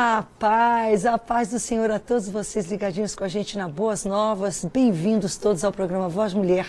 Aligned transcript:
A 0.00 0.24
paz, 0.38 1.04
a 1.04 1.18
paz 1.18 1.50
do 1.50 1.58
Senhor 1.58 1.90
a 1.90 1.98
todos 1.98 2.28
vocês 2.28 2.70
ligadinhos 2.70 3.16
com 3.16 3.24
a 3.24 3.28
gente 3.28 3.58
na 3.58 3.68
Boas 3.68 4.04
Novas. 4.04 4.64
Bem-vindos 4.64 5.36
todos 5.36 5.64
ao 5.64 5.72
programa 5.72 6.08
Voz 6.08 6.32
Mulher, 6.32 6.68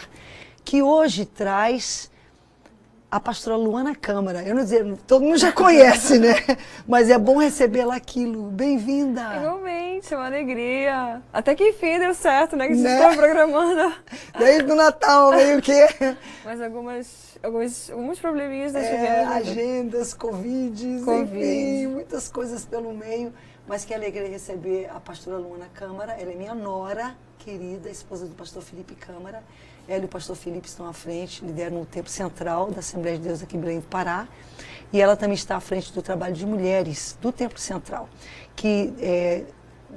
que 0.65 0.81
hoje 0.81 1.25
traz 1.27 2.09
a 3.11 3.19
pastora 3.19 3.55
Luana 3.55 3.93
Câmara. 3.93 4.42
Eu 4.42 4.55
não 4.55 4.63
dizer, 4.63 4.83
todo 5.05 5.25
mundo 5.25 5.37
já 5.37 5.51
conhece, 5.51 6.17
né? 6.17 6.33
Mas 6.87 7.11
é 7.11 7.19
bom 7.19 7.37
recebê-la 7.37 7.97
aqui, 7.97 8.25
Lu. 8.25 8.50
Bem-vinda. 8.50 9.21
Igualmente, 9.36 10.11
é 10.11 10.18
uma 10.18 10.25
alegria. 10.25 11.21
Até 11.32 11.54
que 11.54 11.70
enfim 11.70 12.00
deu 12.00 12.16
certo, 12.16 12.55
né? 12.55 12.68
Que 12.68 12.73
vocês 12.73 12.84
né? 12.84 12.96
estão 12.96 13.16
programando. 13.16 13.93
Desde 14.39 14.71
o 14.71 14.75
Natal, 14.75 15.34
meio 15.34 15.61
que. 15.61 15.88
Mas 16.43 16.59
algumas, 16.59 17.29
alguns, 17.43 17.89
alguns 17.89 18.19
probleminhas 18.19 18.73
nós 18.73 18.83
é, 18.83 19.23
Agendas, 19.25 20.13
Covid, 20.13 21.01
Covid, 21.03 21.37
enfim, 21.37 21.87
muitas 21.87 22.29
coisas 22.29 22.65
pelo 22.65 22.93
meio. 22.93 23.33
Mas 23.67 23.85
que 23.85 23.93
alegria 23.93 24.27
receber 24.27 24.89
a 24.89 24.99
pastora 24.99 25.37
Luana 25.37 25.67
Câmara. 25.73 26.14
Ela 26.14 26.31
é 26.31 26.36
minha 26.36 26.55
nora 26.55 27.15
querida, 27.37 27.89
esposa 27.89 28.25
do 28.25 28.33
pastor 28.36 28.64
Felipe 28.64 28.95
Câmara. 28.95 29.43
Ela 29.87 30.04
e 30.04 30.05
o 30.05 30.07
pastor 30.07 30.36
Felipe 30.36 30.67
estão 30.67 30.87
à 30.87 30.93
frente, 30.93 31.43
lideram 31.45 31.81
o 31.81 31.86
tempo 31.86 32.09
central 32.09 32.72
da 32.72 32.80
Assembleia 32.80 33.17
de 33.17 33.23
Deus 33.23 33.44
aqui 33.44 33.58
em 33.58 33.59
Belém 33.59 33.80
do 33.80 33.88
Pará. 33.88 34.28
E 34.92 35.00
ela 35.00 35.16
também 35.16 35.36
está 35.36 35.56
à 35.56 35.59
frente 35.59 35.94
do 35.94 36.02
trabalho 36.02 36.34
de 36.34 36.45
mulheres 36.45 37.17
do 37.22 37.31
Templo 37.31 37.59
Central, 37.59 38.09
que 38.56 38.92
é, 39.00 39.44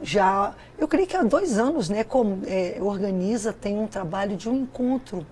já, 0.03 0.55
eu 0.79 0.87
creio 0.87 1.07
que 1.07 1.17
há 1.17 1.23
dois 1.23 1.59
anos, 1.59 1.89
né, 1.89 2.05
como, 2.05 2.43
é, 2.47 2.77
organiza, 2.81 3.53
tem 3.53 3.79
um 3.79 3.87
trabalho 3.87 4.37
de 4.37 4.49
um 4.49 4.55
encontro 4.63 5.27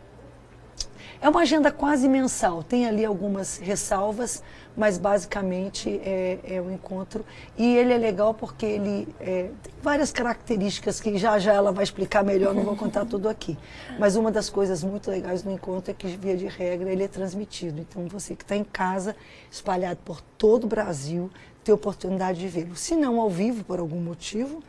é 1.21 1.29
uma 1.29 1.43
agenda 1.43 1.71
quase 1.71 2.09
mensal, 2.09 2.63
tem 2.63 2.87
ali 2.87 3.05
algumas 3.05 3.59
ressalvas, 3.59 4.43
mas 4.75 4.97
basicamente 4.97 6.01
é, 6.03 6.39
é 6.45 6.63
um 6.63 6.71
encontro. 6.71 7.27
E 7.59 7.77
ele 7.77 7.93
é 7.93 7.99
legal 7.99 8.33
porque 8.33 8.65
ele 8.65 9.09
é, 9.21 9.51
tem 9.63 9.75
várias 9.83 10.11
características 10.11 10.99
que 10.99 11.19
já 11.19 11.39
já 11.39 11.53
ela 11.53 11.73
vai 11.73 11.85
explicar 11.85 12.25
melhor, 12.25 12.55
não 12.55 12.63
vou 12.63 12.75
contar 12.75 13.05
tudo 13.05 13.29
aqui. 13.29 13.59
Mas 13.99 14.17
uma 14.17 14.31
das 14.31 14.49
coisas 14.49 14.83
muito 14.83 15.11
legais 15.11 15.43
do 15.43 15.51
encontro 15.51 15.91
é 15.91 15.95
que, 15.95 16.07
via 16.09 16.37
de 16.37 16.47
regra, 16.47 16.91
ele 16.91 17.05
é 17.05 17.09
transmitido. 17.09 17.81
Então 17.81 18.07
você 18.07 18.35
que 18.35 18.45
está 18.45 18.57
em 18.57 18.65
casa, 18.65 19.15
espalhado 19.51 20.01
por 20.05 20.23
todo 20.39 20.65
o 20.65 20.69
Brasil, 20.69 21.31
tem 21.63 21.75
oportunidade 21.75 22.41
de 22.41 22.49
vê-lo. 22.49 22.75
Se 22.77 22.97
não 22.97 23.21
ao 23.21 23.29
vivo, 23.29 23.63
por 23.65 23.79
algum 23.79 24.01
motivo, 24.01 24.63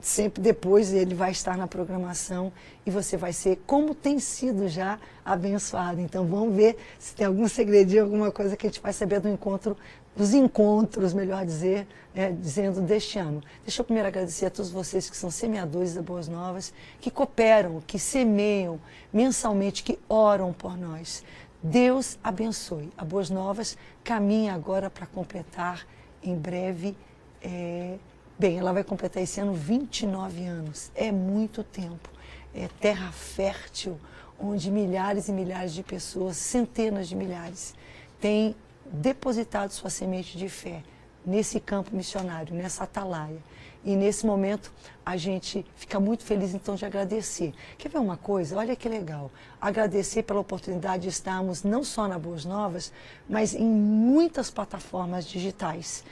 sempre 0.00 0.42
depois 0.42 0.92
ele 0.92 1.14
vai 1.14 1.30
estar 1.30 1.56
na 1.56 1.66
programação 1.66 2.52
e 2.84 2.90
você 2.90 3.16
vai 3.16 3.32
ser 3.32 3.60
como 3.66 3.94
tem 3.94 4.18
sido 4.18 4.68
já 4.68 4.98
abençoado. 5.24 6.00
Então 6.00 6.24
vamos 6.26 6.54
ver 6.54 6.76
se 6.98 7.14
tem 7.14 7.26
algum 7.26 7.48
segredinho, 7.48 8.04
alguma 8.04 8.30
coisa 8.30 8.56
que 8.56 8.66
a 8.66 8.70
gente 8.70 8.80
vai 8.80 8.92
saber 8.92 9.20
do 9.20 9.28
encontro, 9.28 9.76
dos 10.16 10.32
encontros, 10.32 11.12
melhor 11.12 11.44
dizer, 11.44 11.86
né, 12.14 12.32
dizendo 12.32 12.80
deste 12.80 13.18
ano. 13.18 13.42
Deixa 13.64 13.80
eu 13.80 13.84
primeiro 13.84 14.08
agradecer 14.08 14.46
a 14.46 14.50
todos 14.50 14.70
vocês 14.70 15.10
que 15.10 15.16
são 15.16 15.30
semeadores 15.30 15.94
da 15.94 16.02
Boas 16.02 16.28
Novas, 16.28 16.72
que 17.00 17.10
cooperam, 17.10 17.82
que 17.86 17.98
semeiam 17.98 18.80
mensalmente, 19.12 19.82
que 19.82 19.98
oram 20.08 20.52
por 20.52 20.76
nós. 20.78 21.22
Deus 21.62 22.18
abençoe. 22.22 22.90
A 22.96 23.04
Boas 23.04 23.28
Novas 23.28 23.76
caminha 24.04 24.54
agora 24.54 24.88
para 24.88 25.06
completar 25.06 25.86
em 26.22 26.34
breve. 26.34 26.96
É, 27.42 27.96
Bem, 28.38 28.58
ela 28.58 28.70
vai 28.70 28.84
completar 28.84 29.22
esse 29.22 29.40
ano 29.40 29.54
29 29.54 30.44
anos. 30.44 30.90
É 30.94 31.10
muito 31.10 31.64
tempo. 31.64 32.10
É 32.54 32.68
terra 32.80 33.10
fértil, 33.10 33.98
onde 34.38 34.70
milhares 34.70 35.28
e 35.28 35.32
milhares 35.32 35.72
de 35.72 35.82
pessoas, 35.82 36.36
centenas 36.36 37.08
de 37.08 37.16
milhares, 37.16 37.74
têm 38.20 38.54
depositado 38.84 39.70
sua 39.70 39.88
semente 39.88 40.36
de 40.36 40.50
fé 40.50 40.82
nesse 41.24 41.58
campo 41.58 41.96
missionário, 41.96 42.54
nessa 42.54 42.84
atalaia. 42.84 43.38
E 43.82 43.96
nesse 43.96 44.26
momento 44.26 44.70
a 45.04 45.16
gente 45.16 45.64
fica 45.74 45.98
muito 45.98 46.22
feliz 46.22 46.52
então 46.52 46.74
de 46.74 46.84
agradecer. 46.84 47.54
Quer 47.78 47.88
ver 47.88 47.98
uma 47.98 48.18
coisa? 48.18 48.58
Olha 48.58 48.76
que 48.76 48.88
legal. 48.88 49.30
Agradecer 49.58 50.24
pela 50.24 50.40
oportunidade 50.40 51.04
de 51.04 51.08
estarmos 51.08 51.62
não 51.62 51.82
só 51.82 52.06
na 52.06 52.18
Boas 52.18 52.44
Novas, 52.44 52.92
mas 53.26 53.54
em 53.54 53.64
muitas 53.64 54.50
plataformas 54.50 55.24
digitais. 55.24 56.04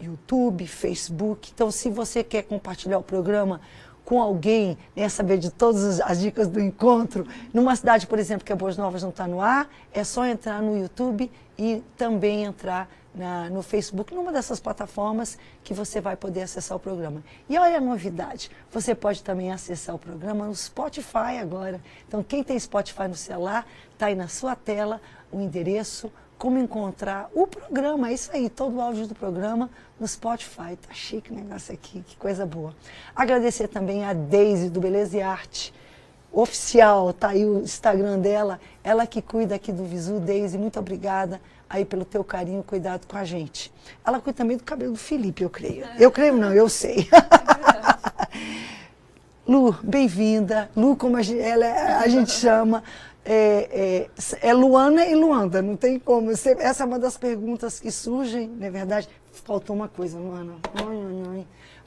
YouTube, 0.00 0.66
Facebook. 0.66 1.50
Então, 1.54 1.70
se 1.70 1.90
você 1.90 2.24
quer 2.24 2.42
compartilhar 2.42 2.98
o 2.98 3.02
programa 3.02 3.60
com 4.04 4.20
alguém, 4.20 4.76
né, 4.96 5.08
saber 5.08 5.38
de 5.38 5.50
todas 5.50 6.00
as 6.00 6.20
dicas 6.20 6.48
do 6.48 6.58
encontro, 6.60 7.26
numa 7.54 7.76
cidade, 7.76 8.06
por 8.06 8.18
exemplo, 8.18 8.44
que 8.44 8.52
a 8.52 8.56
Boas 8.56 8.76
Novas 8.76 9.02
não 9.02 9.10
está 9.10 9.26
no 9.26 9.40
ar, 9.40 9.68
é 9.92 10.02
só 10.02 10.26
entrar 10.26 10.60
no 10.60 10.76
YouTube 10.76 11.30
e 11.56 11.82
também 11.96 12.44
entrar 12.44 12.88
na, 13.14 13.50
no 13.50 13.62
Facebook, 13.62 14.14
numa 14.14 14.32
dessas 14.32 14.60
plataformas 14.60 15.38
que 15.62 15.74
você 15.74 16.00
vai 16.00 16.16
poder 16.16 16.42
acessar 16.42 16.76
o 16.76 16.80
programa. 16.80 17.22
E 17.48 17.58
olha 17.58 17.78
a 17.78 17.80
novidade, 17.80 18.50
você 18.70 18.94
pode 18.94 19.22
também 19.22 19.52
acessar 19.52 19.94
o 19.94 19.98
programa 19.98 20.46
no 20.46 20.54
Spotify 20.54 21.38
agora. 21.40 21.80
Então, 22.06 22.22
quem 22.22 22.42
tem 22.42 22.58
Spotify 22.58 23.08
no 23.08 23.14
celular, 23.14 23.66
está 23.92 24.06
aí 24.06 24.14
na 24.14 24.28
sua 24.28 24.54
tela 24.56 25.00
o 25.30 25.40
endereço, 25.40 26.10
como 26.40 26.58
encontrar 26.58 27.28
o 27.34 27.46
programa, 27.46 28.08
é 28.08 28.14
isso 28.14 28.30
aí, 28.32 28.48
todo 28.48 28.76
o 28.76 28.80
áudio 28.80 29.06
do 29.06 29.14
programa 29.14 29.68
no 30.00 30.08
Spotify. 30.08 30.74
Tá 30.74 30.94
chique 30.94 31.30
o 31.30 31.34
negócio 31.34 31.74
aqui, 31.74 32.00
que 32.00 32.16
coisa 32.16 32.46
boa. 32.46 32.74
Agradecer 33.14 33.68
também 33.68 34.06
a 34.06 34.14
Daisy 34.14 34.70
do 34.70 34.80
Beleza 34.80 35.18
e 35.18 35.20
Arte 35.20 35.74
oficial, 36.32 37.12
tá 37.12 37.28
aí 37.28 37.44
o 37.44 37.60
Instagram 37.60 38.18
dela, 38.20 38.58
ela 38.82 39.06
que 39.06 39.20
cuida 39.20 39.54
aqui 39.54 39.70
do 39.70 39.84
Visu, 39.84 40.18
Daisy, 40.18 40.56
muito 40.56 40.78
obrigada 40.78 41.38
aí 41.68 41.84
pelo 41.84 42.06
teu 42.06 42.24
carinho, 42.24 42.62
cuidado 42.62 43.06
com 43.06 43.18
a 43.18 43.24
gente. 43.24 43.70
Ela 44.02 44.18
cuida 44.18 44.38
também 44.38 44.56
do 44.56 44.64
cabelo 44.64 44.92
do 44.92 44.98
Felipe, 44.98 45.42
eu 45.42 45.50
creio. 45.50 45.84
Eu 45.98 46.10
creio 46.10 46.38
não, 46.38 46.54
eu 46.54 46.70
sei. 46.70 47.06
Lu, 49.46 49.76
bem-vinda. 49.82 50.70
Lu, 50.74 50.96
como 50.96 51.18
a 51.18 51.22
gente, 51.22 51.40
ela, 51.40 51.66
é, 51.66 51.96
a 51.96 52.08
gente 52.08 52.30
chama 52.30 52.82
é, 53.24 54.08
é, 54.42 54.48
é, 54.48 54.54
Luana 54.54 55.04
e 55.06 55.14
Luanda, 55.14 55.60
não 55.60 55.76
tem 55.76 55.98
como. 55.98 56.30
Essa 56.30 56.82
é 56.82 56.86
uma 56.86 56.98
das 56.98 57.16
perguntas 57.16 57.78
que 57.78 57.90
surgem, 57.90 58.48
na 58.48 58.66
é 58.66 58.70
verdade. 58.70 59.08
Faltou 59.32 59.76
uma 59.76 59.88
coisa, 59.88 60.18
Luana. 60.18 60.56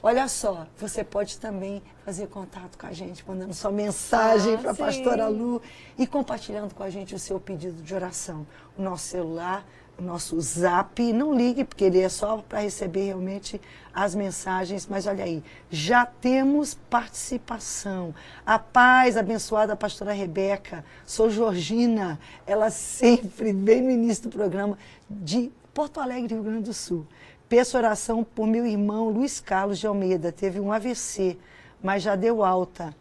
Olha 0.02 0.28
só, 0.28 0.66
você 0.76 1.02
pode 1.02 1.38
também 1.38 1.82
fazer 2.04 2.26
contato 2.26 2.76
com 2.78 2.86
a 2.86 2.92
gente, 2.92 3.26
mandando 3.26 3.54
sua 3.54 3.72
mensagem 3.72 4.54
ah, 4.54 4.58
para 4.58 4.70
a 4.72 4.74
pastora 4.74 5.28
Lu 5.28 5.62
e 5.98 6.06
compartilhando 6.06 6.74
com 6.74 6.82
a 6.82 6.90
gente 6.90 7.14
o 7.14 7.18
seu 7.18 7.40
pedido 7.40 7.82
de 7.82 7.94
oração. 7.94 8.46
O 8.76 8.82
nosso 8.82 9.06
celular 9.06 9.66
nosso 9.98 10.40
zap. 10.40 11.00
Não 11.12 11.34
ligue, 11.34 11.64
porque 11.64 11.84
ele 11.84 12.00
é 12.00 12.08
só 12.08 12.38
para 12.38 12.60
receber 12.60 13.06
realmente 13.06 13.60
as 13.92 14.14
mensagens. 14.14 14.86
Mas 14.86 15.06
olha 15.06 15.24
aí, 15.24 15.42
já 15.70 16.04
temos 16.04 16.74
participação. 16.90 18.14
A 18.44 18.58
paz 18.58 19.16
abençoada, 19.16 19.76
pastora 19.76 20.12
Rebeca. 20.12 20.84
Sou 21.06 21.30
Georgina, 21.30 22.18
ela 22.46 22.70
sempre, 22.70 23.52
bem 23.52 23.82
no 23.82 23.90
início 23.90 24.24
do 24.24 24.30
programa, 24.30 24.78
de 25.08 25.50
Porto 25.72 26.00
Alegre, 26.00 26.34
Rio 26.34 26.42
Grande 26.42 26.64
do 26.64 26.74
Sul. 26.74 27.06
Peço 27.48 27.76
oração 27.76 28.24
por 28.24 28.46
meu 28.46 28.66
irmão 28.66 29.08
Luiz 29.08 29.40
Carlos 29.40 29.78
de 29.78 29.86
Almeida. 29.86 30.32
Teve 30.32 30.60
um 30.60 30.72
AVC, 30.72 31.38
mas 31.82 32.02
já 32.02 32.16
deu 32.16 32.42
alta 32.42 32.94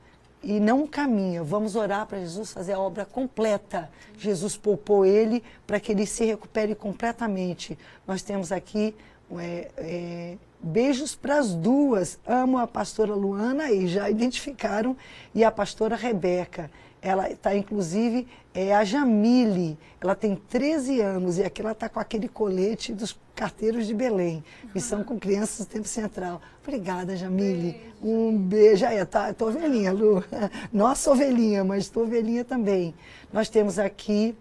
e 0.43 0.59
não 0.59 0.85
caminha. 0.85 1.43
Vamos 1.43 1.75
orar 1.75 2.05
para 2.05 2.19
Jesus 2.19 2.51
fazer 2.51 2.73
a 2.73 2.79
obra 2.79 3.05
completa. 3.05 3.89
Jesus 4.17 4.57
poupou 4.57 5.05
ele 5.05 5.43
para 5.65 5.79
que 5.79 5.91
ele 5.91 6.05
se 6.05 6.25
recupere 6.25 6.75
completamente. 6.75 7.77
Nós 8.05 8.21
temos 8.21 8.51
aqui 8.51 8.93
é, 9.39 9.71
é, 9.77 10.37
beijos 10.61 11.15
para 11.15 11.37
as 11.39 11.53
duas. 11.53 12.19
Amo 12.27 12.57
a 12.57 12.67
pastora 12.67 13.15
Luana 13.15 13.71
e 13.71 13.87
já 13.87 14.09
identificaram, 14.11 14.95
e 15.33 15.43
a 15.43 15.51
pastora 15.51 15.95
Rebeca. 15.95 16.69
Ela 17.01 17.29
está, 17.29 17.55
inclusive, 17.55 18.27
é 18.53 18.73
a 18.73 18.83
Jamile. 18.83 19.77
Ela 19.99 20.15
tem 20.15 20.35
13 20.35 21.01
anos 21.01 21.37
e 21.37 21.43
aqui 21.43 21.61
ela 21.61 21.73
está 21.73 21.89
com 21.89 21.99
aquele 21.99 22.29
colete 22.29 22.93
dos 22.93 23.11
carteiros 23.35 23.87
de 23.87 23.93
Belém. 23.93 24.43
Missão 24.73 25.03
com 25.03 25.19
crianças 25.19 25.65
do 25.65 25.69
Tempo 25.69 25.87
Central. 25.87 26.41
Obrigada, 26.61 27.15
Jamile. 27.15 27.81
Um 28.01 28.37
beijo. 28.37 28.85
Aí, 28.85 29.03
tá, 29.05 29.33
tô 29.33 29.47
ovelhinha, 29.47 29.91
Lu. 29.91 30.23
Nossa 30.71 31.11
ovelhinha, 31.11 31.63
mas 31.63 31.83
estou 31.83 32.03
ovelhinha 32.03 32.43
também. 32.43 32.93
Nós 33.31 33.49
temos 33.49 33.79
aqui 33.79 34.35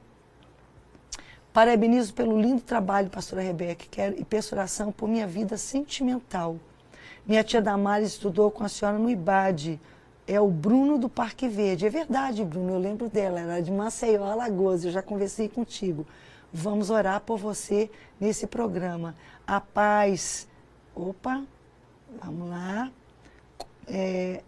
Parabenizo 1.52 2.14
pelo 2.14 2.40
lindo 2.40 2.62
trabalho, 2.62 3.10
pastora 3.10 3.42
Rebeca, 3.42 3.84
quero, 3.90 4.18
e 4.18 4.24
peço 4.24 4.54
oração 4.54 4.90
por 4.90 5.06
minha 5.06 5.26
vida 5.26 5.58
sentimental. 5.58 6.56
Minha 7.26 7.44
tia 7.44 7.60
Damares 7.60 8.08
estudou 8.08 8.50
com 8.50 8.64
a 8.64 8.70
senhora 8.70 8.98
no 8.98 9.10
IBAD, 9.10 9.78
é 10.26 10.40
o 10.40 10.48
Bruno 10.48 10.96
do 10.96 11.10
Parque 11.10 11.46
Verde. 11.46 11.86
É 11.86 11.90
verdade, 11.90 12.42
Bruno, 12.42 12.72
eu 12.72 12.78
lembro 12.78 13.06
dela, 13.06 13.38
ela 13.38 13.58
é 13.58 13.60
de 13.60 13.70
Maceió, 13.70 14.24
Alagoas, 14.24 14.82
eu 14.82 14.90
já 14.90 15.02
conversei 15.02 15.46
contigo. 15.46 16.06
Vamos 16.52 16.90
orar 16.90 17.20
por 17.22 17.38
você 17.38 17.90
nesse 18.20 18.46
programa. 18.46 19.14
A 19.46 19.60
paz. 19.60 20.46
Opa, 20.94 21.42
vamos 22.22 22.50
lá. 22.50 22.92
É, 23.88 24.42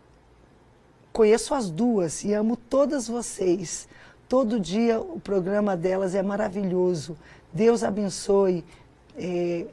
conheço 1.12 1.54
as 1.54 1.70
duas 1.70 2.22
e 2.22 2.34
amo 2.34 2.56
todas 2.56 3.08
vocês. 3.08 3.88
Todo 4.28 4.60
dia 4.60 5.00
o 5.00 5.18
programa 5.18 5.76
delas 5.76 6.14
é 6.14 6.22
maravilhoso. 6.22 7.16
Deus 7.52 7.82
abençoe. 7.82 8.64
É, 9.16 9.66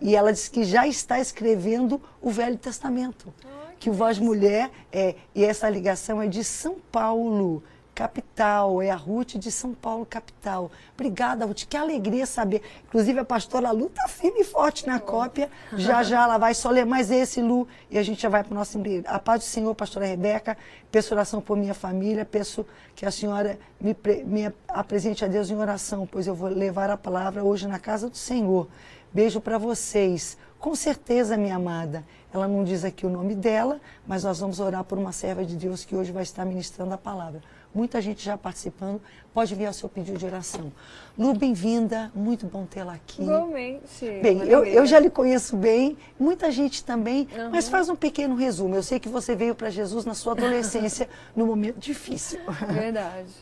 e 0.00 0.14
ela 0.14 0.32
diz 0.32 0.48
que 0.48 0.64
já 0.64 0.86
está 0.86 1.18
escrevendo 1.18 2.00
o 2.20 2.30
Velho 2.30 2.58
Testamento. 2.58 3.32
Que 3.80 3.90
o 3.90 3.92
Voz 3.92 4.18
Mulher, 4.20 4.70
é, 4.92 5.16
e 5.34 5.44
essa 5.44 5.68
ligação 5.68 6.22
é 6.22 6.28
de 6.28 6.44
São 6.44 6.76
Paulo 6.92 7.60
capital, 8.02 8.82
é 8.82 8.90
a 8.90 8.96
Ruth 8.96 9.34
de 9.36 9.52
São 9.52 9.72
Paulo, 9.72 10.04
capital. 10.04 10.72
Obrigada, 10.94 11.46
Ruth, 11.46 11.62
que 11.68 11.76
alegria 11.76 12.26
saber. 12.26 12.60
Inclusive, 12.88 13.20
a 13.20 13.24
pastora 13.24 13.70
Lu 13.70 13.86
está 13.86 14.08
firme 14.08 14.40
e 14.40 14.44
forte 14.44 14.88
na 14.88 14.98
cópia. 14.98 15.48
Já, 15.76 16.02
já 16.02 16.24
ela 16.24 16.36
vai 16.36 16.52
só 16.52 16.68
ler 16.70 16.84
mais 16.84 17.12
esse, 17.12 17.40
Lu, 17.40 17.68
e 17.88 17.96
a 17.96 18.02
gente 18.02 18.20
já 18.20 18.28
vai 18.28 18.42
para 18.42 18.52
o 18.52 18.54
nosso 18.56 18.76
emprego. 18.76 19.04
A 19.06 19.20
paz 19.20 19.42
do 19.42 19.46
Senhor, 19.46 19.72
pastora 19.76 20.06
Rebeca, 20.06 20.56
peço 20.90 21.14
oração 21.14 21.40
por 21.40 21.56
minha 21.56 21.74
família, 21.74 22.24
peço 22.24 22.66
que 22.96 23.06
a 23.06 23.10
senhora 23.10 23.56
me, 23.80 23.96
me 24.24 24.52
apresente 24.66 25.24
a 25.24 25.28
Deus 25.28 25.48
em 25.48 25.56
oração, 25.56 26.08
pois 26.10 26.26
eu 26.26 26.34
vou 26.34 26.48
levar 26.48 26.90
a 26.90 26.96
palavra 26.96 27.44
hoje 27.44 27.68
na 27.68 27.78
casa 27.78 28.10
do 28.10 28.16
Senhor. 28.16 28.66
Beijo 29.12 29.40
para 29.40 29.58
vocês. 29.58 30.36
Com 30.58 30.74
certeza, 30.74 31.36
minha 31.36 31.56
amada. 31.56 32.04
Ela 32.32 32.48
não 32.48 32.64
diz 32.64 32.84
aqui 32.84 33.04
o 33.04 33.10
nome 33.10 33.34
dela, 33.34 33.78
mas 34.06 34.24
nós 34.24 34.40
vamos 34.40 34.58
orar 34.58 34.82
por 34.84 34.98
uma 34.98 35.12
serva 35.12 35.44
de 35.44 35.54
Deus 35.54 35.84
que 35.84 35.94
hoje 35.94 36.10
vai 36.10 36.22
estar 36.22 36.44
ministrando 36.44 36.94
a 36.94 36.98
palavra. 36.98 37.42
Muita 37.74 38.02
gente 38.02 38.22
já 38.22 38.36
participando. 38.36 39.00
Pode 39.32 39.54
enviar 39.54 39.70
o 39.70 39.74
seu 39.74 39.88
pedido 39.88 40.18
de 40.18 40.26
oração. 40.26 40.70
Lu, 41.18 41.32
bem-vinda. 41.32 42.12
Muito 42.14 42.46
bom 42.46 42.66
tê-la 42.66 42.94
aqui. 42.94 43.22
Igualmente. 43.22 44.04
Bem, 44.22 44.42
eu, 44.42 44.62
eu, 44.64 44.84
já 44.84 44.98
lhe 44.98 45.08
conheço 45.08 45.56
bem, 45.56 45.96
muita 46.20 46.50
gente 46.50 46.84
também, 46.84 47.26
uhum. 47.34 47.50
mas 47.50 47.70
faz 47.70 47.88
um 47.88 47.96
pequeno 47.96 48.34
resumo. 48.34 48.74
Eu 48.74 48.82
sei 48.82 49.00
que 49.00 49.08
você 49.08 49.34
veio 49.34 49.54
para 49.54 49.70
Jesus 49.70 50.04
na 50.04 50.12
sua 50.12 50.32
adolescência, 50.32 51.08
num 51.34 51.46
momento 51.46 51.78
difícil. 51.78 52.40
Verdade. 52.68 53.32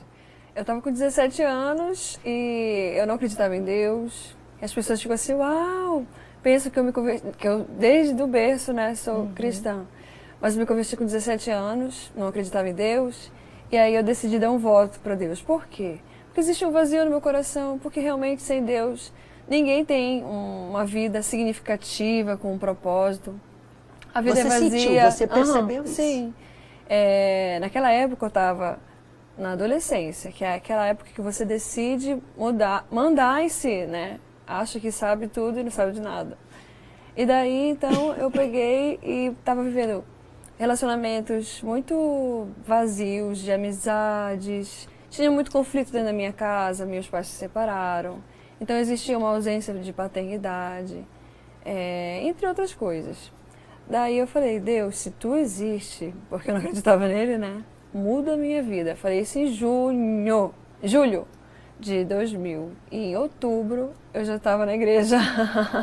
Eu 0.55 0.61
estava 0.61 0.81
com 0.81 0.93
17 0.93 1.43
anos 1.43 2.21
e 2.25 2.95
eu 2.97 3.07
não 3.07 3.17
acreditava 3.17 3.57
em 3.57 3.63
Deus. 3.63 4.37
E 4.63 4.65
as 4.65 4.73
pessoas 4.73 5.01
ficam 5.01 5.15
assim, 5.15 5.35
uau, 5.35 6.05
penso 6.41 6.71
que 6.71 6.79
eu 6.79 6.85
me 6.85 6.93
converti, 6.93 7.25
que 7.37 7.49
eu 7.49 7.67
desde 7.79 8.23
o 8.23 8.29
berço, 8.29 8.73
né, 8.73 8.95
sou 8.95 9.23
uhum. 9.23 9.35
cristã. 9.35 9.85
Mas 10.41 10.57
me 10.57 10.65
converti 10.65 10.97
com 10.97 11.05
17 11.05 11.51
anos, 11.51 12.13
não 12.15 12.29
acreditava 12.29 12.69
em 12.69 12.75
Deus. 12.75 13.31
E 13.71 13.79
aí 13.79 13.95
eu 13.95 14.03
decidi 14.03 14.39
dar 14.39 14.51
um 14.51 14.59
voto 14.59 14.99
para 15.01 15.15
Deus. 15.15 15.41
Por 15.41 15.67
quê? 15.67 15.99
Porque 16.27 16.41
existe 16.41 16.65
um 16.65 16.71
vazio 16.71 17.05
no 17.05 17.11
meu 17.11 17.21
coração, 17.21 17.79
porque 17.79 18.01
realmente 18.01 18.43
sem 18.43 18.65
Deus 18.65 19.13
ninguém 19.49 19.85
tem 19.85 20.25
um, 20.25 20.71
uma 20.71 20.85
vida 20.85 21.23
significativa, 21.23 22.37
com 22.37 22.53
um 22.53 22.59
propósito. 22.59 23.39
A 24.15 24.21
vida 24.21 24.37
você 24.37 24.41
é 24.41 24.45
vazia. 24.45 24.71
Sentiu, 24.71 25.11
você 25.11 25.27
percebeu 25.27 25.83
uhum, 25.83 25.85
isso? 25.85 25.95
Sim. 25.95 26.35
É, 26.89 27.59
naquela 27.61 27.91
época 27.93 28.25
eu 28.25 28.29
estava 28.29 28.79
na 29.39 29.53
adolescência, 29.53 30.31
que 30.31 30.45
é 30.45 30.55
aquela 30.55 30.87
época 30.87 31.11
que 31.15 31.21
você 31.21 31.45
decide 31.45 32.21
mudar, 32.37 32.87
mandar 32.91 33.43
em 33.43 33.49
si, 33.49 33.87
né? 33.87 34.19
Acha 34.47 34.81
que 34.81 34.91
sabe 34.91 35.29
tudo 35.29 35.61
e 35.61 35.63
não 35.63 35.71
sabe 35.71 35.93
de 35.93 36.01
nada. 36.01 36.37
E 37.17 37.25
daí, 37.25 37.71
então, 37.71 38.15
eu 38.15 38.31
peguei 38.31 38.99
e 39.03 39.27
estava 39.27 39.63
vivendo 39.63 40.05
relacionamentos 40.61 41.63
muito 41.63 42.47
vazios 42.67 43.39
de 43.39 43.51
amizades. 43.51 44.87
Tinha 45.09 45.31
muito 45.31 45.51
conflito 45.51 45.91
dentro 45.91 46.09
da 46.09 46.13
minha 46.13 46.35
casa, 46.35 46.85
meus 46.85 47.09
pais 47.09 47.29
se 47.29 47.33
separaram. 47.33 48.23
Então 48.61 48.77
existia 48.77 49.17
uma 49.17 49.31
ausência 49.31 49.73
de 49.73 49.91
paternidade, 49.91 51.03
é, 51.65 52.21
entre 52.25 52.47
outras 52.47 52.75
coisas. 52.75 53.33
Daí 53.89 54.19
eu 54.19 54.27
falei, 54.27 54.61
Deus, 54.61 54.97
se 54.97 55.11
tu 55.13 55.35
existe, 55.35 56.15
porque 56.29 56.51
eu 56.51 56.55
não 56.55 56.61
acreditava 56.61 57.09
nele, 57.09 57.39
né? 57.39 57.65
Muda 57.93 58.35
a 58.35 58.37
minha 58.37 58.63
vida. 58.63 58.95
Falei 58.95 59.21
isso 59.21 59.39
em 59.39 59.47
junho, 59.47 60.55
julho 60.83 61.27
de 61.79 62.05
2000. 62.05 62.73
E 62.93 62.99
em 62.99 63.17
outubro 63.17 63.95
eu 64.13 64.27
já 64.27 64.37
estava 64.37 64.67
na 64.67 64.75
igreja. 64.75 65.17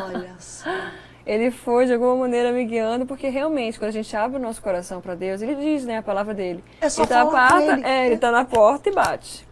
Olha 0.05 0.35
só 0.37 0.69
ele 1.27 1.51
foi 1.51 1.85
de 1.85 1.93
alguma 1.93 2.15
maneira 2.15 2.53
me 2.53 2.63
guiando, 2.63 3.05
porque 3.05 3.27
realmente, 3.27 3.77
quando 3.77 3.89
a 3.89 3.91
gente 3.91 4.15
abre 4.15 4.37
o 4.37 4.41
nosso 4.41 4.61
coração 4.61 5.01
para 5.01 5.13
Deus, 5.13 5.41
ele 5.41 5.55
diz, 5.55 5.83
né, 5.83 5.97
a 5.97 6.01
palavra 6.01 6.33
dele. 6.33 6.63
É 6.79 6.87
só 6.87 7.01
ele 7.01 7.09
tá 7.09 7.25
falar 7.25 7.61
ele. 7.61 7.85
É, 7.85 8.05
ele 8.05 8.15
está 8.15 8.31
na 8.31 8.45
porta 8.45 8.87
e 8.87 8.93
bate. 8.93 9.45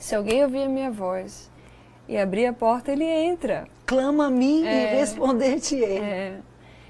Se 0.00 0.16
alguém 0.16 0.42
ouvir 0.42 0.64
a 0.64 0.68
minha 0.68 0.90
voz 0.90 1.48
e 2.08 2.18
abrir 2.18 2.46
a 2.46 2.52
porta, 2.52 2.90
ele 2.90 3.04
entra. 3.04 3.68
Clama 3.86 4.26
a 4.26 4.30
mim 4.30 4.66
é, 4.66 4.94
e 4.94 4.98
responder-te-ei. 4.98 5.98
É. 5.98 6.38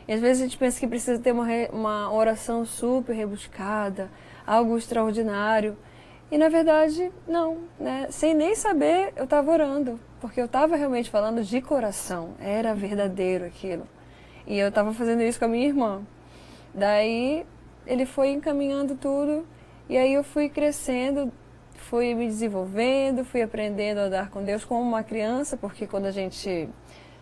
E 0.09 0.15
às 0.15 0.21
vezes 0.21 0.43
a 0.43 0.47
gente 0.47 0.57
pensa 0.57 0.81
que 0.81 0.87
precisa 0.87 1.21
ter 1.21 1.33
uma, 1.33 1.47
uma 1.71 2.11
oração 2.11 2.65
super 2.65 3.13
rebuscada, 3.13 4.11
algo 4.47 4.79
extraordinário. 4.79 5.77
E 6.31 6.39
na 6.39 6.49
verdade, 6.49 7.13
não. 7.29 7.59
Né? 7.79 8.07
Sem 8.11 8.33
nem 8.33 8.55
saber, 8.55 9.13
eu 9.15 9.25
estava 9.25 9.51
orando. 9.51 10.01
Porque 10.23 10.41
eu 10.41 10.47
estava 10.47 10.75
realmente 10.75 11.11
falando 11.11 11.45
de 11.45 11.61
coração. 11.61 12.31
Era 12.41 12.75
verdadeiro 12.75 13.45
aquilo. 13.45 13.87
E 14.47 14.59
eu 14.59 14.69
estava 14.69 14.93
fazendo 14.93 15.23
isso 15.23 15.39
com 15.39 15.47
a 15.47 15.49
minha 15.49 15.67
irmã. 15.67 16.03
Daí 16.73 17.45
ele 17.87 18.07
foi 18.07 18.31
encaminhando 18.31 18.95
tudo 18.95 19.47
e 19.89 19.97
aí 19.97 20.15
eu 20.15 20.25
fui 20.25 20.49
crescendo, 20.49 21.33
fui 21.75 22.15
me 22.15 22.27
desenvolvendo, 22.27 23.25
fui 23.25 23.43
aprendendo 23.43 23.99
a 23.99 24.03
andar 24.05 24.31
com 24.31 24.43
Deus 24.43 24.65
como 24.65 24.83
uma 24.83 25.03
criança, 25.03 25.57
porque 25.57 25.87
quando 25.87 26.07
a 26.07 26.11
gente 26.11 26.69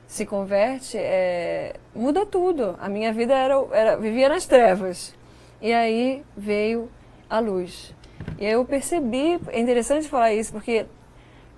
se 0.07 0.27
converte, 0.27 0.97
é, 0.97 1.75
muda 1.95 2.25
tudo. 2.27 2.77
A 2.81 2.89
minha 2.89 3.13
vida 3.13 3.35
era, 3.35 3.55
era 3.73 3.97
vivia 3.97 4.29
nas 4.29 4.47
trevas. 4.47 5.15
E 5.61 5.73
aí 5.73 6.23
veio 6.37 6.91
a 7.29 7.39
luz. 7.39 7.95
E 8.39 8.45
eu 8.45 8.65
percebi, 8.65 9.39
é 9.49 9.61
interessante 9.61 10.09
falar 10.09 10.33
isso, 10.33 10.53
porque 10.53 10.87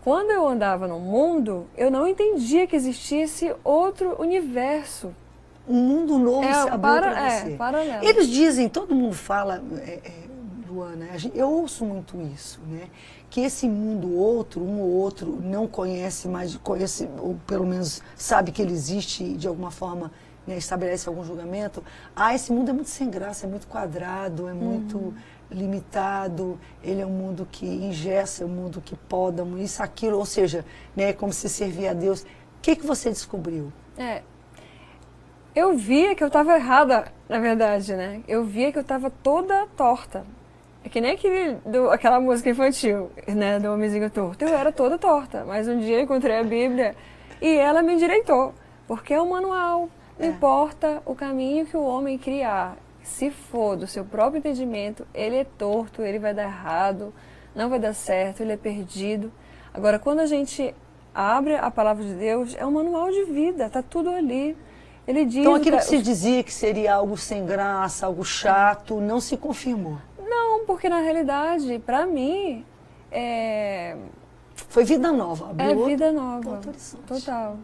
quando 0.02 0.30
eu 0.30 0.46
andava 0.46 0.86
no 0.86 0.98
mundo, 0.98 1.66
eu 1.76 1.90
não 1.90 2.06
entendia 2.06 2.66
que 2.66 2.76
existisse 2.76 3.54
outro 3.64 4.20
universo 4.20 5.14
um 5.68 5.74
mundo 5.74 6.18
novo 6.18 6.44
é, 6.44 6.52
se 6.52 6.68
abriu 6.68 6.80
para, 6.80 7.10
para 7.10 7.30
você. 7.30 7.52
É, 7.52 7.56
paralelo. 7.56 8.04
Eles 8.04 8.28
dizem, 8.28 8.68
todo 8.68 8.94
mundo 8.94 9.14
fala, 9.14 9.62
é, 9.78 10.00
é, 10.04 10.12
Luana, 10.68 11.06
eu 11.34 11.48
ouço 11.48 11.84
muito 11.84 12.20
isso, 12.34 12.60
né? 12.68 12.88
Que 13.28 13.40
esse 13.40 13.68
mundo 13.68 14.14
outro, 14.14 14.62
um 14.62 14.80
ou 14.80 14.90
outro, 14.90 15.40
não 15.42 15.66
conhece, 15.66 16.28
mas 16.28 16.56
conhece, 16.56 17.08
ou 17.18 17.36
pelo 17.46 17.66
menos 17.66 18.02
sabe 18.14 18.52
que 18.52 18.62
ele 18.62 18.72
existe 18.72 19.24
de 19.34 19.48
alguma 19.48 19.70
forma 19.70 20.12
né, 20.46 20.56
estabelece 20.56 21.08
algum 21.08 21.24
julgamento. 21.24 21.82
Ah, 22.14 22.34
esse 22.34 22.52
mundo 22.52 22.70
é 22.70 22.72
muito 22.72 22.88
sem 22.88 23.10
graça, 23.10 23.46
é 23.46 23.48
muito 23.48 23.66
quadrado, 23.66 24.48
é 24.48 24.52
muito 24.52 24.96
uhum. 24.96 25.14
limitado, 25.50 26.58
ele 26.82 27.00
é 27.00 27.06
um 27.06 27.10
mundo 27.10 27.48
que 27.50 27.66
ingessa, 27.66 28.44
é 28.44 28.46
um 28.46 28.50
mundo 28.50 28.80
que 28.80 28.94
poda, 28.94 29.44
isso, 29.58 29.82
aquilo, 29.82 30.18
ou 30.18 30.26
seja, 30.26 30.64
né, 30.94 31.10
é 31.10 31.12
como 31.12 31.32
se 31.32 31.48
servir 31.48 31.88
a 31.88 31.92
Deus. 31.92 32.22
O 32.22 32.26
que, 32.62 32.76
que 32.76 32.86
você 32.86 33.10
descobriu? 33.10 33.72
É, 33.98 34.22
eu 35.56 35.74
via 35.74 36.14
que 36.14 36.22
eu 36.22 36.26
estava 36.26 36.54
errada, 36.54 37.10
na 37.26 37.38
verdade, 37.38 37.96
né? 37.96 38.20
Eu 38.28 38.44
via 38.44 38.70
que 38.70 38.76
eu 38.76 38.82
estava 38.82 39.10
toda 39.10 39.66
torta. 39.74 40.22
É 40.84 40.88
que 40.90 41.00
nem 41.00 41.12
aquele, 41.12 41.54
do, 41.64 41.90
aquela 41.90 42.20
música 42.20 42.50
infantil, 42.50 43.10
né? 43.26 43.58
Do 43.58 43.72
homenzinho 43.72 44.10
torto. 44.10 44.44
Eu 44.44 44.54
era 44.54 44.70
toda 44.70 44.98
torta, 44.98 45.46
mas 45.46 45.66
um 45.66 45.78
dia 45.78 45.96
eu 45.96 46.02
encontrei 46.02 46.38
a 46.38 46.44
Bíblia 46.44 46.94
e 47.40 47.56
ela 47.56 47.80
me 47.82 47.94
endireitou. 47.94 48.52
Porque 48.86 49.14
é 49.14 49.20
um 49.20 49.30
manual. 49.30 49.88
Não 50.18 50.26
é. 50.26 50.28
importa 50.28 51.02
o 51.06 51.14
caminho 51.14 51.64
que 51.64 51.76
o 51.76 51.82
homem 51.82 52.18
criar. 52.18 52.76
Se 53.02 53.30
for 53.30 53.76
do 53.76 53.86
seu 53.86 54.04
próprio 54.04 54.38
entendimento, 54.38 55.06
ele 55.14 55.36
é 55.36 55.44
torto, 55.44 56.02
ele 56.02 56.18
vai 56.18 56.34
dar 56.34 56.44
errado, 56.44 57.14
não 57.54 57.70
vai 57.70 57.78
dar 57.78 57.94
certo, 57.94 58.42
ele 58.42 58.52
é 58.52 58.56
perdido. 58.58 59.32
Agora, 59.72 59.98
quando 59.98 60.20
a 60.20 60.26
gente 60.26 60.74
abre 61.14 61.56
a 61.56 61.70
palavra 61.70 62.04
de 62.04 62.12
Deus, 62.12 62.54
é 62.58 62.66
um 62.66 62.72
manual 62.72 63.10
de 63.10 63.24
vida, 63.24 63.70
tá 63.70 63.82
tudo 63.82 64.10
ali. 64.10 64.54
Ele 65.06 65.24
diz 65.24 65.36
então 65.36 65.54
aquilo 65.54 65.76
que 65.76 65.84
se 65.84 66.02
dizia 66.02 66.42
que 66.42 66.52
seria 66.52 66.94
algo 66.94 67.16
sem 67.16 67.46
graça, 67.46 68.06
algo 68.06 68.24
chato, 68.24 69.00
não 69.00 69.20
se 69.20 69.36
confirmou. 69.36 69.98
Não, 70.18 70.64
porque 70.66 70.88
na 70.88 71.00
realidade, 71.00 71.78
para 71.78 72.04
mim, 72.04 72.64
é... 73.10 73.96
foi 74.68 74.84
vida 74.84 75.12
nova. 75.12 75.50
Abriu 75.50 75.84
é 75.84 75.86
vida 75.86 76.10
nova. 76.10 76.60
Total. 77.06 77.56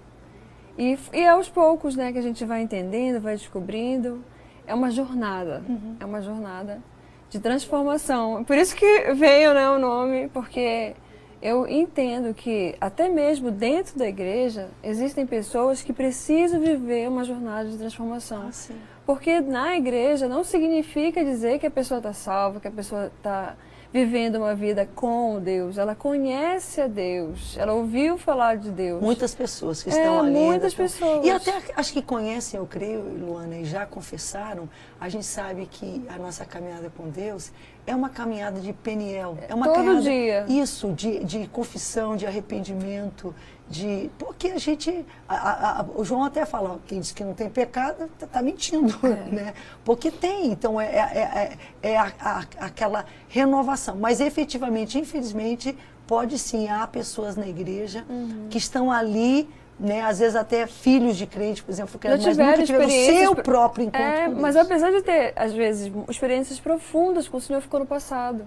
E, 0.79 0.99
e 1.13 1.27
aos 1.27 1.49
poucos, 1.49 1.97
né, 1.97 2.13
que 2.13 2.19
a 2.19 2.23
gente 2.23 2.45
vai 2.45 2.63
entendendo, 2.63 3.21
vai 3.21 3.35
descobrindo, 3.35 4.25
é 4.67 4.75
uma 4.75 4.91
jornada. 4.91 5.63
Uhum. 5.69 5.97
É 5.99 6.05
uma 6.05 6.23
jornada 6.23 6.81
de 7.29 7.41
transformação. 7.41 8.45
Por 8.45 8.57
isso 8.57 8.77
que 8.77 9.13
veio, 9.15 9.53
né, 9.53 9.69
o 9.71 9.79
nome, 9.79 10.29
porque 10.29 10.95
eu 11.43 11.67
entendo 11.67 12.33
que 12.33 12.77
até 12.81 13.09
mesmo 13.09 13.51
dentro 13.51 13.99
da 13.99 14.07
igreja 14.07 14.69
existem 14.83 15.27
pessoas 15.27 15.83
que 15.83 15.93
precisam 15.93 16.61
viver 16.61 17.09
uma 17.09 17.25
jornada 17.25 17.69
de 17.69 17.77
transformação. 17.77 18.49
Ah, 18.49 18.75
Porque 19.05 19.41
na 19.41 19.77
igreja 19.77 20.29
não 20.29 20.45
significa 20.45 21.25
dizer 21.25 21.59
que 21.59 21.67
a 21.67 21.71
pessoa 21.71 21.99
está 21.99 22.13
salva, 22.13 22.61
que 22.61 22.69
a 22.69 22.71
pessoa 22.71 23.11
está 23.17 23.57
vivendo 23.93 24.37
uma 24.37 24.55
vida 24.55 24.89
com 24.95 25.39
Deus, 25.39 25.77
ela 25.77 25.95
conhece 25.95 26.81
a 26.81 26.87
Deus, 26.87 27.57
ela 27.59 27.75
ouviu 27.75 28.17
falar 28.17 28.57
de 28.57 28.71
Deus. 28.71 29.03
Muitas 29.03 29.35
pessoas 29.35 29.83
que 29.83 29.91
é, 29.91 29.93
estão 29.93 30.21
ali. 30.21 30.33
Muitas 30.33 30.73
pessoas. 30.73 31.27
E 31.27 31.31
até 31.31 31.61
acho 31.77 31.93
que 31.93 32.01
conhecem, 32.01 32.59
eu 32.59 32.67
creio, 32.67 33.03
Luana, 33.03 33.59
e 33.59 33.65
já 33.67 33.85
confessaram, 33.85 34.69
a 34.99 35.11
gente 35.11 35.27
sabe 35.27 35.67
que 35.67 36.03
a 36.09 36.17
nossa 36.17 36.45
caminhada 36.47 36.91
com 36.97 37.11
Deus 37.11 37.53
é 37.87 37.95
uma 37.95 38.09
caminhada 38.09 38.61
de 38.61 38.73
peniel. 38.73 39.37
É 39.49 39.55
uma 39.55 39.67
Todo 39.67 39.77
caminhada, 39.77 40.03
dia. 40.03 40.47
Isso, 40.49 40.93
de, 40.93 41.25
de 41.25 41.47
confissão, 41.49 42.17
de 42.17 42.27
arrependimento, 42.27 43.35
de. 43.69 44.11
Porque 44.19 44.49
a 44.49 44.59
gente. 44.59 45.05
A, 45.29 45.35
a, 45.35 45.81
a, 45.81 45.85
o 45.97 46.05
João 46.05 46.25
até 46.25 46.45
fala, 46.45 46.79
quem 46.87 47.01
diz 47.01 47.13
que 47.13 47.25
não 47.25 47.35
tem 47.35 47.49
pecado, 47.49 48.05
está 48.05 48.27
tá 48.27 48.43
mentindo, 48.43 48.95
é. 49.05 49.09
né? 49.31 49.55
Porque 49.85 50.11
tem, 50.11 50.53
então 50.53 50.81
é, 50.81 50.87
é, 50.87 51.59
é, 51.83 51.93
é 51.93 51.99
aquela 51.99 53.05
renovação. 53.29 53.97
Mas 53.97 54.21
efetivamente, 54.21 54.99
infelizmente, 54.99 55.77
pode 56.07 56.39
sim, 56.39 56.69
há 56.69 56.87
pessoas 56.87 57.37
na 57.37 57.47
igreja 57.47 58.05
uhum. 58.09 58.47
que 58.49 58.59
estão 58.59 58.93
ali 58.93 59.49
né, 59.83 60.01
às 60.03 60.21
vezes 60.21 60.37
até 60.37 60.65
filhos 60.67 61.17
de 61.17 61.27
crente, 61.27 61.61
por 61.63 61.73
exemplo, 61.73 61.99
que 61.99 62.09
mas 62.09 62.25
nunca 62.25 62.63
tiveram 62.63 62.87
o 62.87 62.91
seu 62.91 63.35
próprio 63.35 63.87
encontro 63.87 64.07
é, 64.07 64.27
com 64.27 64.41
Mas 64.41 64.57
apesar 64.57 64.93
de 64.93 65.03
ter, 65.03 65.33
às 65.35 65.53
vezes, 65.53 65.93
experiências 66.09 66.61
profundas 66.61 67.27
com 67.27 67.37
o 67.39 67.41
Senhor 67.41 67.61
ficou 67.61 67.81
no 67.81 67.87
passado. 67.87 68.47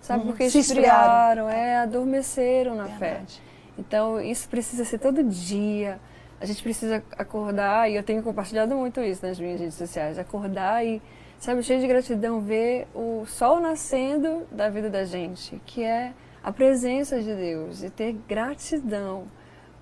Sabe, 0.00 0.24
hum, 0.24 0.26
porque 0.26 0.44
esfriaram, 0.44 1.48
é, 1.48 1.76
adormeceram 1.76 2.74
na 2.74 2.84
Verdade. 2.84 3.36
fé. 3.36 3.42
Então, 3.78 4.20
isso 4.20 4.48
precisa 4.48 4.84
ser 4.84 4.98
todo 4.98 5.22
dia. 5.22 6.00
A 6.40 6.44
gente 6.44 6.60
precisa 6.62 7.02
acordar, 7.16 7.88
e 7.88 7.94
eu 7.94 8.02
tenho 8.02 8.22
compartilhado 8.22 8.74
muito 8.74 9.00
isso 9.00 9.24
nas 9.24 9.38
minhas 9.38 9.60
redes 9.60 9.76
sociais, 9.76 10.18
acordar 10.18 10.84
e, 10.84 11.00
sabe, 11.38 11.62
cheio 11.62 11.80
de 11.80 11.86
gratidão, 11.86 12.40
ver 12.40 12.88
o 12.92 13.24
sol 13.26 13.60
nascendo 13.60 14.42
da 14.50 14.68
vida 14.68 14.90
da 14.90 15.04
gente, 15.04 15.62
que 15.64 15.84
é 15.84 16.12
a 16.42 16.52
presença 16.52 17.22
de 17.22 17.32
Deus, 17.32 17.82
e 17.84 17.88
ter 17.88 18.12
gratidão, 18.28 19.24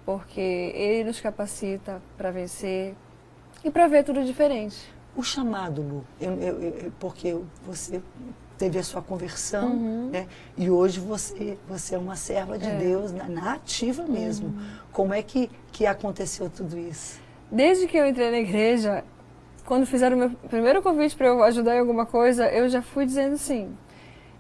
porque 0.04 0.40
Ele 0.40 1.04
nos 1.04 1.20
capacita 1.20 2.02
para 2.16 2.30
vencer 2.30 2.94
e 3.64 3.70
para 3.70 3.86
ver 3.86 4.04
tudo 4.04 4.24
diferente. 4.24 4.92
O 5.14 5.22
chamado, 5.22 5.82
Lu, 5.82 6.04
eu, 6.20 6.32
eu, 6.40 6.60
eu, 6.60 6.92
porque 6.98 7.36
você 7.66 8.00
teve 8.56 8.78
a 8.78 8.82
sua 8.82 9.02
conversão, 9.02 9.72
uhum. 9.72 10.10
né? 10.10 10.26
E 10.56 10.70
hoje 10.70 11.00
você, 11.00 11.58
você 11.68 11.94
é 11.94 11.98
uma 11.98 12.16
serva 12.16 12.58
de 12.58 12.68
é. 12.68 12.76
Deus 12.76 13.12
na, 13.12 13.28
na, 13.28 13.54
ativa 13.54 14.04
mesmo. 14.04 14.48
Uhum. 14.48 14.66
Como 14.92 15.12
é 15.12 15.22
que, 15.22 15.50
que 15.70 15.84
aconteceu 15.84 16.48
tudo 16.48 16.78
isso? 16.78 17.20
Desde 17.50 17.86
que 17.86 17.96
eu 17.96 18.06
entrei 18.06 18.30
na 18.30 18.38
igreja, 18.38 19.04
quando 19.66 19.84
fizeram 19.84 20.16
o 20.16 20.20
meu 20.20 20.30
primeiro 20.48 20.80
convite 20.80 21.16
para 21.16 21.26
eu 21.26 21.42
ajudar 21.42 21.76
em 21.76 21.80
alguma 21.80 22.06
coisa, 22.06 22.46
eu 22.50 22.68
já 22.68 22.80
fui 22.80 23.04
dizendo 23.04 23.36
sim. 23.36 23.76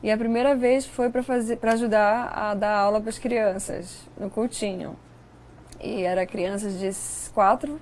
E 0.02 0.10
a 0.10 0.16
primeira 0.16 0.56
vez 0.56 0.86
foi 0.86 1.10
para 1.10 1.22
fazer 1.22 1.56
para 1.56 1.72
ajudar 1.72 2.32
a 2.34 2.54
dar 2.54 2.76
aula 2.76 3.00
para 3.00 3.10
as 3.10 3.18
crianças 3.18 4.08
no 4.18 4.30
cultinho. 4.30 4.96
E 5.82 6.02
era 6.02 6.24
crianças 6.24 6.78
de 6.78 6.90
4 7.32 7.80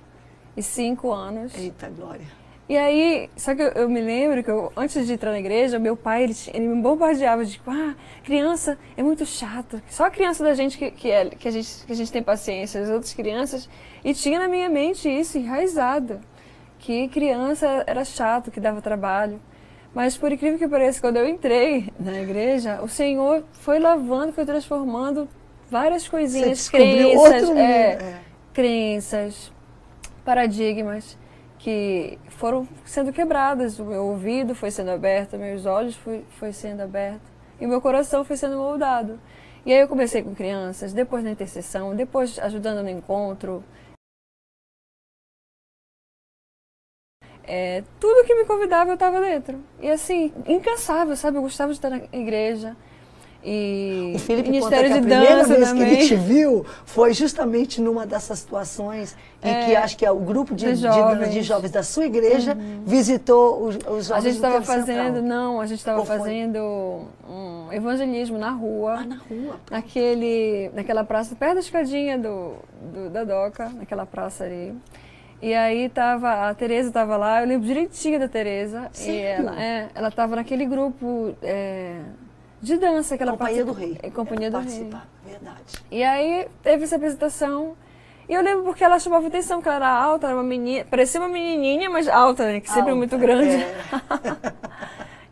e 0.57 0.63
5 0.63 1.11
anos. 1.11 1.55
Eita 1.55 1.89
glória. 1.89 2.25
E 2.71 2.77
aí, 2.77 3.29
só 3.35 3.53
que 3.53 3.61
eu, 3.61 3.67
eu, 3.69 3.89
me 3.89 3.99
lembro 3.99 4.41
que 4.41 4.49
eu, 4.49 4.71
antes 4.77 5.05
de 5.05 5.11
entrar 5.11 5.31
na 5.31 5.39
igreja, 5.39 5.77
meu 5.77 5.97
pai, 5.97 6.23
ele, 6.23 6.33
ele 6.53 6.67
me 6.69 6.81
bombardeava 6.81 7.43
de, 7.43 7.61
ah, 7.67 7.93
criança 8.23 8.77
é 8.95 9.03
muito 9.03 9.25
chato. 9.25 9.81
Só 9.89 10.05
a 10.05 10.09
criança 10.09 10.41
da 10.41 10.53
gente 10.53 10.77
que, 10.77 10.89
que, 10.89 11.11
é, 11.11 11.25
que, 11.29 11.47
a 11.49 11.51
gente 11.51 11.85
que 11.85 11.91
a 11.91 11.95
gente 11.95 12.11
tem 12.11 12.23
paciência, 12.23 12.81
as 12.81 12.89
outras 12.89 13.13
crianças. 13.13 13.69
E 14.05 14.13
tinha 14.13 14.39
na 14.39 14.47
minha 14.47 14.69
mente 14.69 15.09
isso 15.09 15.37
enraizado, 15.37 16.21
que 16.79 17.09
criança 17.09 17.83
era 17.85 18.05
chato, 18.05 18.49
que 18.49 18.59
dava 18.59 18.81
trabalho. 18.81 19.39
Mas 19.93 20.17
por 20.17 20.31
incrível 20.31 20.57
que 20.57 20.67
pareça, 20.67 21.01
quando 21.01 21.17
eu 21.17 21.27
entrei 21.27 21.91
na 21.99 22.21
igreja, 22.21 22.81
o 22.81 22.87
Senhor 22.87 23.43
foi 23.51 23.79
lavando, 23.79 24.31
foi 24.31 24.45
transformando 24.45 25.27
várias 25.71 26.05
coisinhas, 26.05 26.67
crenças, 26.69 27.49
é, 27.51 27.93
é. 27.93 28.21
crenças, 28.53 29.53
paradigmas 30.25 31.17
que 31.57 32.19
foram 32.27 32.67
sendo 32.83 33.13
quebradas. 33.13 33.79
O 33.79 33.85
meu 33.85 34.05
ouvido 34.07 34.53
foi 34.53 34.69
sendo 34.69 34.91
aberto, 34.91 35.37
meus 35.37 35.65
olhos 35.65 35.95
foi, 35.95 36.25
foi 36.37 36.51
sendo 36.51 36.81
aberto 36.81 37.21
e 37.59 37.65
o 37.65 37.69
meu 37.69 37.79
coração 37.79 38.25
foi 38.25 38.35
sendo 38.35 38.57
moldado. 38.57 39.17
E 39.65 39.71
aí 39.71 39.79
eu 39.79 39.87
comecei 39.87 40.21
com 40.21 40.35
crianças, 40.35 40.91
depois 40.91 41.23
na 41.23 41.31
intercessão, 41.31 41.95
depois 41.95 42.37
ajudando 42.39 42.83
no 42.83 42.89
encontro. 42.89 43.63
É, 47.43 47.83
tudo 47.99 48.25
que 48.25 48.35
me 48.35 48.45
convidava 48.45 48.89
eu 48.89 48.95
estava 48.95 49.21
dentro. 49.21 49.63
E 49.79 49.89
assim, 49.89 50.33
incansável, 50.47 51.15
sabe? 51.15 51.37
Eu 51.37 51.43
gostava 51.43 51.71
de 51.71 51.77
estar 51.77 51.89
na 51.89 52.01
igreja. 52.11 52.75
E 53.43 54.13
o 54.15 54.19
Felipe 54.19 54.49
Ministério 54.49 54.89
conta 54.89 55.01
que 55.01 55.13
a 55.13 55.17
primeira 55.17 55.43
vez 55.43 55.69
também. 55.69 55.87
que 55.87 55.93
ele 55.93 56.07
te 56.07 56.15
viu 56.15 56.65
foi 56.85 57.13
justamente 57.13 57.81
numa 57.81 58.05
dessas 58.05 58.37
situações 58.39 59.15
em 59.43 59.49
é, 59.49 59.65
que 59.65 59.75
acho 59.75 59.97
que 59.97 60.05
é 60.05 60.11
o 60.11 60.19
grupo 60.19 60.53
de, 60.53 60.67
de, 60.67 60.75
jovens. 60.75 61.29
De, 61.29 61.33
de 61.33 61.41
jovens 61.41 61.71
da 61.71 61.81
sua 61.81 62.05
igreja 62.05 62.53
uhum. 62.53 62.83
visitou 62.85 63.63
os, 63.63 63.75
os 63.75 64.07
jovens 64.07 64.11
A 64.11 64.19
gente 64.19 64.35
estava 64.35 64.61
fazendo, 64.61 65.21
não, 65.23 65.59
a 65.59 65.65
gente 65.65 65.79
estava 65.79 66.05
fazendo 66.05 67.07
um 67.27 67.73
evangelismo 67.73 68.37
na 68.37 68.51
rua. 68.51 68.99
Ah, 68.99 69.05
na 69.05 69.15
rua. 69.15 69.59
Naquele, 69.71 70.69
naquela 70.75 71.03
praça, 71.03 71.35
perto 71.35 71.55
da 71.55 71.59
escadinha 71.61 72.19
do, 72.19 72.53
do, 72.93 73.09
da 73.09 73.23
Doca, 73.23 73.69
naquela 73.69 74.05
praça 74.05 74.43
ali. 74.43 74.75
E 75.41 75.55
aí 75.55 75.89
tava, 75.89 76.47
a 76.47 76.53
Tereza 76.53 76.89
estava 76.89 77.17
lá, 77.17 77.41
eu 77.41 77.47
lembro 77.47 77.65
direitinho 77.65 78.19
da 78.19 78.27
Tereza. 78.27 78.91
E 78.99 79.17
ela, 79.17 79.59
é, 79.59 79.89
ela 79.95 80.09
estava 80.09 80.35
naquele 80.35 80.65
grupo... 80.65 81.33
É, 81.41 82.01
de 82.61 82.77
dança 82.77 83.17
que 83.17 83.23
ela 83.23 83.31
Companhia 83.31 83.65
do 83.65 83.71
Rei. 83.71 83.97
É, 84.03 84.09
Companhia 84.11 84.51
do 84.51 84.59
Rei. 84.59 84.89
Verdade. 85.25 85.83
E 85.89 86.03
aí 86.03 86.47
teve 86.61 86.83
essa 86.83 86.95
apresentação. 86.95 87.75
E 88.29 88.33
eu 88.33 88.41
lembro 88.41 88.63
porque 88.63 88.83
ela 88.83 88.99
chamava 88.99 89.27
atenção, 89.27 89.57
porque 89.57 89.69
ela 89.69 89.77
era 89.77 89.89
alta, 89.89 90.27
era 90.27 90.35
uma 90.35 90.43
menina, 90.43 90.85
parecia 90.85 91.19
uma 91.19 91.27
menininha, 91.27 91.89
mas 91.89 92.07
alta, 92.07 92.45
né? 92.45 92.61
Que 92.61 92.69
alta, 92.69 92.73
sempre 92.73 92.91
é 92.91 92.95
muito 92.95 93.17
grande. 93.17 93.55
É. 93.55 93.73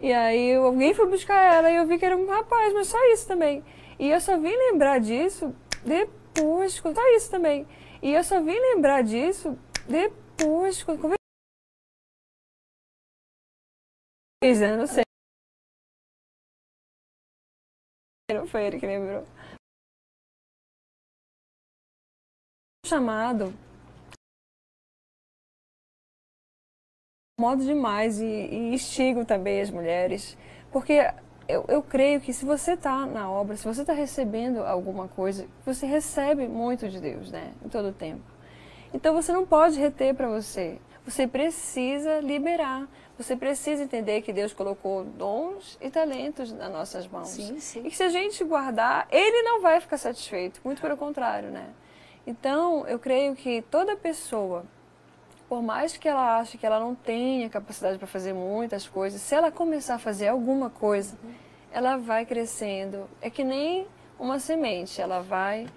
e 0.08 0.14
aí 0.14 0.56
alguém 0.56 0.94
foi 0.94 1.08
buscar 1.08 1.40
ela 1.40 1.72
e 1.72 1.76
eu 1.76 1.86
vi 1.86 1.98
que 1.98 2.06
era 2.06 2.18
um 2.18 2.28
rapaz, 2.28 2.74
mas 2.74 2.88
só 2.88 2.98
isso 3.14 3.28
também. 3.28 3.64
E 3.98 4.10
eu 4.10 4.20
só 4.20 4.38
vim 4.38 4.56
lembrar 4.56 5.00
disso 5.00 5.54
depois, 5.86 6.74
só 6.74 7.16
isso 7.16 7.30
também. 7.30 7.68
E 8.02 8.14
eu 8.14 8.24
só 8.24 8.42
vim 8.42 8.58
lembrar 8.58 9.04
disso 9.04 9.58
depois, 9.88 10.82
quando 10.84 11.14
eu 14.42 14.78
não 14.78 14.88
sei. 14.88 15.09
Não 18.34 18.48
foi 18.48 18.66
ele 18.66 18.80
que 18.80 18.86
lembrou. 18.86 19.26
Chamado. 22.86 23.54
Modo 27.40 27.64
demais 27.64 28.20
e, 28.20 28.26
e 28.26 28.74
instigo 28.74 29.24
também 29.24 29.62
as 29.62 29.70
mulheres, 29.70 30.38
porque 30.72 31.00
eu, 31.48 31.66
eu 31.68 31.82
creio 31.82 32.20
que 32.22 32.34
se 32.34 32.46
você 32.46 32.74
está 32.74 33.06
na 33.06 33.32
obra, 33.32 33.56
se 33.56 33.66
você 33.66 33.82
está 33.82 33.94
recebendo 33.94 34.60
alguma 34.60 35.08
coisa, 35.08 35.48
você 35.66 35.86
recebe 35.86 36.48
muito 36.48 36.90
de 36.90 37.00
Deus, 37.00 37.32
né? 37.32 37.54
Em 37.64 37.70
todo 37.70 37.90
o 37.90 37.94
tempo. 37.94 38.24
Então 38.94 39.14
você 39.14 39.32
não 39.32 39.46
pode 39.46 39.80
reter 39.80 40.14
para 40.14 40.28
você. 40.28 40.80
Você 41.06 41.26
precisa 41.28 42.20
liberar. 42.20 42.88
Você 43.20 43.36
precisa 43.36 43.84
entender 43.84 44.22
que 44.22 44.32
Deus 44.32 44.54
colocou 44.54 45.04
dons 45.04 45.78
e 45.82 45.90
talentos 45.90 46.54
nas 46.54 46.72
nossas 46.72 47.06
mãos. 47.06 47.28
Sim, 47.28 47.60
sim. 47.60 47.82
E 47.82 47.90
que 47.90 47.98
se 47.98 48.02
a 48.02 48.08
gente 48.08 48.42
guardar, 48.46 49.10
Ele 49.12 49.44
não 49.44 49.62
vai 49.62 49.82
ficar 49.82 49.98
satisfeito. 49.98 50.62
Muito 50.64 50.82
pelo 50.82 50.96
contrário, 50.96 51.52
né? 51.52 51.68
Então, 52.26 52.88
eu 52.88 52.98
creio 52.98 53.36
que 53.36 53.62
toda 53.64 53.94
pessoa, 53.98 54.64
por 55.50 55.62
mais 55.62 55.98
que 55.98 56.08
ela 56.08 56.38
ache 56.40 56.58
que 56.58 56.66
ela 56.66 56.80
não 56.80 56.96
tenha 56.96 57.50
capacidade 57.50 57.98
para 57.98 58.08
fazer 58.08 58.32
muitas 58.32 58.88
coisas, 58.88 59.20
se 59.20 59.36
ela 59.36 59.52
começar 59.52 59.96
a 59.96 60.00
fazer 60.00 60.30
alguma 60.30 60.70
coisa, 60.70 61.18
uhum. 61.22 61.34
ela 61.74 61.98
vai 61.98 62.26
crescendo. 62.26 63.06
É 63.22 63.30
que 63.30 63.44
nem 63.44 63.86
uma 64.18 64.40
semente, 64.40 65.02
ela 65.02 65.20
vai 65.20 65.68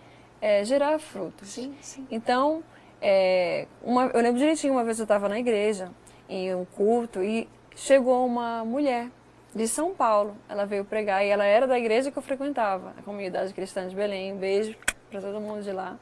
é, 0.41 0.63
gerar 0.65 0.97
frutos. 1.01 1.49
Sim, 1.49 1.75
sim. 1.81 2.07
Então, 2.09 2.63
é, 3.01 3.67
uma, 3.83 4.05
eu 4.15 4.21
lembro 4.21 4.39
direitinho, 4.39 4.75
uma 4.75 4.85
vez 4.85 5.01
eu 5.01 5.05
estava 5.05 5.29
na 5.29 5.41
igreja 5.41 5.91
em 6.33 6.55
um 6.55 6.65
culto 6.65 7.23
e 7.23 7.47
chegou 7.77 8.25
uma 8.25 8.65
mulher 8.65 9.09
de 9.55 9.69
São 9.69 9.95
Paulo. 9.95 10.35
Ela 10.49 10.65
veio 10.65 10.85
pregar 10.85 11.25
e 11.25 11.29
ela 11.29 11.45
era 11.45 11.67
da 11.67 11.79
igreja 11.79 12.11
que 12.11 12.17
eu 12.17 12.23
frequentava, 12.23 12.95
a 12.99 13.03
comunidade 13.03 13.53
cristã 13.53 13.87
de 13.87 13.95
Belém. 13.95 14.33
Um 14.33 14.39
beijo 14.39 14.75
para 15.11 15.21
todo 15.21 15.41
mundo 15.41 15.63
de 15.63 15.73
lá. 15.73 15.99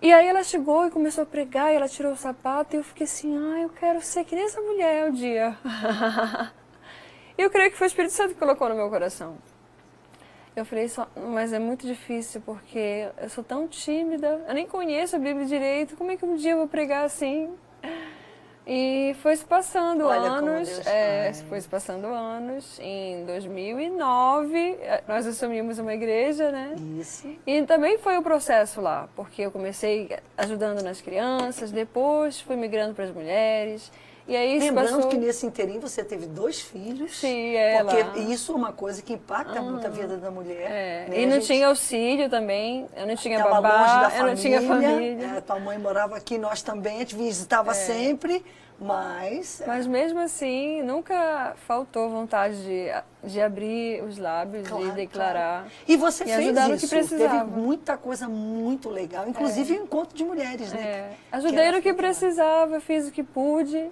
E 0.00 0.12
aí 0.12 0.26
ela 0.26 0.42
chegou 0.42 0.86
e 0.86 0.90
começou 0.90 1.22
a 1.22 1.26
pregar 1.26 1.72
e 1.72 1.76
ela 1.76 1.88
tirou 1.88 2.12
o 2.12 2.16
sapato 2.16 2.74
e 2.74 2.78
eu 2.78 2.84
fiquei 2.84 3.04
assim, 3.04 3.36
ah, 3.36 3.60
eu 3.60 3.68
quero 3.68 4.00
ser 4.00 4.24
que 4.24 4.34
nem 4.34 4.44
essa 4.44 4.60
mulher 4.60 5.08
um 5.08 5.12
dia. 5.12 5.56
eu 7.36 7.50
creio 7.50 7.70
que 7.70 7.76
foi 7.76 7.86
o 7.86 7.88
Espírito 7.88 8.12
Santo 8.12 8.34
que 8.34 8.40
colocou 8.40 8.68
no 8.68 8.74
meu 8.74 8.88
coração. 8.88 9.36
Eu 10.54 10.64
falei, 10.64 10.86
mas 11.16 11.52
é 11.52 11.58
muito 11.58 11.86
difícil 11.86 12.40
porque 12.44 13.08
eu 13.16 13.28
sou 13.28 13.42
tão 13.42 13.66
tímida, 13.66 14.44
eu 14.46 14.54
nem 14.54 14.66
conheço 14.66 15.16
a 15.16 15.18
Bíblia 15.18 15.46
direito, 15.46 15.96
como 15.96 16.10
é 16.10 16.16
que 16.16 16.24
um 16.24 16.36
dia 16.36 16.52
eu 16.52 16.58
vou 16.58 16.68
pregar 16.68 17.04
assim? 17.04 17.50
E 18.66 19.16
foi 19.20 19.34
se 19.34 19.44
passando 19.44 20.04
Olha 20.04 20.30
anos, 20.30 20.86
é, 20.86 21.32
foi 21.48 21.60
se 21.60 21.68
passando 21.68 22.06
anos. 22.06 22.78
Em 22.80 23.24
2009, 23.26 24.56
eh, 24.56 25.02
nós 25.08 25.26
assumimos 25.26 25.80
uma 25.80 25.92
igreja, 25.92 26.52
né? 26.52 26.76
Isso. 26.98 27.28
E 27.44 27.62
também 27.62 27.98
foi 27.98 28.16
o 28.16 28.22
processo 28.22 28.80
lá, 28.80 29.08
porque 29.16 29.42
eu 29.42 29.50
comecei 29.50 30.16
ajudando 30.38 30.80
nas 30.82 31.00
crianças, 31.00 31.72
depois 31.72 32.40
fui 32.40 32.54
migrando 32.54 32.94
para 32.94 33.04
as 33.04 33.10
mulheres. 33.10 33.90
E 34.26 34.36
aí 34.36 34.58
Lembrando 34.58 34.94
passou... 34.96 35.08
que 35.10 35.16
nesse 35.16 35.44
interim 35.44 35.78
você 35.80 36.04
teve 36.04 36.26
dois 36.26 36.60
filhos. 36.60 37.16
Sim, 37.18 37.56
é, 37.56 37.82
Porque 37.82 38.20
isso 38.20 38.52
é 38.52 38.54
uma 38.54 38.72
coisa 38.72 39.02
que 39.02 39.12
impacta 39.14 39.60
muito 39.60 39.84
a 39.86 39.90
vida 39.90 40.16
da 40.16 40.30
mulher. 40.30 40.70
É, 40.70 41.06
né? 41.08 41.20
E 41.20 41.26
não 41.26 41.34
gente 41.34 41.46
tinha 41.46 41.66
auxílio 41.66 42.30
também, 42.30 42.86
eu 42.96 43.06
não 43.06 43.16
tinha 43.16 43.38
tava 43.42 43.60
babá, 43.60 43.80
longe 43.80 43.94
da 43.94 44.04
eu 44.04 44.10
família. 44.10 44.26
não 44.26 44.36
tinha 44.36 44.62
família. 44.62 45.26
É, 45.36 45.40
tua 45.40 45.58
mãe 45.58 45.76
morava 45.78 46.16
aqui, 46.16 46.38
nós 46.38 46.62
também, 46.62 46.96
a 46.96 46.98
gente 47.00 47.16
visitava 47.16 47.74
sempre, 47.74 48.44
mas... 48.80 49.60
é, 49.60 49.66
Mas 49.66 49.86
mesmo 49.88 50.20
assim, 50.20 50.82
nunca 50.82 51.54
faltou 51.66 52.08
vontade 52.08 52.56
de, 52.64 52.92
de 53.24 53.40
abrir 53.40 54.02
os 54.04 54.18
lábios 54.18 54.66
Claro, 54.68 54.86
e 54.86 54.90
declarar. 54.92 55.66
E 55.86 55.96
você 55.96 56.24
E 56.24 56.26
fez 56.28 56.56
isso. 56.56 56.78
que 56.86 56.94
precisava. 56.94 57.38
Teve 57.44 57.50
muita 57.60 57.96
coisa 57.96 58.28
muito 58.28 58.88
legal, 58.88 59.28
inclusive 59.28 59.74
o 59.74 59.82
encontro 59.82 60.16
de 60.16 60.24
mulheres, 60.24 60.72
né? 60.72 60.80
É, 60.80 61.10
ajudei 61.32 61.64
era 61.64 61.76
no 61.76 61.82
que 61.82 61.92
precisava, 61.92 62.78
fiz 62.80 63.08
o 63.08 63.10
que 63.12 63.22
pude. 63.22 63.90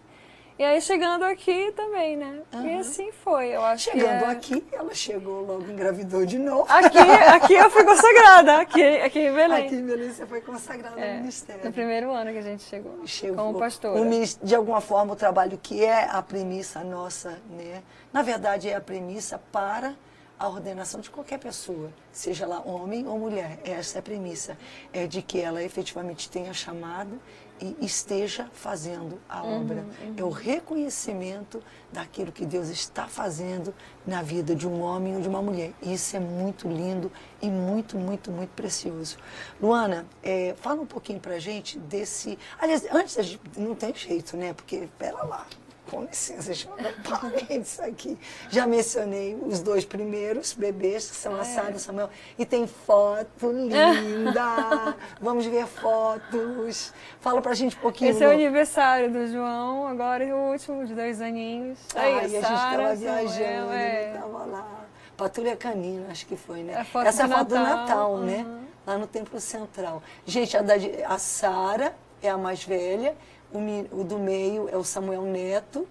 E 0.60 0.62
aí 0.62 0.78
chegando 0.82 1.24
aqui 1.24 1.72
também, 1.72 2.18
né? 2.18 2.40
E 2.52 2.56
Aham. 2.56 2.80
assim 2.80 3.10
foi, 3.12 3.48
eu 3.48 3.64
acho 3.64 3.84
Chegando 3.90 4.26
é... 4.26 4.30
aqui, 4.30 4.62
ela 4.70 4.94
chegou 4.94 5.40
logo, 5.40 5.62
engravidou 5.72 6.26
de 6.26 6.38
novo. 6.38 6.66
Aqui, 6.68 6.98
aqui 6.98 7.54
eu 7.54 7.70
fui 7.70 7.82
consagrada, 7.82 8.58
aqui, 8.58 8.82
aqui 9.00 9.20
em 9.20 9.32
Belém. 9.32 9.64
Aqui 9.66 9.74
em 9.76 9.86
Belém 9.86 10.12
você 10.12 10.26
foi 10.26 10.42
consagrada 10.42 11.00
É, 11.00 11.14
no 11.14 11.20
ministério. 11.20 11.64
no 11.64 11.72
primeiro 11.72 12.12
ano 12.12 12.30
que 12.30 12.36
a 12.36 12.42
gente 12.42 12.62
chegou, 12.64 12.92
Chegou. 13.06 13.54
como 13.80 14.04
minis- 14.04 14.38
de 14.42 14.54
alguma 14.54 14.82
forma, 14.82 15.14
o 15.14 15.16
trabalho 15.16 15.58
que 15.62 15.82
é 15.82 16.04
a 16.10 16.20
premissa 16.20 16.84
nossa, 16.84 17.38
né? 17.48 17.82
Na 18.12 18.20
verdade, 18.20 18.68
é 18.68 18.74
a 18.76 18.82
premissa 18.82 19.40
para 19.50 19.94
a 20.38 20.46
ordenação 20.46 21.00
de 21.00 21.08
qualquer 21.08 21.38
pessoa, 21.38 21.90
seja 22.12 22.46
lá 22.46 22.60
homem 22.66 23.08
ou 23.08 23.18
mulher. 23.18 23.58
Essa 23.64 23.96
é 23.96 24.00
a 24.00 24.02
premissa, 24.02 24.58
é 24.92 25.06
de 25.06 25.22
que 25.22 25.40
ela 25.40 25.62
efetivamente 25.62 26.28
tenha 26.30 26.52
chamado 26.52 27.18
e 27.60 27.76
esteja 27.84 28.48
fazendo 28.52 29.20
a 29.28 29.42
Uhum, 29.42 29.60
obra. 29.60 29.84
É 30.16 30.24
o 30.24 30.30
reconhecimento 30.30 31.62
daquilo 31.92 32.32
que 32.32 32.46
Deus 32.46 32.68
está 32.68 33.06
fazendo 33.06 33.74
na 34.06 34.22
vida 34.22 34.54
de 34.54 34.66
um 34.66 34.80
homem 34.80 35.16
ou 35.16 35.20
de 35.20 35.28
uma 35.28 35.42
mulher. 35.42 35.72
Isso 35.82 36.16
é 36.16 36.20
muito 36.20 36.68
lindo 36.68 37.10
e 37.42 37.50
muito, 37.50 37.96
muito, 37.98 38.30
muito 38.30 38.50
precioso. 38.50 39.18
Luana, 39.60 40.06
é, 40.22 40.54
fala 40.58 40.80
um 40.80 40.86
pouquinho 40.86 41.20
pra 41.20 41.38
gente 41.38 41.78
desse. 41.78 42.38
Aliás, 42.58 42.86
antes 42.92 43.18
a 43.18 43.22
gente 43.22 43.40
não 43.56 43.74
tem 43.74 43.94
jeito, 43.94 44.36
né? 44.36 44.52
Porque, 44.54 44.88
pera 44.98 45.22
lá. 45.24 45.46
Com 45.90 46.04
licença, 46.04 46.46
deixa 46.46 46.68
eu 46.68 46.74
um 46.74 47.02
parênteses 47.02 47.80
aqui. 47.80 48.16
Já 48.48 48.64
mencionei 48.64 49.36
os 49.44 49.58
dois 49.58 49.84
primeiros 49.84 50.52
bebês, 50.52 51.10
que 51.10 51.16
são 51.16 51.34
a 51.34 51.44
Sara 51.44 51.72
e 51.72 51.74
o 51.74 51.78
Samuel. 51.80 52.08
E 52.38 52.46
tem 52.46 52.64
foto 52.64 53.50
linda. 53.50 54.94
Vamos 55.20 55.46
ver 55.46 55.66
fotos. 55.66 56.92
Fala 57.20 57.42
pra 57.42 57.54
gente 57.54 57.76
um 57.76 57.80
pouquinho. 57.80 58.12
Esse 58.12 58.22
é 58.22 58.28
o 58.28 58.30
aniversário 58.30 59.10
do 59.10 59.26
João, 59.26 59.88
agora 59.88 60.22
é 60.22 60.32
o 60.32 60.52
último, 60.52 60.86
de 60.86 60.94
dois 60.94 61.20
aninhos. 61.20 61.80
Aí, 61.96 62.14
Ai, 62.14 62.24
a 62.24 62.28
gente 62.28 62.42
estava 62.44 62.94
viajando, 62.94 63.72
é. 63.72 64.12
estava 64.14 64.44
lá. 64.44 64.86
Patrulha 65.16 65.56
Canina, 65.56 66.06
acho 66.12 66.24
que 66.24 66.36
foi, 66.36 66.62
né? 66.62 66.80
É 66.80 66.84
foto 66.84 67.06
Essa 67.08 67.26
do 67.26 67.32
é 67.32 67.34
a 67.34 67.38
foto 67.38 67.48
do 67.48 67.54
Natal, 67.56 67.76
Natal, 67.76 68.18
né? 68.18 68.46
uhum. 68.46 68.60
Lá 68.86 68.96
no 68.96 69.06
Templo 69.08 69.40
Central. 69.40 70.02
Gente, 70.24 70.56
a, 70.56 70.62
a 71.08 71.18
Sara 71.18 71.94
é 72.22 72.30
a 72.30 72.38
mais 72.38 72.64
velha, 72.64 73.16
o, 73.52 74.00
o 74.00 74.04
do 74.04 74.18
meio 74.18 74.68
é 74.72 74.76
o 74.76 74.84
Samuel 74.84 75.22
Neto, 75.22 75.86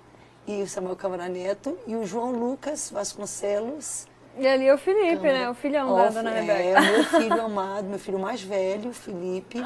e 0.48 0.62
o 0.64 0.68
Samuel 0.68 0.96
Câmara 0.96 1.28
Neto, 1.28 1.78
e 1.86 1.96
o 1.96 2.06
João 2.06 2.32
Lucas 2.32 2.90
Vasconcelos. 2.92 4.08
E 4.38 4.48
ali 4.48 4.68
é 4.68 4.74
o 4.74 4.78
Felipe, 4.78 5.18
Câmara. 5.18 5.34
né? 5.40 5.50
O 5.50 5.54
filhão 5.54 5.92
Ó, 5.92 5.98
da 6.04 6.10
dona 6.10 6.32
é, 6.32 6.42
Rebeca. 6.42 6.82
meu 6.82 7.04
filho 7.22 7.42
amado, 7.42 7.84
meu 7.90 8.00
filho 8.00 8.18
mais 8.20 8.42
velho, 8.42 8.92
o 8.92 8.94
Felipe, 8.94 9.62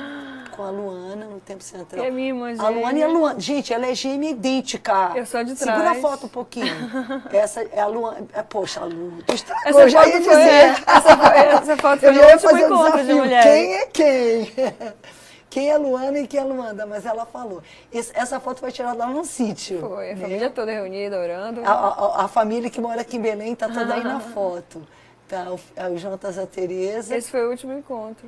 com 0.56 0.64
a 0.64 0.70
Luana 0.72 1.26
no 1.26 1.40
Templo 1.42 1.62
Central. 1.64 2.04
É 2.04 2.10
minha 2.10 2.30
irmã 2.30 2.56
A 2.58 2.70
Luana 2.70 2.98
e 2.98 3.04
a. 3.04 3.08
Luana. 3.08 3.40
Gente, 3.40 3.72
ela 3.72 3.86
é 3.86 3.94
gêmea 3.94 4.32
idêntica. 4.32 5.12
Eu 5.16 5.28
sou 5.28 5.44
de 5.44 5.56
Segura 5.56 5.78
trás. 5.80 5.98
a 5.98 6.02
foto 6.02 6.26
um 6.26 6.30
pouquinho. 6.30 6.74
Essa 7.32 7.62
é 7.72 7.82
a 7.82 7.86
Luana. 7.86 8.26
é, 8.34 8.42
Poxa, 8.42 8.80
a 8.82 8.86
Lu. 8.86 9.22
Tu 9.28 9.36
estragou, 9.36 9.70
Essa 9.70 9.82
eu 9.82 9.90
já 9.90 10.08
ia 10.08 10.12
foi- 10.14 10.22
dizer. 10.22 10.84
essa 10.88 11.18
foi- 11.18 11.38
essa 11.38 11.78
foto 11.78 12.00
foi 12.00 12.10
eu 12.10 12.14
ia 12.14 12.22
último 12.34 12.40
fazer 12.50 12.64
o 12.64 12.66
encontro 12.66 12.92
de 12.92 12.98
desafio. 13.04 13.18
mulheres. 13.18 13.46
Quem 13.46 13.76
é 13.76 13.86
quem? 13.86 14.52
Quem 15.54 15.70
é 15.70 15.78
Luana 15.78 16.18
e 16.18 16.26
quem 16.26 16.40
é 16.40 16.44
Luanda? 16.44 16.84
Mas 16.88 17.06
ela 17.06 17.28
falou. 17.28 17.62
Essa 17.94 18.40
foto 18.40 18.60
foi 18.60 18.72
tirada 18.72 18.98
lá 18.98 19.06
no 19.08 19.24
sítio. 19.24 19.80
Foi, 19.82 20.12
a 20.12 20.16
né? 20.16 20.22
família 20.22 20.50
toda 20.50 20.72
reunida, 20.72 21.20
orando. 21.20 21.62
A, 21.64 21.72
a- 21.72 22.26
a 22.26 22.28
família 22.28 22.72
que 22.72 22.82
mora 22.82 23.02
aqui 23.02 23.18
em 23.18 23.22
Belém 23.22 23.54
está 23.54 23.68
toda 23.70 23.94
aí 23.94 24.04
na 24.04 24.20
foto. 24.34 24.82
Tá, 25.28 25.52
o, 25.52 25.60
o 25.94 25.98
Jonas, 26.00 26.40
a 26.40 26.48
Tereza. 26.48 27.16
Esse 27.16 27.30
foi 27.30 27.46
o 27.46 27.52
último 27.52 27.72
encontro, 27.72 28.28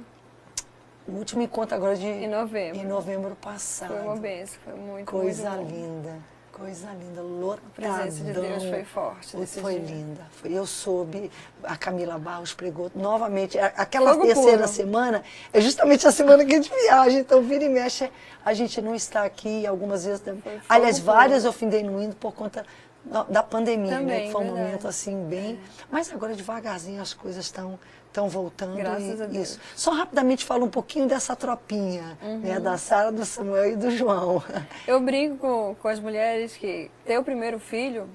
O 1.07 1.13
último 1.13 1.41
encontro 1.41 1.75
agora 1.75 1.95
de 1.95 2.05
em 2.05 2.27
novembro. 2.29 2.79
em 2.79 2.85
novembro 2.85 3.35
passado. 3.41 3.87
Foi 3.89 4.01
uma 4.03 4.15
benção, 4.17 4.59
foi 4.63 4.73
muito, 4.75 5.11
Coisa 5.11 5.49
muito 5.49 5.71
linda, 5.73 6.13
coisa 6.55 6.87
linda, 6.93 7.21
lotadão. 7.21 7.95
A 7.95 7.99
presença 7.99 8.23
de 8.23 8.31
Deus 8.31 8.63
foi 8.63 8.83
forte 8.85 9.37
Foi 9.59 9.77
dia. 9.77 9.95
linda. 9.95 10.21
Eu 10.45 10.65
soube, 10.65 11.29
a 11.61 11.75
Camila 11.75 12.17
Barros 12.17 12.53
pregou 12.53 12.89
novamente. 12.95 13.59
Aquela 13.59 14.13
Fogo 14.13 14.25
terceira 14.25 14.59
puro. 14.59 14.69
semana 14.69 15.23
é 15.51 15.59
justamente 15.59 16.07
a 16.07 16.11
semana 16.11 16.45
que 16.45 16.53
a 16.53 16.55
gente 16.55 16.71
viaja, 16.73 17.19
então 17.19 17.41
vira 17.41 17.65
e 17.65 17.69
mexe, 17.69 18.09
a 18.43 18.53
gente 18.53 18.81
não 18.81 18.95
está 18.95 19.23
aqui 19.23 19.67
algumas 19.67 20.05
vezes. 20.05 20.23
Aliás, 20.69 20.97
puro. 20.97 21.11
várias 21.11 21.43
eu 21.43 21.51
findei 21.51 21.83
não 21.83 22.01
indo 22.01 22.15
por 22.15 22.31
conta 22.33 22.65
da, 23.05 23.43
pandemia, 23.43 23.91
né? 23.91 23.97
Também, 23.99 24.25
Que 24.27 24.31
foi 24.31 24.41
um 24.41 24.43
verdade. 24.45 24.61
É. 24.61 24.65
momento 24.67 24.87
assim 24.87 25.23
bem. 25.25 25.59
Mas 25.91 26.11
agora 26.11 26.33
devagarzinho 26.35 27.01
as 27.01 27.13
coisas 27.13 27.45
estão 27.45 27.79
estão 28.07 28.29
voltando. 28.29 28.77
Graças 28.77 29.19
a 29.19 29.25
Deus. 29.25 29.49
Isso. 29.49 29.59
Só 29.75 29.91
rapidamente 29.91 30.45
fala 30.45 30.63
um 30.63 30.69
pouquinho 30.69 31.05
dessa 31.05 31.35
tropinha, 31.35 32.17
Uhum. 32.23 32.39
né? 32.39 32.59
Da 32.61 32.77
Sara, 32.77 33.11
do 33.11 33.25
Samuel 33.25 33.73
e 33.73 33.75
do 33.75 33.91
João. 33.91 34.41
Eu 34.87 35.01
brinco 35.01 35.75
com, 35.81 35.87
as 35.89 35.99
mulheres 35.99 36.55
que 36.55 36.89
ter 37.03 37.17
o 37.19 37.23
primeiro 37.25 37.59
filho 37.59 38.07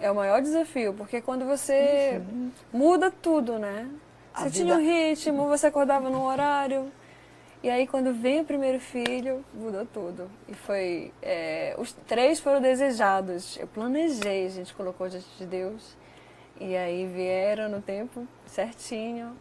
é 0.00 0.10
o 0.10 0.14
maior 0.14 0.40
desafio, 0.40 0.94
porque 0.94 1.20
quando 1.20 1.44
você 1.44 2.22
muda 2.72 3.10
tudo, 3.10 3.58
né? 3.58 3.88
Você 4.34 4.44
vida- 4.48 4.64
tinha 4.64 4.74
um 4.74 4.80
ritmo, 4.80 5.46
você 5.46 5.66
acordava 5.66 6.08
num 6.08 6.24
horário. 6.24 6.90
E 7.62 7.70
aí 7.70 7.86
quando 7.86 8.12
vem 8.12 8.40
o 8.40 8.44
primeiro 8.44 8.80
filho, 8.80 9.44
mudou 9.54 9.86
tudo. 9.86 10.28
E 10.48 10.54
foi. 10.54 11.12
é, 11.22 11.74
os 11.78 11.92
três 11.92 12.40
foram 12.40 12.60
desejados. 12.60 13.56
Eu 13.56 13.68
planejei, 13.68 14.46
a 14.46 14.50
gente 14.50 14.74
colocou 14.74 15.08
diante 15.08 15.28
de 15.38 15.46
Deus. 15.46 15.96
E 16.60 16.76
aí 16.76 17.06
vieram 17.06 17.68
no 17.68 17.80
tempo 17.80 18.26
certinho. 18.46 19.36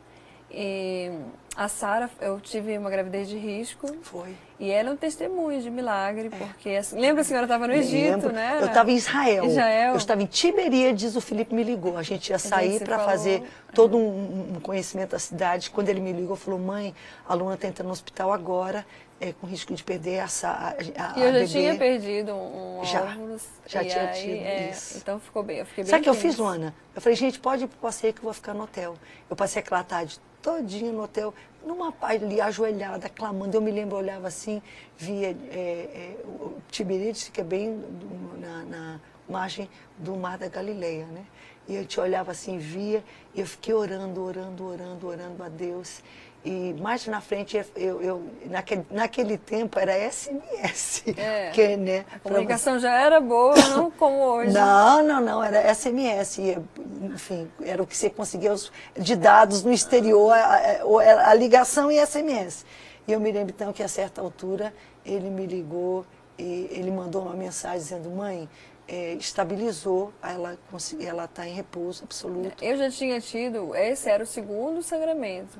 E 0.51 1.09
a 1.55 1.67
Sara, 1.67 2.09
eu 2.19 2.39
tive 2.39 2.77
uma 2.77 2.89
gravidez 2.89 3.27
de 3.27 3.37
risco. 3.37 3.87
Foi. 4.03 4.35
E 4.61 4.69
ela 4.69 4.89
é 4.89 4.93
um 4.93 4.95
testemunho 4.95 5.59
de 5.59 5.71
milagre, 5.71 6.29
porque 6.29 6.69
assim, 6.69 6.99
lembra 6.99 7.21
a 7.21 7.23
senhora 7.23 7.45
estava 7.45 7.65
no 7.67 7.73
Egito, 7.73 8.05
É. 8.05 8.11
Lembro. 8.11 8.31
né? 8.31 8.59
Eu 8.61 8.67
estava 8.67 8.91
em 8.91 8.95
Israel. 8.95 9.45
Israel. 9.45 9.91
Eu 9.93 9.97
estava 9.97 10.21
em 10.21 10.27
Tiberíades, 10.27 11.15
o 11.15 11.21
Felipe 11.21 11.55
me 11.55 11.63
ligou. 11.63 11.97
A 11.97 12.03
gente 12.03 12.29
ia 12.29 12.37
sair 12.37 12.79
para 12.79 12.97
falou. 12.99 13.11
fazer 13.11 13.43
todo 13.73 13.97
um, 13.97 14.53
um 14.57 14.59
conhecimento 14.59 15.09
da 15.11 15.19
cidade. 15.19 15.71
Quando 15.71 15.89
ele 15.89 15.99
me 15.99 16.13
ligou, 16.13 16.35
falou: 16.35 16.59
mãe, 16.59 16.93
a 17.27 17.33
Luna 17.33 17.55
está 17.55 17.67
entrando 17.67 17.87
no 17.87 17.93
hospital 17.93 18.31
agora, 18.31 18.85
é, 19.19 19.33
com 19.33 19.47
risco 19.47 19.73
de 19.73 19.83
perder 19.83 20.19
a, 20.19 20.27
sa- 20.27 20.75
a, 20.95 21.13
a, 21.15 21.19
E 21.19 21.21
eu 21.23 21.25
já 21.27 21.31
bebê." 21.31 21.47
tinha 21.47 21.75
perdido 21.75 22.31
um, 22.31 22.81
um 22.81 22.85
Já, 22.85 23.17
já 23.65 23.83
tinha 23.83 24.09
aí, 24.11 24.21
tido 24.21 24.45
é, 24.45 24.69
isso. 24.69 24.97
Então 24.99 25.19
ficou 25.19 25.41
bem, 25.41 25.57
eu 25.57 25.65
fiquei 25.65 25.83
bem 25.85 25.89
Sabe 25.89 26.01
o 26.01 26.03
que 26.03 26.09
eu 26.09 26.13
fiz. 26.13 26.37
Luana? 26.37 26.71
Eu 26.95 27.01
falei, 27.01 27.15
gente, 27.15 27.39
pode 27.39 27.63
ir 27.63 27.67
pro 27.67 27.79
passeio 27.79 28.13
que 28.13 28.19
eu 28.19 28.25
vou 28.25 28.33
ficar 28.33 28.53
no 28.53 28.63
hotel. 28.65 28.93
Eu 29.27 29.35
passei 29.35 29.59
aquela 29.59 29.83
tarde 29.83 30.19
todinha 30.39 30.91
no 30.91 31.03
hotel, 31.03 31.33
numa 31.65 31.93
ali, 32.01 32.41
ajoelhada, 32.41 33.09
clamando. 33.09 33.55
Eu 33.55 33.61
me 33.61 33.71
lembro, 33.71 33.95
eu 33.95 33.99
olhava 33.99 34.27
assim, 34.27 34.61
via 34.97 35.29
é, 35.29 35.35
é, 35.53 36.15
o 36.25 36.55
Tiberíades, 36.69 37.23
fica 37.23 37.43
bem 37.43 37.75
do- 37.77 38.39
na, 38.39 38.63
na 38.63 38.99
margem 39.29 39.69
do 39.97 40.15
Mar 40.15 40.37
da 40.37 40.47
Galileia, 40.47 41.05
né? 41.05 41.25
E 41.67 41.75
eu 41.75 41.85
te 41.85 41.99
olhava 41.99 42.31
assim, 42.31 42.57
via, 42.57 43.03
e 43.35 43.39
eu 43.39 43.45
fiquei 43.45 43.73
orando, 43.73 44.21
orando, 44.23 44.65
orando, 44.65 45.07
orando 45.07 45.43
a 45.43 45.47
Deus. 45.49 46.01
E 46.43 46.73
mais 46.81 47.05
na 47.05 47.21
frente, 47.21 47.63
eu, 47.75 48.01
eu 48.01 48.23
naquele, 48.45 48.83
naquele 48.89 49.37
tempo 49.37 49.77
era 49.77 49.93
SMS. 50.11 51.03
É. 51.15 51.51
Que, 51.53 51.77
né, 51.77 52.03
A 52.15 52.19
comunicação 52.19 52.79
já 52.79 52.99
era 52.99 53.19
boa, 53.21 53.53
não 53.69 53.91
como 53.91 54.17
hoje. 54.17 54.51
não, 54.53 55.03
não, 55.03 55.21
não, 55.21 55.43
era 55.43 55.71
SMS, 55.73 56.39
e, 56.39 56.57
enfim, 57.03 57.47
era 57.61 57.83
o 57.83 57.85
que 57.85 57.95
você 57.95 58.09
conseguia 58.09 58.51
os- 58.53 58.71
de 58.97 59.15
dados 59.15 59.63
no 59.63 59.71
exterior, 59.71 60.31
a, 60.33 60.55
a- 60.55 61.29
a 61.29 61.33
ligação 61.35 61.91
e 61.91 61.99
SMS. 62.03 62.65
E 63.07 63.11
eu 63.13 63.19
me 63.19 63.31
lembro 63.31 63.53
então 63.55 63.71
que 63.71 63.83
a 63.83 63.87
certa 63.87 64.19
altura 64.21 64.73
ele 65.05 65.29
me 65.29 65.45
ligou 65.45 66.05
e 66.39 66.67
ele 66.71 66.89
mandou 66.89 67.21
uma 67.23 67.35
mensagem 67.35 67.79
dizendo, 67.79 68.09
mãe, 68.09 68.49
eh, 68.87 69.13
estabilizou, 69.13 70.11
ela 70.23 71.25
está 71.25 71.47
em 71.47 71.53
repouso 71.53 72.03
absoluto. 72.03 72.63
Eu 72.63 72.77
já 72.77 72.89
tinha 72.89 73.19
tido, 73.21 73.75
esse 73.75 74.09
era 74.09 74.23
o 74.23 74.27
segundo 74.27 74.81
sangramento. 74.81 75.59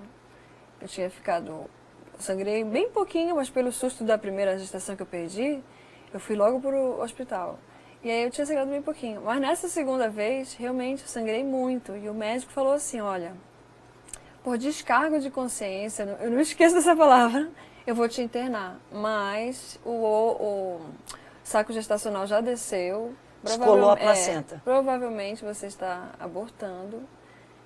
Eu 0.82 0.88
tinha 0.88 1.10
ficado, 1.10 1.70
sangrei 2.20 2.64
bem 2.64 2.90
pouquinho, 2.90 3.36
mas 3.36 3.50
pelo 3.50 3.72
susto 3.72 4.04
da 4.04 4.18
primeira 4.18 4.58
gestação 4.58 4.96
que 4.96 5.02
eu 5.02 5.08
perdi, 5.08 5.62
Eu 6.14 6.20
fui 6.20 6.36
logo 6.36 6.60
pro 6.60 7.02
hospital. 7.02 7.58
E 8.04 8.10
aí 8.10 8.24
eu 8.24 8.32
tinha 8.32 8.46
sangrado 8.46 8.70
bem 8.70 8.82
pouquinho. 8.82 9.22
Mas 9.22 9.40
nessa 9.40 9.70
segunda 9.70 10.10
vez, 10.10 10.54
realmente, 10.56 11.04
eu 11.04 11.08
sangrei 11.08 11.44
muito. 11.44 11.96
E 11.96 12.10
o 12.10 12.14
médico 12.14 12.52
falou 12.52 12.74
assim, 12.74 13.00
olha, 13.00 13.34
por 14.44 14.58
descargo 14.58 15.20
de 15.20 15.30
consciência, 15.30 16.18
eu 16.20 16.32
não 16.32 16.40
esqueço 16.42 16.76
dessa 16.76 16.96
palavra, 16.96 17.50
eu 17.86 17.96
vou 17.96 18.10
te 18.10 18.22
internar. 18.22 18.78
Mas 18.92 19.80
o, 19.86 19.92
o, 19.92 20.82
saco 21.44 21.72
gestacional 21.72 22.26
já 22.26 22.42
desceu. 22.42 23.14
Escolou 23.44 23.92
a 23.92 23.98
placenta. 23.98 24.56
É, 24.56 24.60
provavelmente 24.60 25.44
você 25.44 25.68
está 25.68 26.10
abortando. 26.20 27.04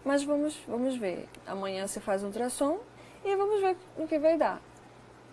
Mas 0.04 0.24
vamos, 0.24 0.58
vamos 0.68 0.98
ver. 0.98 1.28
Amanhã 1.48 1.88
você 1.88 2.00
faz 2.00 2.24
um 2.24 2.28
ultrassom 2.28 2.80
e 3.26 3.36
vamos 3.36 3.60
ver 3.60 3.76
o 3.98 4.08
que 4.08 4.20
vai 4.20 4.38
dar. 4.38 4.62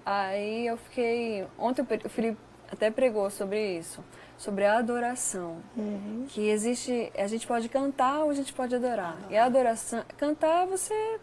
Aí 0.04 0.66
eu 0.66 0.76
fiquei. 0.76 1.46
Ontem 1.58 1.82
o 1.82 2.08
Felipe 2.08 2.38
até 2.70 2.90
pregou 2.90 3.28
sobre 3.30 3.78
isso, 3.78 4.02
sobre 4.36 4.64
a 4.64 4.78
adoração. 4.78 5.58
Uhum. 5.76 6.26
Que 6.28 6.48
existe. 6.48 7.12
A 7.16 7.26
gente 7.26 7.46
pode 7.46 7.68
cantar 7.68 8.24
ou 8.24 8.30
a 8.30 8.34
gente 8.34 8.52
pode 8.52 8.74
adorar. 8.74 9.16
E 9.30 9.36
a 9.36 9.44
adoração. 9.44 10.02
Cantar 10.16 10.66
você. 10.66 11.20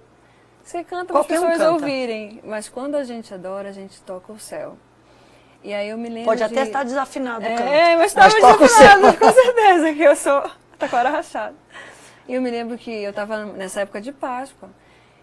Você 0.64 0.84
canta 0.84 1.12
para 1.12 1.22
as 1.22 1.28
pessoas 1.28 1.60
um 1.60 1.74
ouvirem. 1.74 2.40
Mas 2.44 2.70
quando 2.70 2.96
a 2.96 3.04
gente 3.04 3.34
adora, 3.34 3.70
a 3.70 3.72
gente 3.72 4.02
toca 4.04 4.32
o 4.32 4.40
céu. 4.40 4.78
E 5.64 5.74
aí 5.74 5.90
eu 5.90 5.98
me 5.98 6.08
lembro. 6.08 6.26
Pode 6.26 6.38
de... 6.38 6.44
até 6.46 6.64
estar 6.64 6.84
desafinado 6.84 7.44
é, 7.44 7.56
canto. 7.56 7.68
É, 7.68 7.96
mas 7.98 8.12
estava 8.12 8.30
desafinado, 8.30 9.18
com 9.18 9.34
certeza, 9.34 9.94
que 9.94 10.02
eu 10.04 10.16
sou 10.16 10.52
taquara 10.78 11.10
rachada. 11.10 11.56
E 12.28 12.36
eu 12.36 12.42
me 12.42 12.52
lembro 12.52 12.78
que 12.78 12.92
eu 12.92 13.10
estava 13.10 13.44
nessa 13.46 13.82
época 13.82 14.00
de 14.00 14.12
Páscoa. 14.12 14.70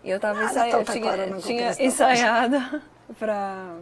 E 0.07 0.11
eu 0.11 0.16
estava 0.16 0.38
ah, 0.38 0.45
ensaia... 0.45 0.85
tinha, 0.85 1.40
tinha 1.40 1.87
ensaiada 1.87 2.81
para 3.19 3.77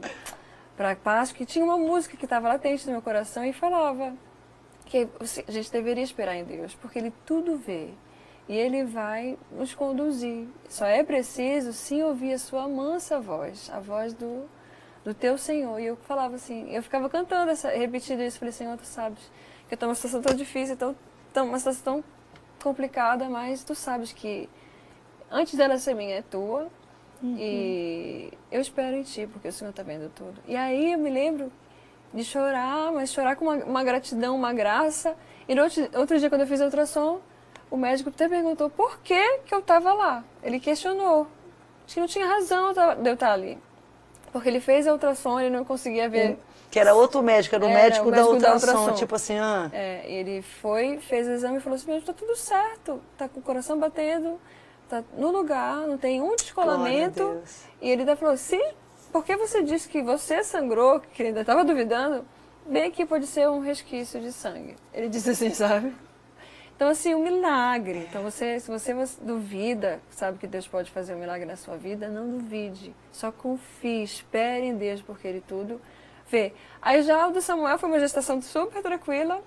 para 0.74 0.96
Páscoa 0.96 1.42
e 1.42 1.46
tinha 1.46 1.62
uma 1.62 1.76
música 1.76 2.16
que 2.16 2.24
estava 2.24 2.48
latente 2.48 2.86
no 2.86 2.92
meu 2.92 3.02
coração 3.02 3.44
e 3.44 3.52
falava 3.52 4.14
que 4.86 5.06
a 5.46 5.52
gente 5.52 5.70
deveria 5.70 6.02
esperar 6.02 6.34
em 6.34 6.44
Deus, 6.44 6.74
porque 6.74 6.98
Ele 6.98 7.12
tudo 7.26 7.58
vê 7.58 7.90
e 8.48 8.56
Ele 8.56 8.84
vai 8.84 9.38
nos 9.52 9.74
conduzir. 9.74 10.48
Só 10.66 10.86
é 10.86 11.04
preciso 11.04 11.74
sim 11.74 12.02
ouvir 12.02 12.32
a 12.32 12.38
Sua 12.38 12.66
mansa 12.66 13.20
voz, 13.20 13.70
a 13.70 13.78
voz 13.78 14.14
do, 14.14 14.48
do 15.04 15.12
Teu 15.12 15.36
Senhor. 15.36 15.78
E 15.78 15.84
eu 15.84 15.96
falava 16.08 16.36
assim, 16.36 16.74
eu 16.74 16.82
ficava 16.82 17.08
cantando, 17.10 17.50
essa, 17.50 17.68
repetindo 17.68 18.22
isso, 18.22 18.38
falei, 18.38 18.52
Senhor, 18.52 18.78
Tu 18.78 18.86
sabes 18.86 19.20
que 19.68 19.74
eu 19.74 19.76
estou 19.76 19.88
numa 19.88 19.94
situação 19.94 20.22
tão 20.22 20.34
difícil, 20.34 20.74
tão, 20.74 20.96
tão, 21.34 21.48
uma 21.48 21.58
situação 21.58 21.84
tão 21.84 22.04
complicada, 22.62 23.28
mas 23.28 23.62
Tu 23.62 23.74
sabes 23.74 24.10
que 24.10 24.48
antes 25.34 25.54
dela 25.54 25.78
ser 25.78 25.94
minha 25.94 26.16
é 26.16 26.22
Tua, 26.22 26.70
Uhum. 27.24 27.36
E 27.38 28.32
eu 28.52 28.60
espero 28.60 28.94
em 28.94 29.02
ti, 29.02 29.26
porque 29.32 29.48
o 29.48 29.52
Senhor 29.52 29.70
está 29.70 29.82
vendo 29.82 30.10
tudo. 30.14 30.34
E 30.46 30.54
aí 30.54 30.92
eu 30.92 30.98
me 30.98 31.08
lembro 31.08 31.50
de 32.12 32.22
chorar, 32.22 32.92
mas 32.92 33.10
chorar 33.10 33.34
com 33.36 33.46
uma, 33.46 33.56
uma 33.64 33.82
gratidão, 33.82 34.36
uma 34.36 34.52
graça. 34.52 35.16
E 35.48 35.54
no 35.54 35.62
outro, 35.62 35.88
outro 35.96 36.18
dia, 36.18 36.28
quando 36.28 36.42
eu 36.42 36.46
fiz 36.46 36.60
a 36.60 36.66
ultrassom, 36.66 37.20
o 37.70 37.78
médico 37.78 38.10
até 38.10 38.28
perguntou 38.28 38.68
por 38.68 38.98
que, 39.00 39.38
que 39.38 39.54
eu 39.54 39.60
estava 39.60 39.94
lá. 39.94 40.22
Ele 40.42 40.60
questionou. 40.60 41.26
Acho 41.86 41.94
que 41.94 42.00
não 42.00 42.06
tinha 42.06 42.26
razão 42.26 42.74
de 42.74 43.08
eu 43.08 43.14
estar 43.14 43.32
ali. 43.32 43.58
Porque 44.30 44.48
ele 44.48 44.60
fez 44.60 44.86
a 44.86 44.92
ultrassom, 44.92 45.40
ele 45.40 45.50
não 45.50 45.64
conseguia 45.64 46.08
ver. 46.10 46.38
Que 46.70 46.78
era 46.78 46.92
outro 46.94 47.22
médico, 47.22 47.54
era 47.54 47.64
o, 47.64 47.68
era 47.68 47.82
médico, 47.82 48.08
o 48.08 48.10
médico, 48.10 48.28
da, 48.28 48.34
ultrassom, 48.34 48.66
da 48.66 48.80
ultrassom. 48.80 48.98
tipo 48.98 49.14
assim, 49.14 49.38
ah. 49.38 49.70
É, 49.72 50.04
ele 50.06 50.42
foi, 50.42 50.98
fez 50.98 51.26
o 51.26 51.30
exame 51.30 51.56
e 51.56 51.60
falou 51.60 51.76
assim, 51.76 51.96
está 51.96 52.12
tudo 52.12 52.36
certo, 52.36 53.00
tá 53.16 53.28
com 53.28 53.40
o 53.40 53.42
coração 53.42 53.78
batendo, 53.78 54.38
tá 54.88 55.04
no 55.16 55.30
lugar, 55.30 55.86
não 55.86 55.98
tem 55.98 56.20
um 56.20 56.36
descolamento. 56.36 57.42
E 57.80 57.90
ele 57.90 58.02
ainda 58.02 58.16
falou, 58.16 58.36
sim, 58.36 58.62
porque 59.12 59.36
você 59.36 59.62
disse 59.62 59.88
que 59.88 60.02
você 60.02 60.42
sangrou, 60.42 61.00
que 61.00 61.22
ele 61.22 61.28
ainda 61.28 61.42
estava 61.42 61.64
duvidando, 61.64 62.24
bem 62.66 62.90
que 62.90 63.04
pode 63.06 63.26
ser 63.26 63.48
um 63.48 63.60
resquício 63.60 64.20
de 64.20 64.32
sangue. 64.32 64.76
Ele 64.92 65.08
disse 65.08 65.30
assim, 65.30 65.50
sabe? 65.54 65.94
Então, 66.76 66.88
assim, 66.88 67.14
um 67.14 67.22
milagre. 67.22 68.06
Então, 68.08 68.22
você, 68.22 68.58
se 68.58 68.68
você 68.68 68.92
duvida, 69.20 70.00
sabe 70.10 70.38
que 70.38 70.46
Deus 70.46 70.66
pode 70.66 70.90
fazer 70.90 71.14
um 71.14 71.18
milagre 71.18 71.46
na 71.46 71.54
sua 71.54 71.76
vida, 71.76 72.08
não 72.08 72.28
duvide. 72.28 72.94
Só 73.12 73.30
confie, 73.30 74.02
espere 74.02 74.66
em 74.66 74.76
Deus, 74.76 75.00
porque 75.00 75.28
Ele 75.28 75.40
tudo 75.40 75.80
vê. 76.28 76.52
Aí 76.82 77.02
já 77.02 77.28
o 77.28 77.30
do 77.30 77.40
Samuel 77.40 77.78
foi 77.78 77.88
uma 77.88 78.00
gestação 78.00 78.42
super 78.42 78.82
tranquila, 78.82 79.40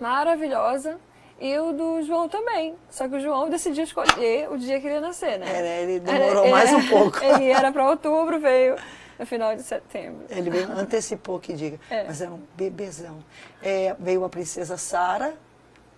maravilhosa. 0.00 0.98
E 1.40 1.56
o 1.58 1.72
do 1.72 2.02
João 2.02 2.28
também. 2.28 2.74
Só 2.90 3.08
que 3.08 3.14
o 3.14 3.20
João 3.20 3.48
decidiu 3.48 3.84
escolher 3.84 4.50
o 4.50 4.58
dia 4.58 4.80
que 4.80 4.86
ele 4.86 4.94
ia 4.94 5.00
nascer, 5.00 5.38
né? 5.38 5.46
É, 5.48 5.82
ele 5.82 6.00
demorou 6.00 6.44
era, 6.44 6.50
mais 6.50 6.72
um 6.72 6.88
pouco. 6.88 7.18
Ele 7.22 7.48
era 7.48 7.70
para 7.70 7.88
outubro, 7.88 8.40
veio 8.40 8.76
no 9.18 9.24
final 9.24 9.54
de 9.54 9.62
setembro. 9.62 10.24
Ele 10.28 10.50
veio, 10.50 10.70
antecipou 10.72 11.38
que 11.38 11.52
diga. 11.52 11.78
É. 11.90 12.04
Mas 12.04 12.20
era 12.20 12.32
um 12.32 12.40
bebezão. 12.56 13.18
É, 13.62 13.94
veio 13.98 14.24
a 14.24 14.28
princesa 14.28 14.76
Sara, 14.76 15.34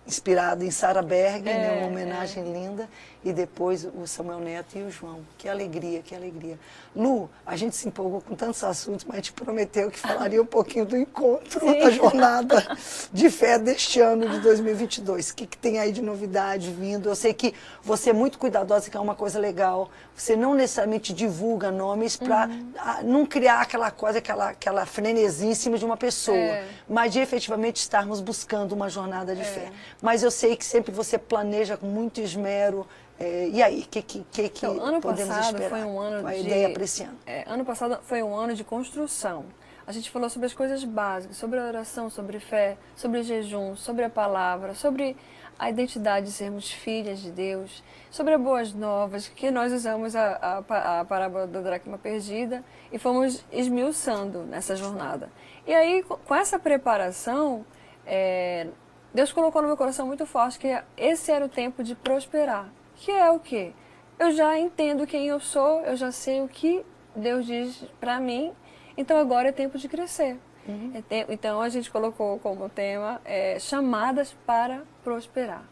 inspirado 0.05 0.63
em 0.63 0.71
Sarah 0.71 1.01
Berg, 1.01 1.47
é, 1.47 1.53
né, 1.53 1.79
uma 1.79 1.87
homenagem 1.87 2.43
é. 2.43 2.45
linda, 2.45 2.89
e 3.23 3.31
depois 3.31 3.85
o 3.85 4.05
Samuel 4.05 4.39
Neto 4.39 4.77
e 4.77 4.83
o 4.83 4.91
João. 4.91 5.19
Que 5.37 5.47
alegria, 5.47 6.01
que 6.01 6.15
alegria. 6.15 6.59
Lu, 6.95 7.29
a 7.45 7.55
gente 7.55 7.75
se 7.75 7.87
empolgou 7.87 8.21
com 8.21 8.35
tantos 8.35 8.63
assuntos, 8.63 9.05
mas 9.05 9.21
gente 9.21 9.31
prometeu 9.33 9.89
que 9.89 9.99
falaria 9.99 10.41
um 10.41 10.45
pouquinho 10.45 10.85
do 10.85 10.97
encontro, 10.97 11.59
Sim. 11.59 11.79
da 11.79 11.89
jornada 11.91 12.77
de 13.13 13.29
fé 13.29 13.57
deste 13.57 13.99
ano 14.01 14.27
de 14.27 14.39
2022. 14.39 15.29
O 15.29 15.35
que, 15.35 15.45
que 15.45 15.57
tem 15.57 15.79
aí 15.79 15.91
de 15.91 16.01
novidade 16.01 16.71
vindo? 16.71 17.07
Eu 17.07 17.15
sei 17.15 17.33
que 17.33 17.53
você 17.81 18.09
é 18.09 18.13
muito 18.13 18.37
cuidadosa, 18.37 18.89
que 18.89 18.97
é 18.97 18.99
uma 18.99 19.15
coisa 19.15 19.39
legal. 19.39 19.89
Você 20.15 20.35
não 20.35 20.53
necessariamente 20.53 21.13
divulga 21.13 21.71
nomes 21.71 22.17
para 22.17 22.47
uhum. 22.47 22.73
não 23.03 23.25
criar 23.25 23.61
aquela 23.61 23.91
coisa, 23.91 24.17
aquela, 24.17 24.49
aquela 24.49 24.85
frenesia 24.85 25.49
em 25.49 25.55
cima 25.55 25.77
de 25.77 25.85
uma 25.85 25.97
pessoa, 25.97 26.35
é. 26.37 26.67
mas 26.89 27.13
de 27.13 27.19
efetivamente 27.19 27.77
estarmos 27.77 28.19
buscando 28.19 28.73
uma 28.73 28.89
jornada 28.89 29.35
de 29.35 29.41
é. 29.41 29.45
fé. 29.45 29.71
Mas 30.01 30.23
eu 30.23 30.31
sei 30.31 30.55
que 30.55 30.65
sempre 30.65 30.91
você 30.91 31.17
planeja 31.17 31.77
com 31.77 31.85
muito 31.85 32.19
esmero. 32.19 32.85
É, 33.21 33.49
e 33.49 33.61
aí, 33.61 33.81
o 33.81 33.87
que, 33.87 34.01
que, 34.01 34.25
que, 34.31 34.49
que 34.49 34.65
então, 34.65 34.83
ano 34.83 34.99
podemos 34.99 35.35
passado 35.35 35.55
esperar? 35.55 35.69
Foi 35.69 35.83
um 35.83 35.99
ano 35.99 36.27
a 36.27 36.33
de, 36.33 36.39
ideia 36.39 36.69
para 36.71 36.83
esse 36.83 37.03
ano? 37.03 37.17
É, 37.25 37.43
ano 37.47 37.63
passado 37.63 37.99
foi 38.03 38.23
um 38.23 38.35
ano 38.35 38.55
de 38.55 38.63
construção. 38.63 39.45
A 39.85 39.91
gente 39.91 40.09
falou 40.09 40.29
sobre 40.29 40.47
as 40.47 40.53
coisas 40.53 40.83
básicas, 40.83 41.37
sobre 41.37 41.59
a 41.59 41.63
oração, 41.63 42.09
sobre 42.09 42.39
fé, 42.39 42.77
sobre 42.95 43.21
jejum, 43.23 43.75
sobre 43.75 44.03
a 44.03 44.09
palavra, 44.09 44.73
sobre 44.73 45.15
a 45.59 45.69
identidade 45.69 46.25
de 46.27 46.31
sermos 46.31 46.71
filhas 46.71 47.19
de 47.19 47.29
Deus, 47.29 47.83
sobre 48.09 48.33
as 48.33 48.41
boas 48.41 48.73
novas, 48.73 49.27
que 49.27 49.51
nós 49.51 49.71
usamos 49.71 50.15
a, 50.15 50.63
a, 50.67 50.99
a 51.01 51.05
parábola 51.05 51.45
da 51.45 51.61
dracma 51.61 51.99
perdida 51.99 52.63
e 52.91 52.97
fomos 52.97 53.45
esmiuçando 53.51 54.39
nessa 54.39 54.75
jornada. 54.75 55.29
E 55.67 55.73
aí, 55.73 56.03
com 56.03 56.33
essa 56.33 56.57
preparação, 56.57 57.63
é, 58.05 58.67
Deus 59.13 59.31
colocou 59.31 59.61
no 59.61 59.67
meu 59.67 59.77
coração 59.77 60.07
muito 60.07 60.25
forte 60.25 60.57
que 60.57 60.81
esse 60.97 61.31
era 61.31 61.45
o 61.45 61.49
tempo 61.49 61.83
de 61.83 61.93
prosperar. 61.93 62.67
Que 63.01 63.09
é 63.11 63.31
o 63.31 63.39
quê? 63.39 63.73
Eu 64.19 64.31
já 64.31 64.59
entendo 64.59 65.07
quem 65.07 65.25
eu 65.25 65.39
sou, 65.39 65.81
eu 65.81 65.97
já 65.97 66.11
sei 66.11 66.39
o 66.41 66.47
que 66.47 66.85
Deus 67.15 67.47
diz 67.47 67.83
para 67.99 68.19
mim, 68.19 68.51
então 68.95 69.17
agora 69.17 69.49
é 69.49 69.51
tempo 69.51 69.79
de 69.79 69.89
crescer. 69.89 70.37
Uhum. 70.67 70.91
É 70.93 71.01
te... 71.01 71.33
Então 71.33 71.59
a 71.59 71.67
gente 71.67 71.89
colocou 71.89 72.37
como 72.37 72.69
tema 72.69 73.19
é, 73.25 73.57
chamadas 73.57 74.37
para 74.45 74.83
prosperar. 75.03 75.63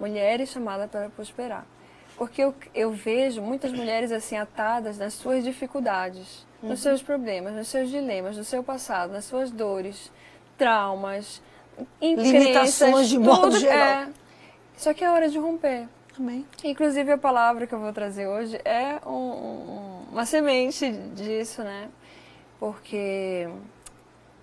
Mulheres 0.00 0.48
chamadas 0.48 0.90
para 0.90 1.10
prosperar. 1.10 1.66
Porque 2.16 2.42
eu, 2.42 2.54
eu 2.74 2.90
vejo 2.90 3.42
muitas 3.42 3.72
mulheres 3.72 4.10
assim 4.10 4.38
atadas 4.38 4.96
nas 4.96 5.12
suas 5.12 5.44
dificuldades, 5.44 6.46
uhum. 6.62 6.70
nos 6.70 6.80
seus 6.80 7.02
problemas, 7.02 7.52
nos 7.52 7.68
seus 7.68 7.90
dilemas, 7.90 8.38
no 8.38 8.44
seu 8.44 8.64
passado, 8.64 9.12
nas 9.12 9.26
suas 9.26 9.50
dores, 9.50 10.10
traumas, 10.56 11.42
limitações 12.00 13.10
de 13.10 13.18
modo 13.18 13.42
tudo, 13.42 13.60
geral. 13.60 14.04
É. 14.04 14.08
Só 14.78 14.94
que 14.94 15.04
é 15.04 15.10
hora 15.10 15.28
de 15.28 15.38
romper. 15.38 15.86
Amém. 16.20 16.44
Inclusive 16.62 17.12
a 17.12 17.16
palavra 17.16 17.66
que 17.66 17.74
eu 17.74 17.80
vou 17.80 17.94
trazer 17.94 18.26
hoje 18.26 18.60
é 18.62 19.00
um, 19.08 19.10
um, 19.10 20.06
uma 20.12 20.26
semente 20.26 20.92
disso, 21.14 21.62
né? 21.62 21.88
Porque 22.58 23.48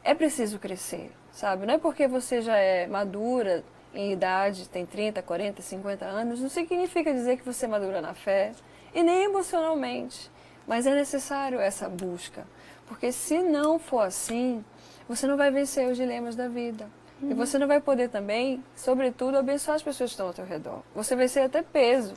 é 0.04 0.16
preciso 0.16 0.58
crescer, 0.58 1.12
sabe? 1.32 1.68
Não 1.68 1.76
é 1.76 1.78
porque 1.78 2.08
você 2.08 2.42
já 2.42 2.58
é 2.58 2.88
madura 2.88 3.64
em 3.94 4.12
idade, 4.12 4.68
tem 4.68 4.88
30, 4.88 5.22
40, 5.22 5.62
50 5.62 6.04
anos, 6.04 6.42
não 6.42 6.50
significa 6.50 7.14
dizer 7.14 7.38
que 7.38 7.46
você 7.46 7.66
é 7.66 7.70
madura 7.70 8.02
na 8.02 8.16
fé 8.16 8.54
e 8.92 9.04
nem 9.04 9.26
emocionalmente. 9.26 10.32
Mas 10.66 10.88
é 10.88 10.96
necessário 10.96 11.60
essa 11.60 11.88
busca. 11.88 12.48
Porque 12.88 13.12
se 13.12 13.38
não 13.38 13.78
for 13.78 14.00
assim, 14.00 14.66
você 15.08 15.28
não 15.28 15.38
vai 15.38 15.52
vencer 15.52 15.88
os 15.88 15.96
dilemas 15.96 16.36
da 16.36 16.48
vida. 16.48 16.90
Uhum. 17.22 17.32
E 17.32 17.34
você 17.34 17.58
não 17.58 17.68
vai 17.68 17.82
poder 17.82 18.10
também, 18.10 18.64
sobretudo, 18.76 19.38
abençoar 19.38 19.76
as 19.76 19.84
pessoas 19.84 20.10
que 20.10 20.14
estão 20.14 20.28
ao 20.28 20.34
teu 20.34 20.46
redor. 20.46 20.82
Você 20.96 21.16
vai 21.16 21.28
ser 21.28 21.42
até 21.42 21.62
peso 21.62 22.14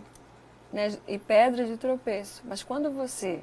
né, 0.72 0.96
e 1.08 1.18
pedra 1.18 1.64
de 1.64 1.76
tropeço. 1.76 2.42
Mas 2.44 2.62
quando 2.62 2.90
você 2.90 3.42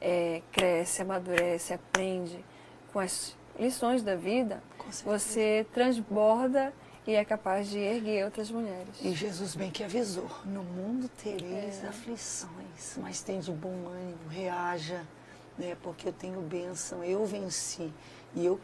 é, 0.00 0.42
cresce, 0.52 1.02
amadurece, 1.02 1.72
aprende 1.72 2.44
com 2.92 2.98
as 2.98 3.36
lições 3.58 4.02
da 4.02 4.16
vida, 4.16 4.62
você 5.04 5.66
transborda 5.72 6.72
e 7.06 7.14
é 7.14 7.24
capaz 7.24 7.68
de 7.68 7.78
erguer 7.78 8.24
outras 8.24 8.50
mulheres. 8.50 9.00
E 9.02 9.12
Jesus 9.12 9.54
bem 9.54 9.70
que 9.70 9.82
avisou: 9.82 10.28
no 10.44 10.62
mundo 10.62 11.08
tereis 11.22 11.82
é. 11.82 11.88
aflições, 11.88 12.96
mas 12.98 13.22
tem 13.22 13.40
de 13.40 13.52
bom 13.52 13.88
ânimo, 13.88 14.28
reaja, 14.28 15.02
né, 15.58 15.76
porque 15.82 16.08
eu 16.08 16.12
tenho 16.12 16.40
bênção, 16.40 17.02
eu 17.04 17.24
venci. 17.24 17.92
E 18.34 18.46
eu 18.46 18.60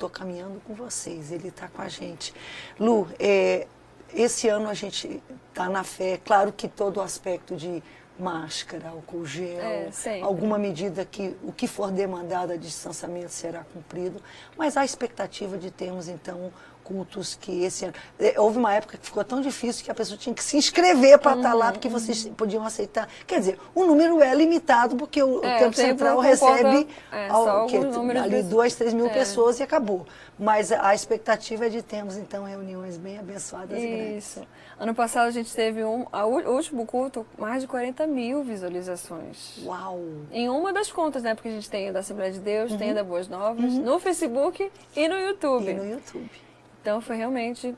estou 0.00 0.08
caminhando 0.08 0.60
com 0.66 0.72
vocês, 0.72 1.30
Ele 1.30 1.48
está 1.48 1.68
com 1.68 1.82
a 1.82 1.88
gente. 1.88 2.32
Lu, 2.78 3.06
é, 3.18 3.66
esse 4.14 4.48
ano 4.48 4.68
a 4.68 4.74
gente 4.74 5.22
está 5.50 5.68
na 5.68 5.84
fé, 5.84 6.18
claro 6.24 6.52
que 6.52 6.66
todo 6.66 6.96
o 6.96 7.00
aspecto 7.02 7.54
de 7.54 7.82
máscara, 8.18 8.88
álcool 8.88 9.24
gel, 9.24 9.60
é, 9.60 9.90
alguma 10.22 10.58
medida 10.58 11.04
que 11.04 11.34
o 11.42 11.52
que 11.52 11.66
for 11.66 11.90
demandado 11.90 12.52
a 12.52 12.56
distanciamento 12.56 13.30
será 13.30 13.64
cumprido, 13.64 14.20
mas 14.56 14.76
há 14.76 14.84
expectativa 14.84 15.56
de 15.56 15.70
termos 15.70 16.08
então 16.08 16.52
cultos 16.90 17.38
que 17.40 17.62
esse 17.62 17.84
ano. 17.84 17.94
É, 18.18 18.40
houve 18.40 18.58
uma 18.58 18.74
época 18.74 18.98
que 18.98 19.06
ficou 19.06 19.22
tão 19.22 19.40
difícil 19.40 19.84
que 19.84 19.90
a 19.92 19.94
pessoa 19.94 20.18
tinha 20.18 20.34
que 20.34 20.42
se 20.42 20.56
inscrever 20.56 21.20
para 21.20 21.36
estar 21.36 21.50
tá 21.50 21.54
lá, 21.54 21.66
uhum, 21.66 21.72
porque 21.72 21.88
vocês 21.88 22.24
uhum. 22.24 22.34
podiam 22.34 22.64
aceitar. 22.64 23.08
Quer 23.24 23.38
dizer, 23.38 23.58
o 23.72 23.84
número 23.84 24.20
é 24.20 24.34
limitado, 24.34 24.96
porque 24.96 25.22
o, 25.22 25.44
é, 25.44 25.58
Tempo 25.60 25.76
Central 25.76 26.18
recebe 26.18 26.88
é, 27.12 27.28
ao, 27.28 27.66
que, 27.66 27.76
ali 27.76 28.42
duas, 28.42 28.74
três 28.74 28.92
mil 28.92 29.06
é. 29.06 29.10
pessoas 29.10 29.60
e 29.60 29.62
acabou. 29.62 30.04
Mas 30.36 30.72
a 30.72 30.92
expectativa 30.92 31.66
é 31.66 31.68
de 31.68 31.80
termos, 31.80 32.16
então, 32.16 32.44
reuniões 32.44 32.96
bem 32.96 33.18
abençoadas 33.18 33.78
Isso. 33.78 33.86
e 33.86 33.96
grandes. 33.96 34.38
Ano 34.80 34.94
passado 34.94 35.28
a 35.28 35.30
gente 35.30 35.54
teve 35.54 35.84
um, 35.84 36.06
a, 36.10 36.24
o 36.24 36.56
último 36.56 36.86
culto, 36.86 37.26
mais 37.38 37.62
de 37.62 37.68
40 37.68 38.06
mil 38.06 38.42
visualizações. 38.42 39.62
Uau! 39.62 40.00
Em 40.32 40.48
uma 40.48 40.72
das 40.72 40.90
contas, 40.90 41.22
né? 41.22 41.34
Porque 41.34 41.48
a 41.48 41.52
gente 41.52 41.68
tem 41.68 41.92
da 41.92 42.00
Assembleia 42.00 42.32
de 42.32 42.40
Deus, 42.40 42.72
uhum. 42.72 42.78
tem 42.78 42.94
da 42.94 43.04
Boas 43.04 43.28
Novas, 43.28 43.74
uhum. 43.74 43.82
no 43.82 44.00
Facebook 44.00 44.72
e 44.96 45.08
no 45.08 45.18
YouTube. 45.18 45.70
E 45.70 45.74
no 45.74 45.84
YouTube. 45.84 46.49
Então 46.80 47.00
foi 47.00 47.16
realmente 47.16 47.74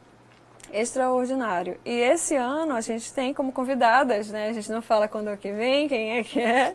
extraordinário. 0.72 1.78
E 1.84 1.90
esse 1.90 2.34
ano 2.36 2.74
a 2.74 2.80
gente 2.80 3.12
tem 3.12 3.34
como 3.34 3.52
convidadas, 3.52 4.30
né? 4.30 4.48
A 4.48 4.52
gente 4.52 4.70
não 4.70 4.80
fala 4.80 5.08
quando 5.08 5.30
é 5.30 5.36
que 5.36 5.52
vem, 5.52 5.88
quem 5.88 6.18
é 6.18 6.24
que 6.24 6.40
é, 6.40 6.74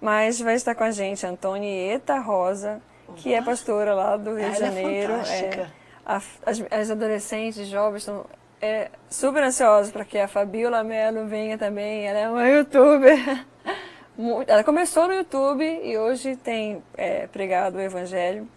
mas 0.00 0.40
vai 0.40 0.54
estar 0.54 0.74
com 0.74 0.84
a 0.84 0.90
gente 0.90 1.26
Antonieta 1.26 2.18
Rosa, 2.18 2.80
que 3.16 3.34
é 3.34 3.42
pastora 3.42 3.94
lá 3.94 4.16
do 4.16 4.34
Rio 4.34 4.50
de 4.50 4.56
é 4.56 4.60
Janeiro. 4.60 5.12
É, 5.12 5.66
a, 6.04 6.16
as, 6.16 6.64
as, 6.70 6.90
adolescentes, 6.90 7.66
jovens 7.68 7.98
estão 7.98 8.24
é, 8.60 8.90
super 9.10 9.42
ansiosas 9.42 9.92
para 9.92 10.04
que 10.04 10.18
a 10.18 10.28
Fabiola 10.28 10.82
Mello 10.82 11.26
venha 11.26 11.58
também. 11.58 12.06
Ela 12.06 12.18
é 12.18 12.28
uma 12.28 12.48
youtuber. 12.48 13.46
Ela 14.46 14.62
começou 14.62 15.08
no 15.08 15.14
YouTube 15.14 15.64
e 15.64 15.98
hoje 15.98 16.36
tem 16.36 16.82
é, 16.96 17.26
pregado 17.26 17.78
o 17.78 17.80
Evangelho 17.80 18.48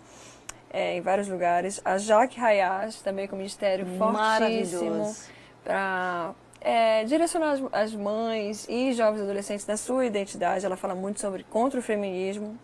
é, 0.78 0.96
em 0.96 1.02
vários 1.02 1.28
lugares. 1.28 1.82
A 1.84 1.98
Jaque 1.98 2.40
Hayash, 2.40 3.02
também 3.02 3.28
com 3.28 3.36
ministério 3.36 3.84
fortíssimo 3.98 5.16
para 5.64 6.36
é, 6.62 7.04
direcionar 7.04 7.54
as, 7.54 7.62
as, 7.72 7.96
mães 7.96 8.68
e 8.70 8.94
jovens 8.94 9.24
adolescentes 9.24 9.66
na 9.66 9.76
sua 9.76 10.06
identidade. 10.06 10.64
Ela 10.64 10.78
fala 10.78 10.94
muito 10.94 11.20
sobre 11.20 11.44
contra 11.44 11.80
o 11.80 11.84
feminismo. 11.84 12.56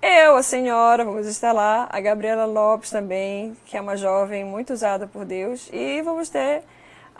Eu, 0.00 0.36
a 0.36 0.42
senhora, 0.44 1.04
vamos 1.04 1.26
estar 1.26 1.52
lá. 1.52 1.88
A 1.90 2.00
Gabriela 2.00 2.46
Lopes 2.46 2.90
também, 2.90 3.56
que 3.66 3.76
é 3.76 3.80
uma 3.80 3.96
jovem 3.96 4.44
muito 4.44 4.72
usada 4.72 5.08
por 5.08 5.24
Deus. 5.24 5.68
E 5.72 6.00
vamos 6.02 6.28
ter 6.28 6.62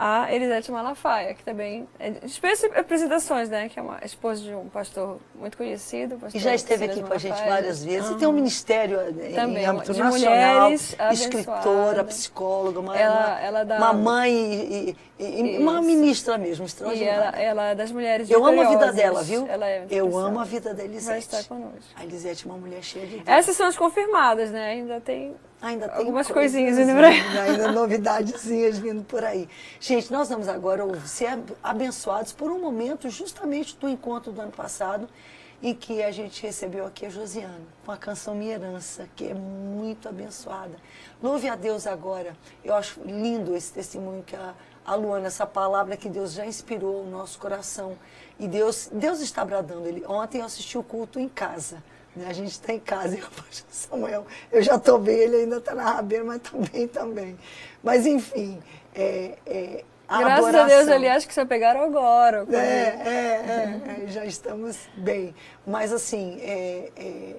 a 0.02 0.34
Elisete 0.34 0.72
Malafaia, 0.72 1.34
que 1.34 1.44
também 1.44 1.86
é 1.98 2.08
dispensa 2.10 2.66
apresentações, 2.68 3.50
né? 3.50 3.68
Que 3.68 3.78
é 3.78 3.82
uma 3.82 3.98
esposa 4.02 4.40
de 4.40 4.54
um 4.54 4.66
pastor 4.70 5.18
muito 5.34 5.58
conhecido. 5.58 6.16
Pastor 6.16 6.40
e 6.40 6.42
já 6.42 6.54
esteve 6.54 6.86
aqui 6.86 7.02
com 7.02 7.12
a 7.12 7.18
gente 7.18 7.36
várias 7.44 7.84
vezes. 7.84 8.08
Uhum. 8.08 8.16
E 8.16 8.18
tem 8.18 8.26
um 8.26 8.32
ministério 8.32 8.96
também, 9.34 9.62
em 9.62 9.66
âmbito 9.66 9.92
de 9.92 9.98
nacional, 10.00 10.70
mulheres 10.70 10.96
escritora, 11.12 12.02
psicóloga, 12.04 12.80
uma, 12.80 12.96
ela, 12.96 13.40
ela 13.42 13.64
dá, 13.64 13.76
uma 13.76 13.92
mãe 13.92 14.32
e, 14.32 14.96
e, 15.18 15.56
e 15.56 15.58
uma 15.58 15.82
ministra 15.82 16.38
mesmo, 16.38 16.64
extraordinária. 16.64 17.36
E 17.38 17.42
ela, 17.42 17.62
ela 17.62 17.70
é 17.72 17.74
das 17.74 17.92
mulheres 17.92 18.30
Eu 18.30 18.42
amo 18.46 18.62
a 18.62 18.70
vida 18.70 18.92
dela, 18.94 19.22
viu? 19.22 19.46
Ela 19.46 19.68
é 19.68 19.86
Eu 19.90 20.16
amo 20.16 20.40
a 20.40 20.44
vida 20.44 20.72
da 20.72 20.82
Elisete. 20.82 21.10
Vai 21.10 21.18
estar 21.18 21.44
conosco. 21.44 21.90
A 21.94 22.04
Elisete 22.04 22.46
é 22.46 22.50
uma 22.50 22.58
mulher 22.58 22.82
cheia 22.82 23.04
de 23.04 23.16
Deus. 23.16 23.28
Essas 23.28 23.54
são 23.54 23.66
as 23.66 23.76
confirmadas, 23.76 24.50
né? 24.50 24.70
Ainda 24.70 24.98
tem 24.98 25.36
Ainda 25.62 25.88
tem 25.88 25.98
algumas 25.98 26.26
coisinhas 26.28 26.78
indo 26.78 26.92
por 26.92 27.04
aí. 27.04 27.20
Ainda 27.38 27.72
novidadezinhas 27.72 28.78
vindo 28.78 29.04
por 29.04 29.22
aí. 29.22 29.46
Gente, 29.78 30.10
nós 30.10 30.28
vamos 30.30 30.48
agora 30.48 30.82
ser 31.00 31.38
abençoados 31.62 32.32
por 32.32 32.50
um 32.50 32.58
momento 32.58 33.10
justamente 33.10 33.76
do 33.76 33.88
encontro 33.88 34.32
do 34.32 34.40
ano 34.40 34.52
passado, 34.52 35.06
em 35.62 35.74
que 35.74 36.02
a 36.02 36.10
gente 36.10 36.42
recebeu 36.42 36.86
aqui 36.86 37.04
a 37.04 37.10
Josiana, 37.10 37.60
com 37.84 37.92
a 37.92 37.96
canção 37.96 38.34
Minha 38.34 38.54
Herança, 38.54 39.06
que 39.14 39.28
é 39.28 39.34
muito 39.34 40.08
abençoada. 40.08 40.76
Louve 41.22 41.48
a 41.50 41.54
Deus 41.54 41.86
agora. 41.86 42.34
Eu 42.64 42.74
acho 42.74 42.98
lindo 43.04 43.54
esse 43.54 43.70
testemunho 43.70 44.22
que 44.22 44.34
a, 44.34 44.54
a 44.86 44.94
Luana, 44.94 45.26
essa 45.26 45.46
palavra 45.46 45.94
que 45.94 46.08
Deus 46.08 46.32
já 46.32 46.46
inspirou 46.46 47.02
o 47.02 47.10
nosso 47.10 47.38
coração. 47.38 47.98
E 48.38 48.48
Deus, 48.48 48.88
Deus 48.90 49.20
está 49.20 49.44
bradando. 49.44 49.86
Ele, 49.86 50.02
ontem 50.06 50.38
eu 50.38 50.46
assisti 50.46 50.78
o 50.78 50.82
culto 50.82 51.20
em 51.20 51.28
casa. 51.28 51.82
A 52.26 52.32
gente 52.32 52.50
está 52.50 52.72
em 52.72 52.80
casa 52.80 53.16
e 53.18 53.20
o 53.20 53.30
pastor 53.30 53.66
Samuel, 53.70 54.26
eu 54.50 54.62
já 54.62 54.76
estou 54.76 54.98
bem, 54.98 55.16
ele 55.16 55.36
ainda 55.36 55.58
está 55.58 55.74
na 55.74 55.84
rabeira, 55.84 56.24
mas 56.24 56.36
está 56.36 56.58
bem 56.58 56.88
também. 56.88 57.38
Mas, 57.82 58.06
enfim, 58.06 58.60
é, 58.94 59.38
é, 59.46 59.84
a 60.08 60.18
Graças 60.18 60.44
adoração. 60.46 60.64
a 60.64 60.78
Deus, 60.78 60.88
aliás, 60.88 61.24
que 61.24 61.32
você 61.32 61.46
pegaram 61.46 61.82
agora. 61.82 62.44
É, 62.50 62.56
é, 62.56 62.58
é, 62.58 64.04
é, 64.04 64.08
já 64.08 64.24
estamos 64.24 64.76
bem. 64.96 65.34
Mas, 65.64 65.92
assim, 65.92 66.40
é, 66.40 66.90
é, 66.96 67.36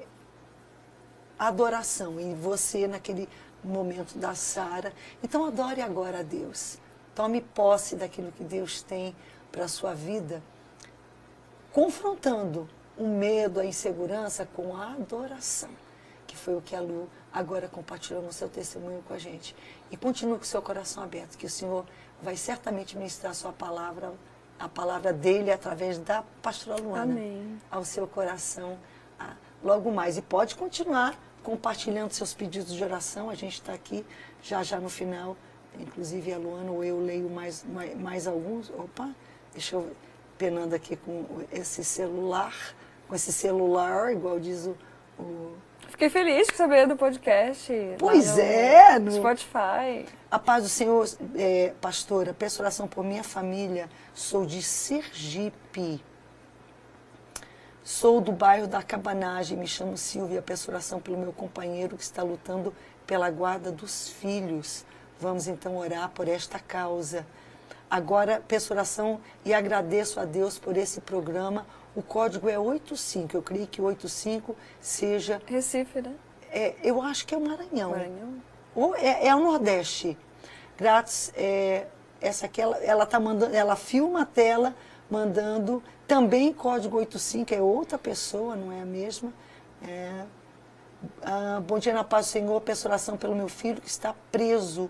adoração, 1.38 2.18
e 2.20 2.34
você 2.34 2.88
naquele 2.88 3.28
momento 3.62 4.18
da 4.18 4.34
Sara. 4.34 4.94
Então, 5.22 5.46
adore 5.46 5.82
agora 5.82 6.20
a 6.20 6.24
Deus. 6.24 6.78
Tome 7.14 7.42
posse 7.42 7.98
daquilo 7.98 8.32
que 8.32 8.44
Deus 8.44 8.82
tem 8.82 9.14
para 9.52 9.66
a 9.66 9.68
sua 9.68 9.94
vida, 9.94 10.42
confrontando 11.74 12.70
o 13.02 13.08
medo, 13.08 13.60
a 13.60 13.66
insegurança 13.66 14.48
com 14.56 14.76
a 14.76 14.94
adoração, 14.94 15.70
que 16.28 16.38
foi 16.38 16.56
o 16.56 16.62
que 16.62 16.76
a 16.76 16.80
Lu 16.80 17.10
agora 17.34 17.68
compartilhou 17.68 18.22
no 18.22 18.32
seu 18.32 18.48
testemunho 18.48 19.04
com 19.08 19.14
a 19.14 19.18
gente. 19.18 19.56
E 19.90 19.98
continue 19.98 20.38
com 20.38 20.44
o 20.44 20.46
seu 20.46 20.62
coração 20.62 21.02
aberto, 21.02 21.36
que 21.36 21.48
o 21.48 21.50
Senhor 21.50 21.84
vai 22.22 22.38
certamente 22.38 22.96
ministrar 22.96 23.32
a 23.32 23.34
sua 23.34 23.52
palavra, 23.52 24.14
a 24.60 24.70
palavra 24.70 25.12
dele 25.12 25.52
através 25.52 25.98
da 25.98 26.24
pastora 26.44 26.80
Luana 26.80 27.14
Amém. 27.14 27.60
ao 27.72 27.84
seu 27.84 28.06
coração 28.06 28.78
a, 29.20 29.34
logo 29.64 29.92
mais. 29.92 30.18
E 30.18 30.22
pode 30.22 30.56
continuar 30.56 31.18
compartilhando 31.42 32.12
seus 32.12 32.36
pedidos 32.36 32.72
de 32.72 32.84
oração, 32.84 33.32
a 33.32 33.36
gente 33.36 33.54
está 33.54 33.74
aqui 33.74 34.06
já 34.44 34.62
já 34.62 34.80
no 34.80 34.90
final, 34.90 35.36
inclusive 35.80 36.32
a 36.32 36.38
Luana 36.38 36.70
ou 36.70 36.84
eu 36.84 37.04
leio 37.04 37.28
mais, 37.28 37.66
mais, 37.68 37.98
mais 37.98 38.28
alguns. 38.28 38.70
Opa, 38.70 39.10
deixa 39.54 39.76
eu 39.76 39.92
penando 40.38 40.76
aqui 40.76 40.96
com 40.96 41.26
esse 41.52 41.84
celular 41.84 42.54
com 43.12 43.16
esse 43.16 43.34
celular, 43.34 44.14
igual 44.14 44.40
diz 44.40 44.66
o. 44.66 44.78
o... 45.22 45.52
Fiquei 45.90 46.10
feliz 46.10 46.48
de 46.48 46.56
saber 46.56 46.88
do 46.88 46.96
podcast. 46.96 47.70
Pois 48.00 48.38
no 48.38 48.42
é, 48.42 49.00
no 49.00 49.12
Spotify. 49.12 50.06
A 50.32 50.40
paz 50.40 50.64
do 50.64 50.70
Senhor, 50.70 51.06
é, 51.36 51.74
pastora, 51.82 52.34
peço 52.34 52.62
oração 52.62 52.88
por 52.88 53.04
minha 53.04 53.22
família. 53.22 53.90
Sou 54.14 54.46
de 54.46 54.64
Sergipe. 54.64 56.02
Sou 57.84 58.22
do 58.22 58.32
bairro 58.32 58.66
da 58.66 58.82
Cabanagem, 58.82 59.58
me 59.58 59.68
chamo 59.68 59.98
Silvia. 59.98 60.42
Peço 60.42 60.72
oração 60.72 61.02
pelo 61.02 61.18
meu 61.18 61.34
companheiro 61.34 61.98
que 61.98 62.04
está 62.04 62.24
lutando 62.24 62.74
pela 63.06 63.30
guarda 63.30 63.74
dos 63.74 64.08
filhos. 64.08 64.86
Vamos 65.20 65.50
então 65.50 65.76
orar 65.76 66.10
por 66.12 66.30
esta 66.30 66.60
causa. 66.60 67.28
Agora, 67.90 68.42
peço 68.48 68.72
oração 68.72 69.20
e 69.44 69.54
agradeço 69.54 70.18
a 70.18 70.24
Deus 70.24 70.58
por 70.58 70.78
esse 70.78 71.02
programa 71.02 71.66
o 71.96 72.02
código 72.02 72.50
é 72.50 72.58
85. 72.58 73.36
Eu 73.36 73.42
creio 73.42 73.68
que 73.68 73.82
85 73.82 74.56
seja. 74.80 75.42
Recife, 75.46 76.02
né? 76.02 76.16
É, 76.52 76.76
eu 76.84 77.02
acho 77.02 77.26
que 77.26 77.34
é 77.34 77.38
o 77.38 77.42
Maranhão. 77.42 77.92
Maranhão. 77.92 78.34
Ou 78.76 78.96
é, 78.96 79.28
é 79.28 79.36
o 79.36 79.40
Nordeste. 79.40 80.18
Grátis, 80.78 81.32
é, 81.36 81.88
essa 82.20 82.46
aqui, 82.46 82.62
ela, 82.62 82.78
ela 82.78 83.06
tá 83.06 83.20
mandando, 83.20 83.56
ela 83.56 83.76
filma 83.76 84.22
a 84.22 84.26
tela 84.26 84.76
mandando 85.10 85.84
também 86.08 86.54
código 86.54 86.98
85, 86.98 87.54
é 87.54 87.62
outra 87.62 87.98
pessoa, 87.98 88.56
não 88.56 88.72
é 88.72 88.82
a 88.82 88.86
mesma. 88.86 89.34
É, 89.88 90.26
ah, 91.22 91.62
bom 91.66 91.80
dia 91.80 91.94
na 91.94 92.04
paz 92.04 92.28
do 92.28 92.30
Senhor, 92.30 92.62
peço 92.62 92.88
oração 92.88 93.18
pelo 93.18 93.36
meu 93.36 93.50
filho 93.50 93.82
que 93.82 93.90
está 93.90 94.14
preso 94.32 94.90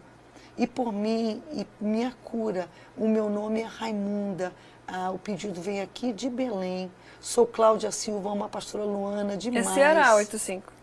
e 0.57 0.67
por 0.67 0.91
mim 0.91 1.41
e 1.53 1.65
minha 1.79 2.13
cura. 2.23 2.67
O 2.97 3.07
meu 3.07 3.29
nome 3.29 3.61
é 3.61 3.65
Raimunda. 3.65 4.53
Ah, 4.93 5.09
o 5.09 5.17
pedido 5.17 5.61
vem 5.61 5.79
aqui 5.81 6.11
de 6.11 6.29
Belém. 6.29 6.91
Sou 7.21 7.47
Cláudia 7.47 7.91
Silva, 7.91 8.29
uma 8.29 8.49
pastora 8.49 8.83
Luana 8.83 9.37
demais. 9.37 9.65
É 9.67 9.73
Ceará 9.73 10.15
85. 10.15 10.73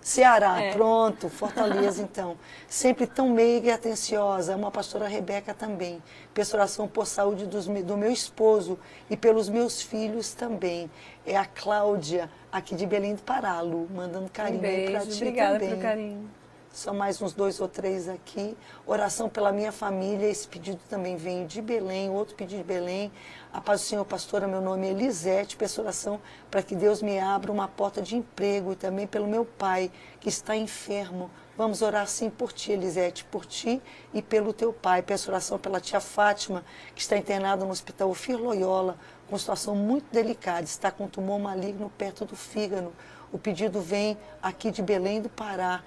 Ceará, 0.00 0.62
é. 0.62 0.72
pronto, 0.72 1.28
Fortaleza 1.28 2.00
então. 2.02 2.38
Sempre 2.66 3.06
tão 3.06 3.28
meiga 3.28 3.68
e 3.68 3.70
atenciosa, 3.70 4.56
uma 4.56 4.70
pastora 4.70 5.06
Rebeca 5.06 5.52
também. 5.52 6.02
Peço 6.32 6.56
oração 6.56 6.88
por 6.88 7.06
saúde 7.06 7.46
dos, 7.46 7.66
do 7.66 7.96
meu 7.96 8.10
esposo 8.10 8.78
e 9.10 9.16
pelos 9.18 9.50
meus 9.50 9.82
filhos 9.82 10.32
também. 10.32 10.90
É 11.26 11.36
a 11.36 11.44
Cláudia, 11.44 12.30
aqui 12.50 12.74
de 12.74 12.86
Belém 12.86 13.16
do 13.16 13.22
Pará, 13.22 13.60
Lu, 13.60 13.86
mandando 13.94 14.30
carinho 14.30 14.58
um 14.58 14.92
para 14.92 15.00
ti 15.00 15.12
obrigada 15.12 15.54
também. 15.54 15.68
pelo 15.68 15.82
carinho. 15.82 16.30
São 16.72 16.94
mais 16.94 17.20
uns 17.20 17.32
dois 17.32 17.60
ou 17.60 17.68
três 17.68 18.08
aqui. 18.08 18.56
Oração 18.86 19.28
pela 19.28 19.50
minha 19.52 19.72
família, 19.72 20.28
esse 20.28 20.46
pedido 20.46 20.80
também 20.88 21.16
vem 21.16 21.46
de 21.46 21.60
Belém, 21.60 22.10
outro 22.10 22.34
pedido 22.34 22.58
de 22.58 22.64
Belém. 22.64 23.10
A 23.52 23.60
paz 23.60 23.80
do 23.80 23.86
Senhor, 23.86 24.04
pastora, 24.04 24.46
meu 24.46 24.60
nome 24.60 24.86
é 24.86 24.90
Elisete, 24.90 25.56
peço 25.56 25.80
oração 25.80 26.20
para 26.50 26.62
que 26.62 26.76
Deus 26.76 27.02
me 27.02 27.18
abra 27.18 27.50
uma 27.50 27.66
porta 27.66 28.00
de 28.00 28.16
emprego 28.16 28.72
e 28.72 28.76
também 28.76 29.06
pelo 29.06 29.26
meu 29.26 29.44
pai, 29.44 29.90
que 30.20 30.28
está 30.28 30.54
enfermo 30.54 31.30
Vamos 31.58 31.82
orar 31.82 32.06
sim 32.06 32.30
por 32.30 32.52
ti, 32.52 32.70
Elisete, 32.70 33.24
por 33.24 33.44
ti 33.44 33.82
e 34.14 34.22
pelo 34.22 34.52
teu 34.52 34.72
pai. 34.72 35.02
Peço 35.02 35.28
oração 35.28 35.58
pela 35.58 35.80
tia 35.80 35.98
Fátima, 35.98 36.64
que 36.94 37.00
está 37.00 37.16
internada 37.16 37.64
no 37.64 37.72
hospital 37.72 38.10
Ofir 38.10 38.40
Loyola, 38.40 38.96
com 39.28 39.36
situação 39.36 39.74
muito 39.74 40.06
delicada, 40.12 40.62
está 40.62 40.92
com 40.92 41.08
tumor 41.08 41.40
maligno 41.40 41.90
perto 41.98 42.24
do 42.24 42.36
fígado. 42.36 42.92
O 43.32 43.38
pedido 43.40 43.80
vem 43.80 44.16
aqui 44.40 44.70
de 44.70 44.80
Belém 44.80 45.20
do 45.20 45.28
Pará, 45.28 45.82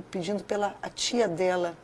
pedindo 0.00 0.44
pela 0.44 0.74
tia 0.94 1.28
dela. 1.28 1.76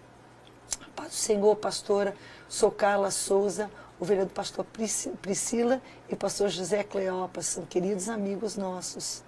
Paz 0.94 1.08
do 1.08 1.14
Senhor, 1.14 1.56
pastora, 1.56 2.14
sou 2.48 2.70
Carla 2.70 3.10
Souza, 3.10 3.70
ovelha 4.00 4.24
do 4.24 4.32
pastor 4.32 4.64
Priscila 5.20 5.82
e 6.08 6.16
pastor 6.16 6.48
José 6.48 6.82
Cleopas, 6.82 7.46
são 7.46 7.64
queridos 7.64 8.08
amigos 8.08 8.56
nossos 8.56 9.22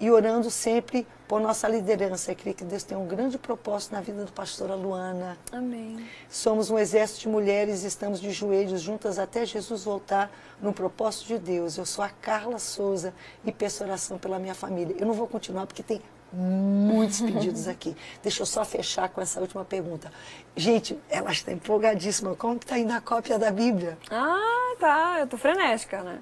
e 0.00 0.10
orando 0.10 0.50
sempre 0.50 1.06
por 1.28 1.40
nossa 1.40 1.68
liderança. 1.68 2.32
Eu 2.32 2.36
creio 2.36 2.56
que 2.56 2.64
Deus 2.64 2.82
tem 2.82 2.96
um 2.96 3.06
grande 3.06 3.36
propósito 3.36 3.92
na 3.92 4.00
vida 4.00 4.24
do 4.24 4.32
pastor 4.32 4.70
Luana. 4.70 5.36
Amém. 5.52 6.08
Somos 6.28 6.70
um 6.70 6.78
exército 6.78 7.20
de 7.20 7.28
mulheres 7.28 7.84
e 7.84 7.86
estamos 7.86 8.18
de 8.18 8.30
joelhos 8.30 8.80
juntas 8.80 9.18
até 9.18 9.44
Jesus 9.44 9.84
voltar 9.84 10.32
no 10.60 10.72
propósito 10.72 11.26
de 11.26 11.38
Deus. 11.38 11.76
Eu 11.76 11.84
sou 11.84 12.02
a 12.02 12.08
Carla 12.08 12.58
Souza 12.58 13.12
e 13.44 13.52
peço 13.52 13.84
oração 13.84 14.18
pela 14.18 14.38
minha 14.38 14.54
família. 14.54 14.96
Eu 14.98 15.06
não 15.06 15.14
vou 15.14 15.26
continuar 15.26 15.66
porque 15.66 15.82
tem 15.82 16.00
muitos 16.32 17.20
pedidos 17.20 17.68
aqui. 17.68 17.96
Deixa 18.22 18.42
eu 18.42 18.46
só 18.46 18.64
fechar 18.64 19.08
com 19.08 19.20
essa 19.20 19.40
última 19.40 19.64
pergunta. 19.64 20.12
Gente, 20.56 20.98
ela 21.08 21.30
está 21.32 21.52
empolgadíssima. 21.52 22.34
Como 22.36 22.58
que 22.58 22.64
está 22.64 22.78
indo 22.78 22.92
a 22.92 23.00
cópia 23.00 23.38
da 23.38 23.50
Bíblia? 23.50 23.98
Ah, 24.10 24.74
tá. 24.78 25.16
Eu 25.20 25.26
tô 25.26 25.36
frenética, 25.36 26.02
né? 26.02 26.18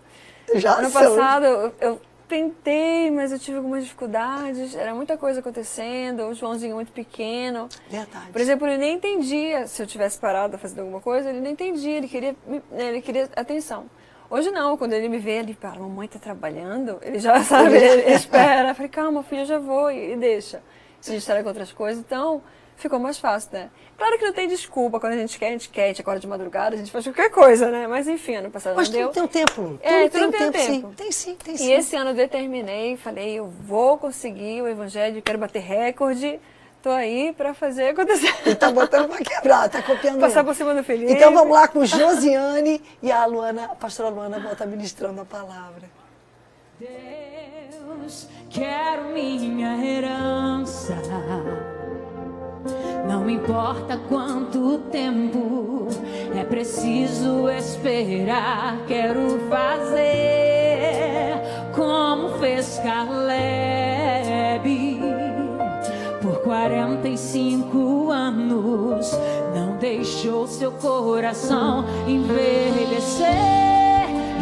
Já 0.54 0.78
ano 0.78 0.90
passado 0.90 1.44
eu, 1.44 1.74
eu 1.80 2.00
tentei, 2.28 3.10
mas 3.10 3.32
eu 3.32 3.38
tive 3.38 3.56
algumas 3.56 3.82
dificuldades, 3.82 4.74
era 4.74 4.94
muita 4.94 5.16
coisa 5.16 5.40
acontecendo, 5.40 6.24
o 6.28 6.34
Joãozinho 6.34 6.74
muito 6.74 6.92
pequeno. 6.92 7.68
Verdade. 7.88 8.30
Por 8.30 8.40
exemplo, 8.40 8.66
ele 8.66 8.76
nem 8.76 8.96
entendia, 8.96 9.66
se 9.66 9.82
eu 9.82 9.86
tivesse 9.86 10.18
parado 10.18 10.58
fazendo 10.58 10.80
alguma 10.80 11.00
coisa, 11.00 11.30
ele 11.30 11.40
nem 11.40 11.52
entendia, 11.52 11.96
ele 11.96 12.08
queria, 12.08 12.36
né, 12.46 12.88
ele 12.88 13.00
queria 13.00 13.28
atenção. 13.34 13.86
Hoje 14.30 14.50
não, 14.50 14.76
quando 14.76 14.92
ele 14.92 15.08
me 15.08 15.18
vê, 15.18 15.38
ele 15.38 15.54
fala, 15.54 15.80
mamãe 15.80 16.06
tá 16.06 16.18
trabalhando, 16.18 16.98
ele 17.02 17.18
já 17.18 17.42
sabe, 17.42 17.76
ele 17.76 18.12
espera. 18.12 18.70
Eu 18.70 18.74
falei, 18.74 18.90
calma, 18.90 19.22
filho, 19.22 19.42
eu 19.42 19.46
já 19.46 19.58
vou, 19.58 19.90
e, 19.90 20.12
e 20.12 20.16
deixa. 20.16 20.62
Se 21.00 21.12
distrai 21.12 21.42
com 21.42 21.48
outras 21.48 21.72
coisas, 21.72 22.02
então 22.04 22.42
ficou 22.76 22.98
mais 22.98 23.18
fácil, 23.18 23.50
né? 23.52 23.70
Claro 23.96 24.18
que 24.18 24.24
não 24.24 24.32
tem 24.32 24.46
desculpa, 24.46 25.00
quando 25.00 25.14
a 25.14 25.16
gente 25.16 25.38
quer, 25.38 25.48
a 25.48 25.50
gente 25.50 25.68
quer, 25.68 25.84
a 25.84 25.86
gente 25.88 26.00
acorda 26.00 26.20
de 26.20 26.26
madrugada, 26.26 26.74
a 26.74 26.78
gente 26.78 26.90
faz 26.90 27.04
qualquer 27.04 27.30
coisa, 27.30 27.70
né? 27.70 27.86
Mas 27.86 28.06
enfim, 28.06 28.36
ano 28.36 28.50
passado 28.50 28.76
Mas 28.76 28.88
não 28.88 28.96
deu. 28.96 29.06
Mas 29.06 29.14
tem 29.14 29.22
um 29.22 29.26
tempo. 29.26 29.78
É, 29.82 30.08
tem 30.08 30.24
um 30.24 30.30
tempo. 30.30 30.52
tempo. 30.52 30.58
Sim. 30.58 30.92
Tem 30.96 31.12
sim, 31.12 31.34
tem 31.34 31.56
sim. 31.56 31.68
E 31.68 31.72
esse 31.72 31.96
ano 31.96 32.10
eu 32.10 32.14
determinei, 32.14 32.96
falei, 32.96 33.38
eu 33.38 33.46
vou 33.46 33.98
conseguir 33.98 34.62
o 34.62 34.68
evangelho, 34.68 35.22
quero 35.22 35.38
bater 35.38 35.60
recorde. 35.60 36.38
Tô 36.82 36.90
aí 36.90 37.32
para 37.36 37.54
fazer 37.54 37.88
acontecer. 37.88 38.34
Ele 38.46 38.54
tá 38.54 38.70
botando 38.70 39.08
para 39.08 39.18
quebrar, 39.18 39.68
tá 39.68 39.82
copiando. 39.82 40.20
Passar 40.20 40.44
por 40.44 40.54
cima 40.54 40.74
do 40.74 40.84
Felipe. 40.84 41.12
Então 41.12 41.32
vamos 41.34 41.52
lá 41.52 41.68
com 41.68 41.84
Josiane 41.84 42.82
e 43.02 43.10
a 43.10 43.26
Luana, 43.26 43.64
a 43.64 43.74
pastora 43.74 44.08
Luana 44.08 44.38
volta 44.38 44.64
ministrando 44.64 45.20
a 45.20 45.24
palavra. 45.24 45.90
Deus, 46.78 48.28
quero 48.50 49.04
minha 49.12 49.84
herança 49.84 50.94
não 53.08 53.28
importa 53.28 53.98
quanto 54.08 54.78
tempo 54.90 55.88
é 56.36 56.44
preciso 56.44 57.48
esperar. 57.48 58.84
Quero 58.86 59.40
fazer 59.48 61.36
como 61.74 62.38
fez 62.38 62.78
Caleb. 62.82 63.77
Por 66.58 66.70
45 66.70 68.10
anos, 68.10 69.12
não 69.54 69.76
deixou 69.76 70.44
seu 70.48 70.72
coração 70.72 71.84
envelhecer. 72.06 73.28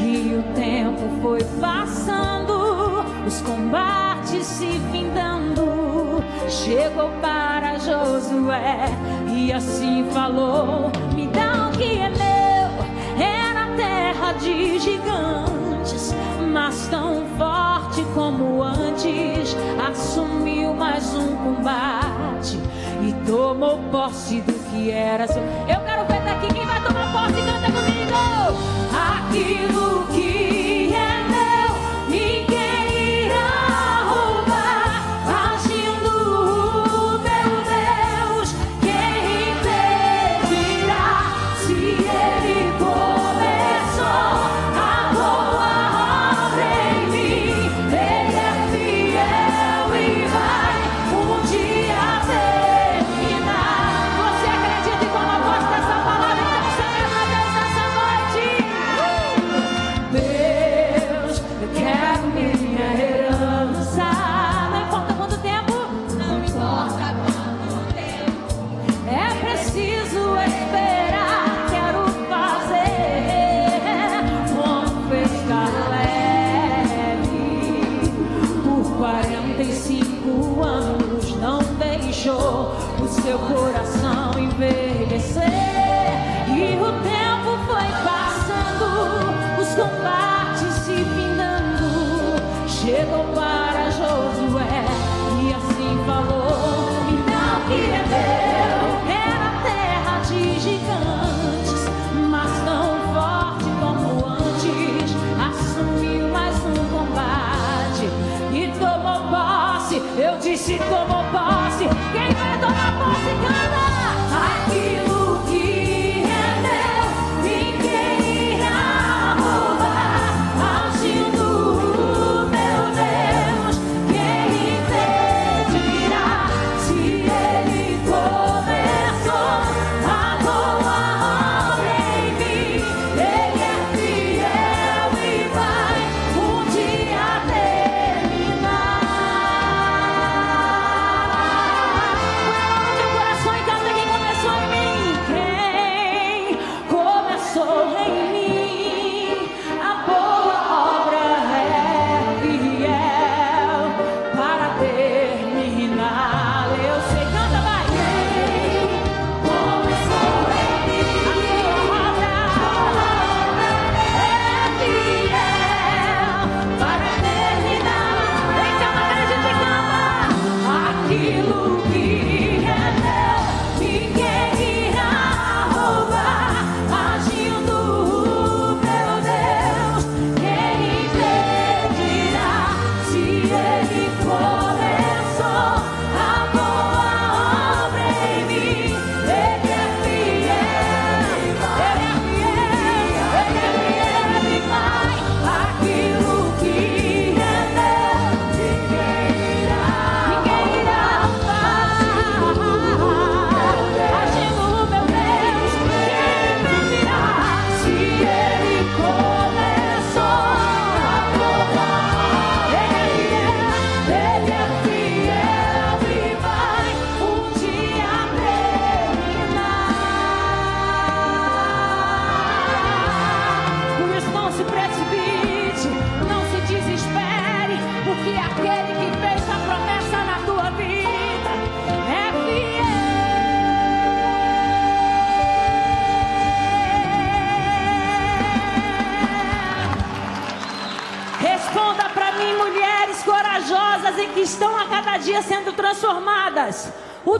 E 0.02 0.34
o 0.34 0.42
tempo 0.54 1.02
foi 1.20 1.40
passando, 1.60 3.04
os 3.26 3.42
combates 3.42 4.46
se 4.46 4.80
findando 4.90 6.24
chegou 6.48 7.10
para 7.20 7.78
Josué 7.78 8.86
e 9.30 9.52
assim 9.52 10.06
falou: 10.10 10.90
Me 11.14 11.26
dá 11.26 11.68
o 11.68 11.76
que 11.76 11.98
é 11.98 12.08
meu. 12.08 13.22
Era 13.22 13.76
terra 13.76 14.32
de 14.32 14.78
gigantes, 14.78 16.14
mas 16.52 16.88
tão 16.88 17.24
forte 17.36 18.04
como 18.14 18.62
antes. 18.62 19.56
Assumiu 19.88 20.72
mais 20.74 21.14
um 21.14 21.36
combate 21.36 22.58
e 23.02 23.12
tomou 23.26 23.78
posse 23.90 24.40
do 24.40 24.52
que 24.70 24.90
era 24.90 25.26
seu. 25.26 25.42
Eu 25.42 25.80
quero 25.84 26.06
ver 26.06 26.22
daqui 26.22 26.52
quem 26.54 26.66
vai 26.66 26.82
tomar 26.82 27.12
posse. 27.12 27.42
Canta 27.42 27.72
comigo. 27.72 28.16
Aquilo 28.92 30.06
que 30.14 30.55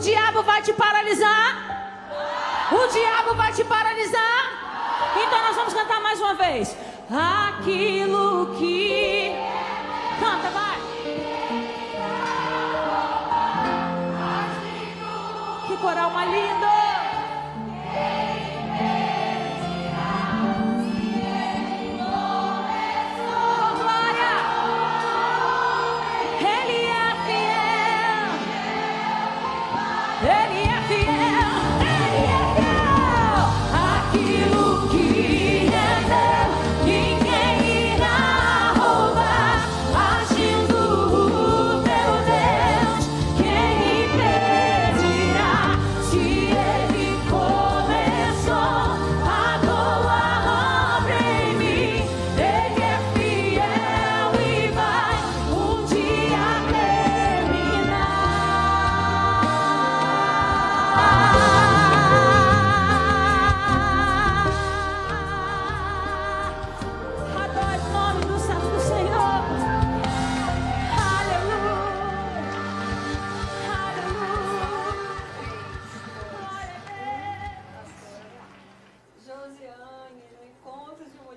diabo 0.06 0.40
vai 0.44 0.62
te 0.62 0.72
paralisar? 0.72 1.65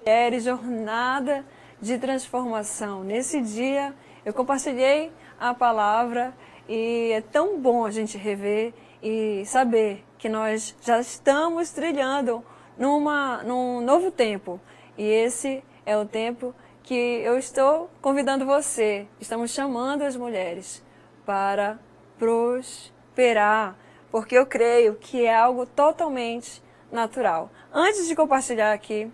Mulheres, 0.10 0.44
jornada 0.44 1.46
de 1.80 2.00
transformação. 2.00 3.04
Nesse 3.04 3.40
dia 3.42 3.94
eu 4.26 4.34
compartilhei 4.34 5.12
a 5.40 5.54
palavra 5.54 6.34
e 6.68 7.12
é 7.12 7.22
tão 7.22 7.60
bom 7.60 7.86
a 7.86 7.92
gente 7.92 8.18
rever 8.18 8.74
e 9.04 9.46
saber 9.46 10.04
que 10.18 10.28
nós 10.28 10.76
já 10.82 11.00
estamos 11.00 11.70
trilhando 11.70 12.44
numa, 12.76 13.44
num 13.44 13.82
novo 13.82 14.10
tempo. 14.10 14.60
E 14.98 15.04
esse 15.04 15.64
é 15.86 15.96
o 15.96 16.06
tempo 16.06 16.56
que 16.82 16.96
eu 16.96 17.38
estou 17.38 17.88
convidando 18.02 18.48
você, 18.48 19.08
estamos 19.22 19.52
chamando 19.52 20.02
as 20.02 20.16
mulheres 20.16 20.84
para 21.24 21.78
prosperar, 22.18 23.78
porque 24.10 24.36
eu 24.36 24.48
creio 24.48 24.96
que 24.96 25.24
é 25.24 25.36
algo 25.36 25.68
totalmente 25.68 26.64
natural. 26.92 27.52
Antes 27.72 28.08
de 28.08 28.16
compartilhar 28.16 28.74
aqui 28.74 29.12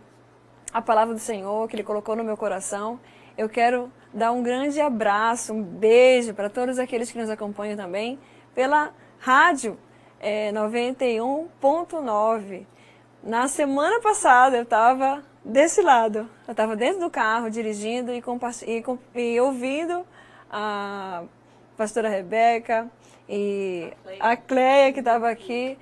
a 0.76 0.82
palavra 0.82 1.14
do 1.14 1.20
Senhor 1.22 1.70
que 1.70 1.76
Ele 1.78 1.84
colocou 1.84 2.18
no 2.18 2.24
meu 2.24 2.36
coração. 2.36 3.00
Eu 3.38 3.48
quero 3.48 3.90
dar 4.14 4.34
um 4.34 4.44
grande 4.44 4.82
abraço, 4.82 5.54
um 5.54 5.64
beijo 5.64 6.34
para 6.34 6.50
todos 6.50 6.78
aqueles 6.78 7.10
que 7.10 7.18
nos 7.18 7.30
acompanham 7.30 7.78
também 7.78 8.20
pela 8.54 8.92
rádio 9.18 9.80
é, 10.20 10.52
91.9. 10.52 12.66
Na 13.24 13.48
semana 13.48 14.02
passada 14.02 14.58
eu 14.58 14.64
estava 14.64 15.24
desse 15.46 15.82
lado, 15.82 16.30
eu 16.46 16.52
estava 16.52 16.76
dentro 16.76 17.00
do 17.00 17.10
carro 17.10 17.50
dirigindo 17.50 18.12
e, 18.12 18.22
e, 18.68 18.84
e 19.18 19.40
ouvindo 19.40 20.06
a 20.52 21.24
pastora 21.78 22.10
Rebeca 22.10 22.92
e 23.30 23.94
a 24.20 24.36
Cleia 24.36 24.92
que 24.92 25.00
estava 25.00 25.30
aqui 25.30 25.78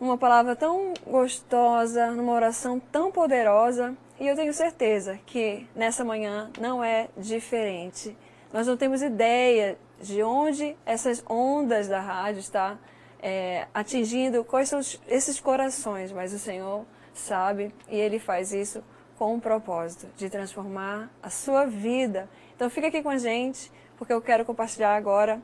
uma 0.00 0.16
palavra 0.16 0.54
tão 0.54 0.94
gostosa, 1.04 2.12
numa 2.12 2.32
oração 2.32 2.78
tão 2.78 3.10
poderosa. 3.10 3.96
E 4.18 4.28
eu 4.28 4.36
tenho 4.36 4.54
certeza 4.54 5.18
que 5.26 5.66
nessa 5.74 6.04
manhã 6.04 6.48
não 6.60 6.84
é 6.84 7.08
diferente. 7.16 8.16
Nós 8.52 8.64
não 8.64 8.76
temos 8.76 9.02
ideia 9.02 9.76
de 10.00 10.22
onde 10.22 10.76
essas 10.86 11.24
ondas 11.28 11.88
da 11.88 12.00
rádio 12.00 12.38
estão 12.38 12.78
é, 13.20 13.66
atingindo, 13.74 14.44
quais 14.44 14.68
são 14.68 14.78
esses 15.08 15.40
corações, 15.40 16.12
mas 16.12 16.32
o 16.32 16.38
Senhor 16.38 16.84
sabe 17.12 17.74
e 17.88 17.96
Ele 17.96 18.20
faz 18.20 18.52
isso 18.52 18.84
com 19.18 19.34
um 19.34 19.40
propósito 19.40 20.06
de 20.16 20.30
transformar 20.30 21.10
a 21.20 21.28
sua 21.28 21.64
vida. 21.66 22.28
Então 22.54 22.70
fica 22.70 22.86
aqui 22.86 23.02
com 23.02 23.08
a 23.08 23.18
gente, 23.18 23.70
porque 23.96 24.12
eu 24.12 24.22
quero 24.22 24.44
compartilhar 24.44 24.94
agora 24.94 25.42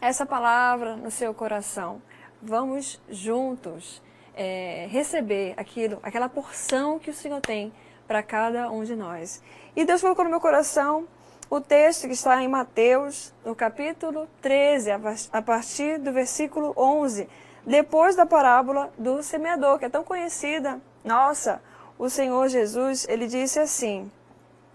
essa 0.00 0.26
palavra 0.26 0.96
no 0.96 1.12
seu 1.12 1.32
coração. 1.32 2.02
Vamos 2.42 3.00
juntos 3.08 4.02
é, 4.34 4.88
receber 4.90 5.54
aquilo, 5.56 6.00
aquela 6.02 6.28
porção 6.28 6.98
que 6.98 7.10
o 7.10 7.14
Senhor 7.14 7.40
tem 7.40 7.72
para 8.10 8.24
cada 8.24 8.68
um 8.72 8.82
de 8.82 8.96
nós. 8.96 9.40
E 9.76 9.84
Deus 9.84 10.00
colocou 10.00 10.24
no 10.24 10.30
meu 10.32 10.40
coração 10.40 11.06
o 11.48 11.60
texto 11.60 12.08
que 12.08 12.12
está 12.14 12.42
em 12.42 12.48
Mateus, 12.48 13.32
no 13.44 13.54
capítulo 13.54 14.26
13, 14.42 14.90
a 15.32 15.40
partir 15.40 15.96
do 16.00 16.12
versículo 16.12 16.74
11, 16.76 17.28
depois 17.64 18.16
da 18.16 18.26
parábola 18.26 18.92
do 18.98 19.22
semeador, 19.22 19.78
que 19.78 19.84
é 19.84 19.88
tão 19.88 20.02
conhecida. 20.02 20.80
Nossa, 21.04 21.62
o 21.96 22.10
Senhor 22.10 22.48
Jesus, 22.48 23.06
ele 23.08 23.28
disse 23.28 23.60
assim: 23.60 24.10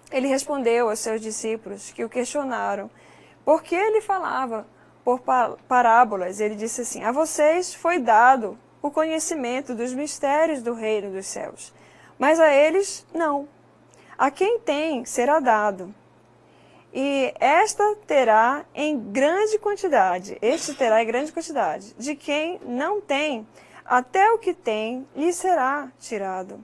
Ele 0.09 0.29
respondeu 0.29 0.89
aos 0.89 0.99
seus 0.99 1.19
discípulos 1.19 1.91
que 1.91 2.05
o 2.05 2.09
questionaram, 2.09 2.89
por 3.43 3.61
que 3.61 3.75
ele 3.75 3.99
falava 3.99 4.65
por 5.03 5.19
parábolas? 5.67 6.39
Ele 6.39 6.55
disse 6.55 6.79
assim: 6.79 7.03
A 7.03 7.11
vocês 7.11 7.75
foi 7.75 7.99
dado 7.99 8.57
o 8.81 8.89
conhecimento 8.89 9.75
dos 9.75 9.93
mistérios 9.93 10.61
do 10.61 10.73
reino 10.73 11.11
dos 11.11 11.25
céus 11.25 11.73
mas 12.17 12.39
a 12.39 12.53
eles 12.53 13.05
não. 13.13 13.47
A 14.17 14.31
quem 14.31 14.59
tem 14.59 15.05
será 15.05 15.39
dado. 15.39 15.93
E 16.93 17.33
esta 17.39 17.95
terá 18.07 18.63
em 18.73 18.97
grande 19.11 19.59
quantidade, 19.59 20.37
este 20.41 20.73
terá 20.73 21.03
em 21.03 21.05
grande 21.05 21.31
quantidade. 21.31 21.93
De 21.97 22.15
quem 22.15 22.57
não 22.63 23.01
tem, 23.01 23.45
até 23.83 24.31
o 24.31 24.37
que 24.37 24.53
tem 24.53 25.05
lhe 25.13 25.33
será 25.33 25.91
tirado. 25.99 26.63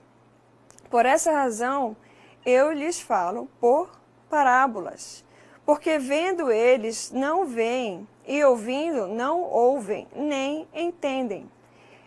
Por 0.89 1.05
essa 1.05 1.31
razão, 1.31 1.97
eu 2.45 2.71
lhes 2.71 2.99
falo 2.99 3.49
por 3.59 3.91
parábolas, 4.29 5.23
porque 5.65 5.97
vendo 5.97 6.49
eles 6.49 7.11
não 7.11 7.45
veem, 7.45 8.07
e 8.25 8.43
ouvindo 8.43 9.07
não 9.07 9.41
ouvem, 9.41 10.07
nem 10.15 10.67
entendem. 10.73 11.49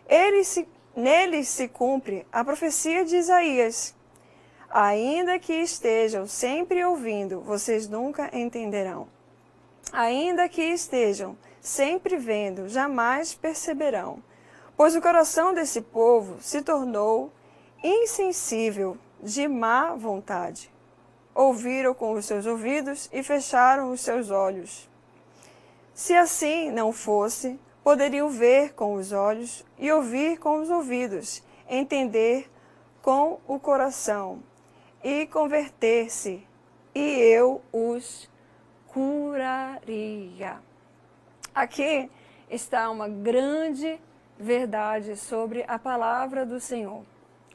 Eles 0.07 0.47
se 0.47 0.67
Neles 0.95 1.49
se 1.49 1.67
cumpre 1.67 2.25
a 2.31 2.43
profecia 2.43 3.03
de 3.03 3.17
Isaías. 3.17 3.93
Ainda 4.69 5.37
que 5.37 5.53
estejam 5.53 6.25
sempre 6.25 6.83
ouvindo, 6.85 7.41
vocês 7.41 7.89
nunca 7.89 8.29
entenderão. 8.31 9.07
Ainda 9.91 10.47
que 10.47 10.61
estejam 10.61 11.37
sempre 11.59 12.15
vendo, 12.15 12.69
jamais 12.69 13.33
perceberão. 13.33 14.23
Pois 14.77 14.95
o 14.95 15.01
coração 15.01 15.53
desse 15.53 15.81
povo 15.81 16.41
se 16.41 16.61
tornou 16.61 17.31
insensível 17.83 18.97
de 19.21 19.47
má 19.47 19.95
vontade. 19.95 20.71
Ouviram 21.33 21.93
com 21.93 22.13
os 22.13 22.25
seus 22.25 22.45
ouvidos 22.45 23.09
e 23.11 23.21
fecharam 23.21 23.91
os 23.91 23.99
seus 23.99 24.31
olhos. 24.31 24.89
Se 25.93 26.13
assim 26.13 26.71
não 26.71 26.91
fosse, 26.91 27.59
poderiam 27.85 28.29
ver 28.29 28.73
com 28.73 28.95
os 28.95 29.11
olhos 29.11 29.63
e 29.77 29.91
ouvir 29.91 30.39
com 30.39 30.59
os 30.59 30.71
ouvidos, 30.71 31.43
entender 31.69 32.49
com 32.99 33.39
o 33.47 33.59
coração 33.59 34.41
e 35.03 35.27
converter-se, 35.27 36.43
e 36.95 36.99
eu 36.99 37.61
os 37.71 38.27
curaria. 38.87 40.57
Aqui 41.53 42.09
está 42.49 42.89
uma 42.89 43.07
grande 43.07 44.01
verdade 44.35 45.15
sobre 45.15 45.63
a 45.67 45.77
palavra 45.77 46.43
do 46.43 46.59
Senhor. 46.59 47.03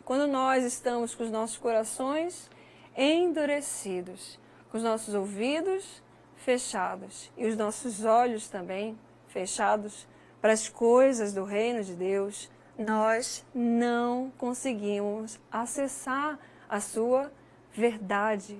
Quando 0.04 0.28
nós 0.28 0.62
estamos 0.62 1.12
com 1.12 1.24
os 1.24 1.30
nossos 1.32 1.56
corações 1.56 2.48
endurecidos, 2.96 4.38
com 4.70 4.78
os 4.78 4.84
nossos 4.84 5.12
ouvidos 5.12 6.00
fechados 6.36 7.32
e 7.36 7.46
os 7.46 7.56
nossos 7.56 8.04
olhos 8.04 8.48
também 8.48 8.96
fechados, 9.26 10.08
para 10.40 10.52
as 10.52 10.68
coisas 10.68 11.32
do 11.32 11.44
reino 11.44 11.82
de 11.84 11.94
Deus, 11.94 12.50
nós 12.78 13.44
não 13.54 14.32
conseguimos 14.38 15.38
acessar 15.50 16.38
a 16.68 16.80
sua 16.80 17.30
verdade. 17.72 18.58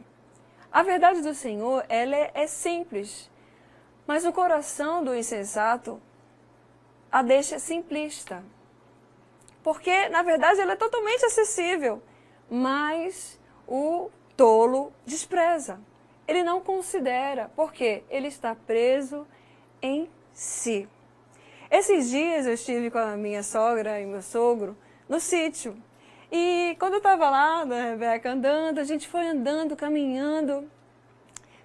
A 0.70 0.82
verdade 0.82 1.22
do 1.22 1.34
Senhor, 1.34 1.84
ela 1.88 2.14
é, 2.14 2.30
é 2.34 2.46
simples, 2.46 3.30
Mas 4.06 4.24
o 4.24 4.32
coração 4.32 5.04
do 5.04 5.14
insensato 5.14 6.00
a 7.10 7.22
deixa 7.22 7.58
simplista. 7.58 8.42
Porque, 9.62 10.08
na 10.08 10.22
verdade, 10.22 10.60
ela 10.60 10.72
é 10.72 10.76
totalmente 10.76 11.24
acessível, 11.24 12.02
mas 12.48 13.38
o 13.66 14.10
tolo 14.36 14.92
despreza. 15.04 15.80
Ele 16.26 16.42
não 16.42 16.60
considera, 16.60 17.50
porque 17.56 18.04
ele 18.08 18.28
está 18.28 18.54
preso 18.54 19.26
em 19.82 20.08
si. 20.32 20.88
Esses 21.70 22.10
dias 22.10 22.46
eu 22.46 22.54
estive 22.54 22.90
com 22.90 22.98
a 22.98 23.16
minha 23.16 23.44
sogra 23.44 24.00
e 24.00 24.06
meu 24.06 24.22
sogro 24.22 24.76
no 25.08 25.20
sítio. 25.20 25.80
E 26.30 26.76
quando 26.80 26.94
eu 26.94 26.98
estava 26.98 27.30
lá, 27.30 27.64
né, 27.64 27.90
Rebeca, 27.90 28.32
andando, 28.32 28.80
a 28.80 28.84
gente 28.84 29.06
foi 29.06 29.26
andando, 29.28 29.76
caminhando 29.76 30.68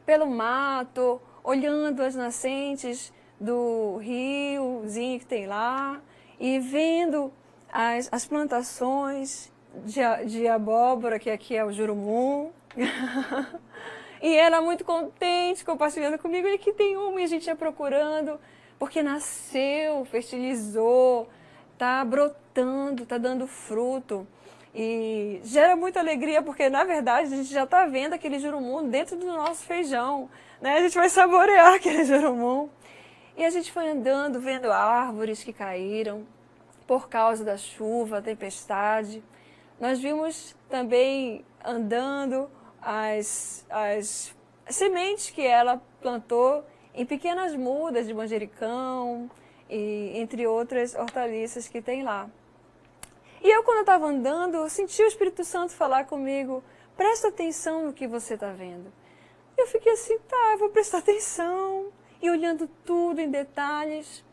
pelo 0.05 0.27
mato, 0.27 1.19
olhando 1.43 2.03
as 2.03 2.13
nascentes 2.15 3.11
do 3.39 3.97
riozinho 3.97 5.19
que 5.19 5.25
tem 5.25 5.47
lá 5.47 5.99
e 6.39 6.59
vendo 6.59 7.33
as, 7.71 8.07
as 8.11 8.25
plantações 8.25 9.51
de, 9.85 10.01
de 10.27 10.47
abóbora, 10.47 11.17
que 11.17 11.31
aqui 11.31 11.55
é 11.55 11.65
o 11.65 11.71
jurumum. 11.71 12.51
e 14.21 14.35
ela 14.35 14.61
muito 14.61 14.85
contente, 14.85 15.65
compartilhando 15.65 16.19
comigo, 16.19 16.47
e 16.47 16.57
que 16.57 16.73
tem 16.73 16.95
uma, 16.95 17.19
e 17.19 17.23
a 17.23 17.27
gente 17.27 17.47
ia 17.47 17.55
procurando, 17.55 18.39
porque 18.77 19.01
nasceu, 19.01 20.05
fertilizou, 20.05 21.29
está 21.73 22.03
brotando, 22.03 23.03
está 23.03 23.17
dando 23.17 23.47
fruto. 23.47 24.27
E 24.73 25.39
gera 25.43 25.75
muita 25.75 26.01
alegria, 26.01 26.41
porque 26.41 26.69
na 26.69 26.83
verdade 26.83 27.33
a 27.33 27.37
gente 27.37 27.51
já 27.51 27.63
está 27.63 27.85
vendo 27.85 28.13
aquele 28.13 28.39
jurumum 28.39 28.89
dentro 28.89 29.15
do 29.15 29.25
nosso 29.25 29.63
feijão. 29.63 30.29
Né? 30.59 30.77
A 30.77 30.81
gente 30.81 30.95
vai 30.95 31.09
saborear 31.09 31.75
aquele 31.75 32.03
jurumum. 32.03 32.69
E 33.37 33.45
a 33.45 33.49
gente 33.49 33.71
foi 33.71 33.89
andando, 33.89 34.39
vendo 34.39 34.71
árvores 34.71 35.43
que 35.43 35.53
caíram 35.53 36.25
por 36.87 37.09
causa 37.09 37.43
da 37.43 37.57
chuva, 37.57 38.21
tempestade. 38.21 39.23
Nós 39.79 39.99
vimos 39.99 40.55
também 40.69 41.45
andando 41.63 42.49
as, 42.81 43.65
as 43.69 44.35
sementes 44.69 45.29
que 45.29 45.45
ela 45.45 45.81
plantou 46.01 46.63
em 46.95 47.05
pequenas 47.05 47.55
mudas 47.55 48.07
de 48.07 48.13
manjericão, 48.13 49.29
e 49.69 50.11
entre 50.15 50.47
outras 50.47 50.95
hortaliças 50.95 51.67
que 51.67 51.81
tem 51.81 52.03
lá. 52.03 52.29
E 53.41 53.49
eu, 53.49 53.63
quando 53.63 53.81
estava 53.81 54.07
andando, 54.07 54.67
senti 54.69 55.01
o 55.03 55.07
Espírito 55.07 55.43
Santo 55.43 55.73
falar 55.73 56.05
comigo: 56.05 56.63
presta 56.95 57.27
atenção 57.27 57.85
no 57.85 57.93
que 57.93 58.07
você 58.07 58.35
está 58.35 58.51
vendo. 58.51 58.91
Eu 59.57 59.67
fiquei 59.67 59.93
assim, 59.93 60.17
tá, 60.19 60.51
eu 60.53 60.57
vou 60.57 60.69
prestar 60.69 60.99
atenção. 60.99 61.87
E 62.21 62.29
olhando 62.29 62.67
tudo 62.85 63.19
em 63.19 63.29
detalhes. 63.29 64.23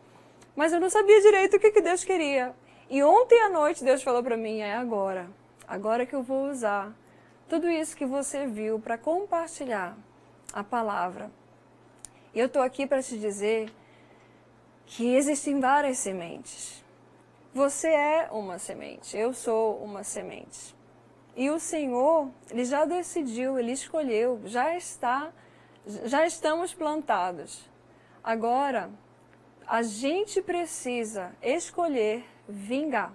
Mas 0.56 0.72
eu 0.72 0.80
não 0.80 0.88
sabia 0.88 1.20
direito 1.20 1.56
o 1.56 1.60
que, 1.60 1.70
que 1.70 1.80
Deus 1.80 2.04
queria. 2.04 2.54
E 2.88 3.02
ontem 3.02 3.40
à 3.42 3.48
noite 3.48 3.84
Deus 3.84 4.02
falou 4.02 4.22
para 4.22 4.36
mim: 4.36 4.60
é 4.60 4.74
agora. 4.74 5.28
Agora 5.66 6.06
que 6.06 6.14
eu 6.14 6.22
vou 6.22 6.48
usar 6.48 6.92
tudo 7.48 7.68
isso 7.68 7.96
que 7.96 8.06
você 8.06 8.46
viu 8.46 8.78
para 8.78 8.96
compartilhar 8.96 9.96
a 10.52 10.64
palavra. 10.64 11.30
E 12.34 12.38
eu 12.38 12.46
estou 12.46 12.62
aqui 12.62 12.86
para 12.86 13.02
te 13.02 13.18
dizer 13.18 13.70
que 14.86 15.14
existem 15.14 15.60
várias 15.60 15.98
sementes. 15.98 16.82
Você 17.54 17.88
é 17.88 18.28
uma 18.30 18.58
semente, 18.58 19.16
eu 19.16 19.34
sou 19.34 19.76
uma 19.76 20.02
semente. 20.02 20.74
E 21.36 21.50
o 21.50 21.58
Senhor, 21.58 22.30
ele 22.50 22.64
já 22.64 22.84
decidiu, 22.84 23.58
ele 23.58 23.72
escolheu, 23.72 24.40
já 24.44 24.74
está, 24.74 25.30
já 25.86 26.26
estamos 26.26 26.72
plantados. 26.72 27.68
Agora, 28.24 28.90
a 29.66 29.82
gente 29.82 30.40
precisa 30.40 31.34
escolher 31.42 32.24
vingar. 32.48 33.12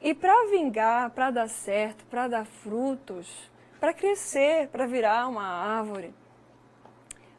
E 0.00 0.14
para 0.14 0.46
vingar, 0.50 1.10
para 1.10 1.30
dar 1.30 1.48
certo, 1.48 2.04
para 2.06 2.28
dar 2.28 2.46
frutos, 2.46 3.50
para 3.80 3.92
crescer, 3.92 4.68
para 4.68 4.86
virar 4.86 5.28
uma 5.28 5.44
árvore, 5.44 6.14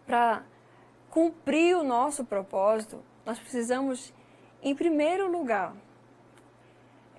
para 0.05 0.43
cumprir 1.17 1.75
o 1.75 1.83
nosso 1.83 2.23
propósito, 2.23 3.03
nós 3.25 3.39
precisamos, 3.39 4.13
em 4.61 4.75
primeiro 4.75 5.27
lugar, 5.31 5.73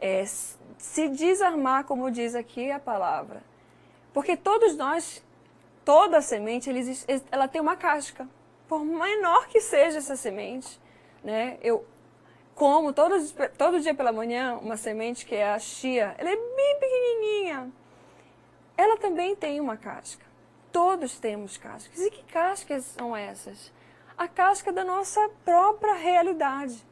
é, 0.00 0.24
se 0.24 1.08
desarmar, 1.08 1.82
como 1.82 2.08
diz 2.08 2.36
aqui 2.36 2.70
a 2.70 2.78
palavra. 2.78 3.42
Porque 4.14 4.36
todos 4.36 4.76
nós, 4.76 5.20
toda 5.84 6.20
semente, 6.20 6.70
ela 7.32 7.48
tem 7.48 7.60
uma 7.60 7.74
casca. 7.74 8.28
Por 8.68 8.84
menor 8.84 9.48
que 9.48 9.60
seja 9.60 9.98
essa 9.98 10.14
semente, 10.14 10.80
né? 11.24 11.58
Eu 11.60 11.84
como 12.54 12.92
todo, 12.92 13.16
todo 13.56 13.80
dia 13.80 13.96
pela 13.96 14.12
manhã 14.12 14.60
uma 14.62 14.76
semente 14.76 15.26
que 15.26 15.34
é 15.34 15.52
a 15.52 15.58
chia. 15.58 16.14
Ela 16.18 16.30
é 16.30 16.36
bem 16.36 16.78
pequenininha. 16.78 17.72
Ela 18.76 18.96
também 18.96 19.34
tem 19.34 19.58
uma 19.58 19.76
casca. 19.76 20.24
Todos 20.70 21.18
temos 21.18 21.56
cascas. 21.56 22.00
E 22.00 22.12
que 22.12 22.22
cascas 22.32 22.84
são 22.84 23.16
essas? 23.16 23.76
A 24.18 24.28
casca 24.28 24.72
da 24.72 24.84
nossa 24.84 25.30
própria 25.44 25.94
realidade. 25.94 26.84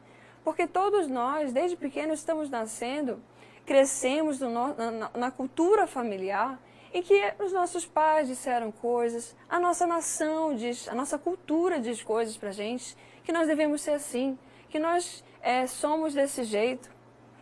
Porque 0.43 0.65
todos 0.65 1.07
nós, 1.07 1.51
desde 1.51 1.75
pequenos, 1.75 2.19
estamos 2.19 2.49
nascendo, 2.49 3.21
crescemos 3.65 4.39
no, 4.39 4.49
na, 4.49 5.11
na 5.13 5.29
cultura 5.29 5.85
familiar 5.85 6.57
em 6.93 7.03
que 7.03 7.33
os 7.39 7.51
nossos 7.51 7.85
pais 7.85 8.27
disseram 8.27 8.71
coisas, 8.71 9.35
a 9.49 9.59
nossa 9.59 9.85
nação 9.85 10.55
diz, 10.55 10.87
a 10.87 10.95
nossa 10.95 11.19
cultura 11.19 11.79
diz 11.79 12.01
coisas 12.01 12.37
para 12.37 12.51
gente, 12.51 12.95
que 13.23 13.31
nós 13.33 13.45
devemos 13.45 13.81
ser 13.81 13.91
assim, 13.91 14.39
que 14.69 14.79
nós 14.79 15.23
é, 15.41 15.67
somos 15.67 16.13
desse 16.13 16.43
jeito. 16.43 16.89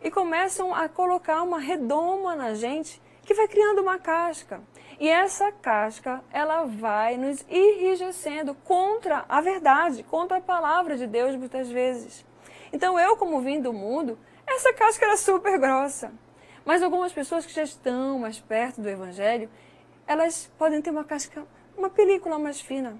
E 0.02 0.12
começam 0.12 0.74
a 0.74 0.90
colocar 0.90 1.42
uma 1.44 1.60
redoma 1.60 2.36
na 2.36 2.54
gente 2.54 3.02
que 3.24 3.34
vai 3.34 3.48
criando 3.48 3.82
uma 3.82 3.98
casca. 3.98 4.62
E 5.00 5.10
essa 5.10 5.52
casca, 5.52 6.24
ela 6.32 6.64
vai 6.64 7.18
nos 7.18 7.46
enrijecendo 7.50 8.56
contra 8.56 9.26
a 9.28 9.42
verdade, 9.42 10.04
contra 10.04 10.38
a 10.38 10.42
palavra 10.42 10.96
de 10.96 11.06
Deus 11.06 11.36
muitas 11.36 11.70
vezes. 11.70 12.26
Então 12.72 12.98
eu, 13.00 13.18
como 13.18 13.42
vim 13.42 13.60
do 13.60 13.74
mundo, 13.74 14.18
essa 14.48 14.74
casca 14.74 15.06
era 15.06 15.18
super 15.18 15.60
grossa. 15.60 16.14
Mas 16.64 16.82
algumas 16.82 17.12
pessoas 17.12 17.46
que 17.46 17.54
já 17.54 17.64
estão 17.64 18.20
mais 18.20 18.40
perto 18.40 18.82
do 18.82 18.90
Evangelho, 18.90 19.50
elas 20.08 20.52
podem 20.58 20.82
ter 20.82 20.92
uma 20.92 21.04
casca, 21.04 21.46
uma 21.78 21.90
película 21.90 22.40
mais 22.40 22.62
fina. 22.62 22.98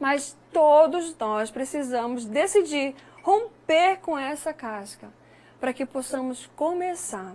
Mas 0.00 0.36
todos 0.52 1.16
nós 1.16 1.50
precisamos 1.50 2.24
decidir 2.24 2.94
romper 3.22 3.98
com 3.98 4.18
essa 4.18 4.52
casca 4.52 5.12
para 5.60 5.72
que 5.72 5.84
possamos 5.84 6.46
começar 6.56 7.34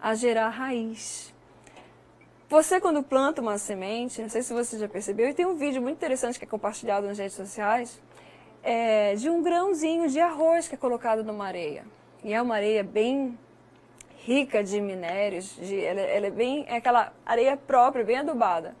a 0.00 0.14
gerar 0.14 0.48
raiz. 0.50 1.31
Você, 2.52 2.78
quando 2.78 3.02
planta 3.02 3.40
uma 3.40 3.56
semente, 3.56 4.20
não 4.20 4.28
sei 4.28 4.42
se 4.42 4.52
você 4.52 4.78
já 4.78 4.86
percebeu, 4.86 5.26
e 5.26 5.32
tem 5.32 5.46
um 5.46 5.54
vídeo 5.56 5.80
muito 5.80 5.96
interessante 5.96 6.38
que 6.38 6.44
é 6.44 6.46
compartilhado 6.46 7.06
nas 7.06 7.16
redes 7.16 7.34
sociais, 7.34 7.98
é, 8.62 9.14
de 9.14 9.30
um 9.30 9.42
grãozinho 9.42 10.06
de 10.06 10.20
arroz 10.20 10.68
que 10.68 10.74
é 10.74 10.76
colocado 10.76 11.24
numa 11.24 11.46
areia. 11.46 11.86
E 12.22 12.34
é 12.34 12.42
uma 12.42 12.56
areia 12.56 12.84
bem 12.84 13.38
rica 14.18 14.62
de 14.62 14.82
minérios, 14.82 15.56
de, 15.56 15.82
ela, 15.82 16.00
ela 16.02 16.26
é 16.26 16.30
bem 16.30 16.66
é 16.68 16.76
aquela 16.76 17.14
areia 17.24 17.56
própria, 17.56 18.04
bem 18.04 18.18
adubada. 18.18 18.76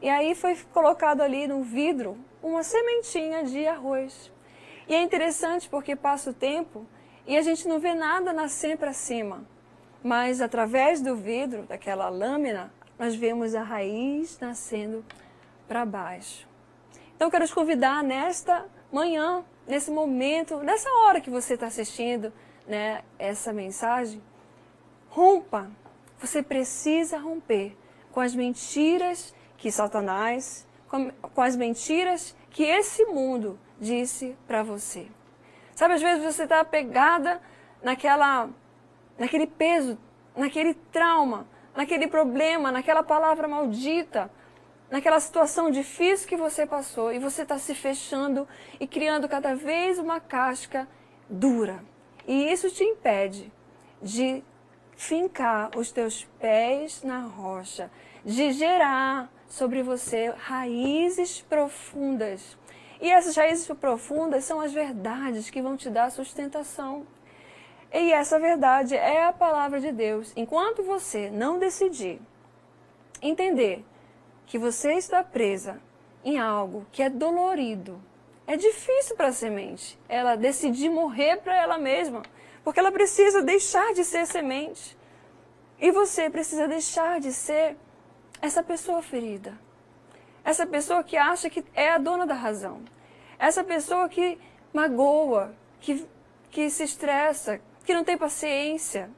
E 0.00 0.08
aí 0.08 0.36
foi 0.36 0.56
colocado 0.72 1.22
ali 1.22 1.48
no 1.48 1.64
vidro 1.64 2.16
uma 2.40 2.62
sementinha 2.62 3.42
de 3.42 3.66
arroz. 3.66 4.30
E 4.86 4.94
é 4.94 5.02
interessante 5.02 5.68
porque 5.68 5.96
passa 5.96 6.30
o 6.30 6.32
tempo 6.32 6.86
e 7.26 7.36
a 7.36 7.42
gente 7.42 7.66
não 7.66 7.80
vê 7.80 7.94
nada 7.94 8.32
nascer 8.32 8.78
para 8.78 8.92
cima. 8.92 9.44
Mas 10.04 10.40
através 10.40 11.00
do 11.00 11.16
vidro, 11.16 11.64
daquela 11.64 12.08
lâmina, 12.08 12.72
nós 13.02 13.16
vemos 13.16 13.52
a 13.56 13.64
raiz 13.64 14.38
nascendo 14.38 15.04
para 15.66 15.84
baixo. 15.84 16.46
Então 17.16 17.28
quero 17.28 17.44
te 17.48 17.52
convidar 17.52 18.00
nesta 18.00 18.64
manhã, 18.92 19.44
nesse 19.66 19.90
momento, 19.90 20.58
nessa 20.58 20.88
hora 20.88 21.20
que 21.20 21.28
você 21.28 21.54
está 21.54 21.66
assistindo 21.66 22.32
né, 22.64 23.02
essa 23.18 23.52
mensagem, 23.52 24.22
rompa. 25.08 25.68
Você 26.20 26.44
precisa 26.44 27.18
romper 27.18 27.76
com 28.12 28.20
as 28.20 28.36
mentiras 28.36 29.34
que 29.56 29.72
Satanás, 29.72 30.64
com, 30.88 31.10
com 31.10 31.42
as 31.42 31.56
mentiras 31.56 32.36
que 32.50 32.62
esse 32.62 33.04
mundo 33.06 33.58
disse 33.80 34.36
para 34.46 34.62
você. 34.62 35.08
Sabe, 35.74 35.94
às 35.94 36.02
vezes 36.02 36.22
você 36.22 36.44
está 36.44 36.60
apegada 36.60 37.42
naquela, 37.82 38.48
naquele 39.18 39.48
peso, 39.48 39.98
naquele 40.36 40.74
trauma, 40.92 41.48
naquele 41.74 42.06
problema, 42.06 42.70
naquela 42.70 43.02
palavra 43.02 43.48
maldita 43.48 44.30
naquela 44.92 45.18
situação 45.18 45.70
difícil 45.70 46.28
que 46.28 46.36
você 46.36 46.66
passou 46.66 47.10
e 47.10 47.18
você 47.18 47.42
está 47.42 47.58
se 47.58 47.74
fechando 47.74 48.46
e 48.78 48.86
criando 48.86 49.26
cada 49.26 49.54
vez 49.54 49.98
uma 49.98 50.20
casca 50.20 50.86
dura. 51.30 51.82
E 52.28 52.52
isso 52.52 52.70
te 52.70 52.84
impede 52.84 53.50
de 54.02 54.44
fincar 54.94 55.70
os 55.78 55.90
teus 55.90 56.24
pés 56.38 57.02
na 57.02 57.20
rocha, 57.20 57.90
de 58.22 58.52
gerar 58.52 59.32
sobre 59.48 59.82
você 59.82 60.30
raízes 60.36 61.40
profundas. 61.40 62.58
E 63.00 63.10
essas 63.10 63.34
raízes 63.34 63.66
profundas 63.68 64.44
são 64.44 64.60
as 64.60 64.74
verdades 64.74 65.48
que 65.48 65.62
vão 65.62 65.74
te 65.74 65.88
dar 65.88 66.10
sustentação. 66.10 67.06
E 67.92 68.10
essa 68.10 68.38
verdade 68.38 68.96
é 68.96 69.26
a 69.26 69.32
palavra 69.32 69.78
de 69.78 69.92
Deus. 69.92 70.32
Enquanto 70.34 70.82
você 70.82 71.28
não 71.30 71.58
decidir 71.58 72.20
entender 73.20 73.84
que 74.46 74.58
você 74.58 74.94
está 74.94 75.22
presa 75.22 75.78
em 76.24 76.38
algo 76.38 76.86
que 76.90 77.02
é 77.02 77.10
dolorido, 77.10 78.00
é 78.46 78.56
difícil 78.56 79.14
para 79.14 79.28
a 79.28 79.32
semente 79.32 79.98
ela 80.08 80.36
decidir 80.36 80.88
morrer 80.88 81.36
para 81.38 81.54
ela 81.54 81.78
mesma, 81.78 82.22
porque 82.64 82.80
ela 82.80 82.90
precisa 82.90 83.42
deixar 83.42 83.92
de 83.92 84.04
ser 84.04 84.26
semente. 84.26 84.96
E 85.78 85.90
você 85.90 86.30
precisa 86.30 86.66
deixar 86.66 87.20
de 87.20 87.32
ser 87.32 87.76
essa 88.40 88.62
pessoa 88.62 89.02
ferida. 89.02 89.58
Essa 90.44 90.66
pessoa 90.66 91.04
que 91.04 91.16
acha 91.16 91.50
que 91.50 91.64
é 91.74 91.90
a 91.90 91.98
dona 91.98 92.26
da 92.26 92.34
razão. 92.34 92.82
Essa 93.38 93.62
pessoa 93.62 94.08
que 94.08 94.38
magoa, 94.72 95.54
que, 95.80 96.06
que 96.50 96.70
se 96.70 96.84
estressa, 96.84 97.60
que 97.84 97.94
não 97.94 98.04
tem 98.04 98.16
paciência. 98.16 99.10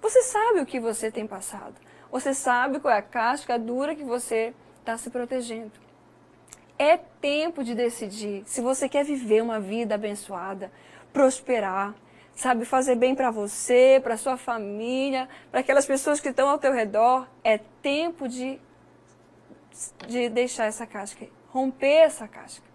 Você 0.00 0.22
sabe 0.22 0.60
o 0.60 0.66
que 0.66 0.80
você 0.80 1.10
tem 1.10 1.26
passado. 1.26 1.74
Você 2.10 2.34
sabe 2.34 2.80
qual 2.80 2.92
é 2.92 2.98
a 2.98 3.02
casca 3.02 3.58
dura 3.58 3.94
que 3.94 4.02
você 4.02 4.52
está 4.78 4.96
se 4.96 5.10
protegendo. 5.10 5.72
É 6.78 6.96
tempo 6.96 7.62
de 7.62 7.74
decidir 7.74 8.42
se 8.46 8.60
você 8.60 8.88
quer 8.88 9.04
viver 9.04 9.42
uma 9.42 9.60
vida 9.60 9.94
abençoada, 9.94 10.72
prosperar, 11.12 11.94
sabe, 12.34 12.64
fazer 12.64 12.94
bem 12.94 13.14
para 13.14 13.30
você, 13.30 14.00
para 14.02 14.16
sua 14.16 14.36
família, 14.36 15.28
para 15.50 15.60
aquelas 15.60 15.86
pessoas 15.86 16.20
que 16.20 16.30
estão 16.30 16.48
ao 16.48 16.58
teu 16.58 16.72
redor. 16.72 17.28
É 17.44 17.58
tempo 17.82 18.26
de, 18.26 18.58
de 20.08 20.28
deixar 20.30 20.64
essa 20.64 20.86
casca, 20.86 21.26
romper 21.50 22.06
essa 22.06 22.26
casca. 22.26 22.66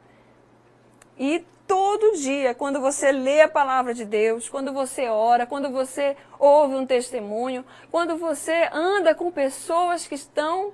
E 1.17 1.43
todo 1.67 2.17
dia, 2.17 2.53
quando 2.53 2.79
você 2.79 3.11
lê 3.11 3.41
a 3.41 3.47
palavra 3.47 3.93
de 3.93 4.05
Deus, 4.05 4.47
quando 4.49 4.71
você 4.71 5.07
ora, 5.07 5.45
quando 5.45 5.69
você 5.69 6.15
ouve 6.39 6.75
um 6.75 6.85
testemunho, 6.85 7.65
quando 7.91 8.17
você 8.17 8.69
anda 8.71 9.15
com 9.15 9.31
pessoas 9.31 10.07
que 10.07 10.15
estão 10.15 10.73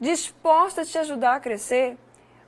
dispostas 0.00 0.88
a 0.88 0.90
te 0.90 0.98
ajudar 0.98 1.36
a 1.36 1.40
crescer, 1.40 1.96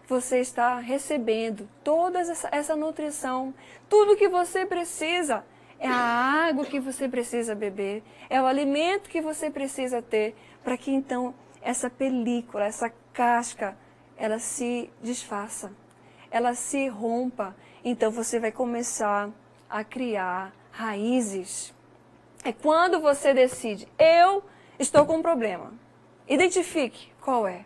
você 0.06 0.40
está 0.40 0.78
recebendo 0.78 1.68
toda 1.84 2.18
essa, 2.18 2.48
essa 2.50 2.74
nutrição, 2.74 3.54
tudo 3.88 4.16
que 4.16 4.28
você 4.28 4.66
precisa. 4.66 5.44
É 5.78 5.88
a 5.88 5.94
água 6.48 6.66
que 6.66 6.78
você 6.78 7.08
precisa 7.08 7.54
beber, 7.54 8.02
é 8.28 8.42
o 8.42 8.44
alimento 8.44 9.08
que 9.08 9.22
você 9.22 9.48
precisa 9.48 10.02
ter 10.02 10.36
para 10.62 10.76
que 10.76 10.90
então 10.90 11.34
essa 11.62 11.88
película, 11.88 12.66
essa 12.66 12.92
casca, 13.14 13.74
ela 14.18 14.38
se 14.38 14.90
desfaça, 15.02 15.72
ela 16.30 16.54
se 16.54 16.88
rompa. 16.88 17.54
Então 17.84 18.10
você 18.10 18.38
vai 18.38 18.52
começar 18.52 19.30
a 19.68 19.84
criar 19.84 20.52
raízes. 20.70 21.74
É 22.44 22.52
quando 22.52 23.00
você 23.00 23.34
decide, 23.34 23.88
eu 23.98 24.42
estou 24.78 25.04
com 25.04 25.16
um 25.16 25.22
problema. 25.22 25.72
Identifique 26.28 27.12
qual 27.20 27.46
é 27.46 27.64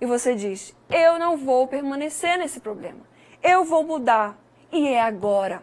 e 0.00 0.06
você 0.06 0.34
diz: 0.34 0.76
Eu 0.90 1.18
não 1.18 1.36
vou 1.36 1.66
permanecer 1.66 2.38
nesse 2.38 2.60
problema. 2.60 3.00
Eu 3.42 3.64
vou 3.64 3.82
mudar. 3.82 4.38
E 4.70 4.88
é 4.88 5.00
agora. 5.00 5.62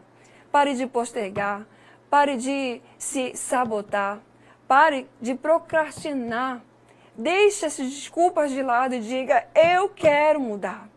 Pare 0.51 0.73
de 0.73 0.87
postergar. 0.87 1.65
Pare 2.09 2.37
de 2.37 2.81
se 2.97 3.35
sabotar. 3.35 4.19
Pare 4.67 5.07
de 5.21 5.35
procrastinar. 5.35 6.61
Deixe 7.15 7.65
essas 7.65 7.89
desculpas 7.89 8.51
de 8.51 8.63
lado 8.63 8.95
e 8.95 8.99
diga: 8.99 9.47
Eu 9.53 9.89
quero 9.89 10.39
mudar. 10.39 10.89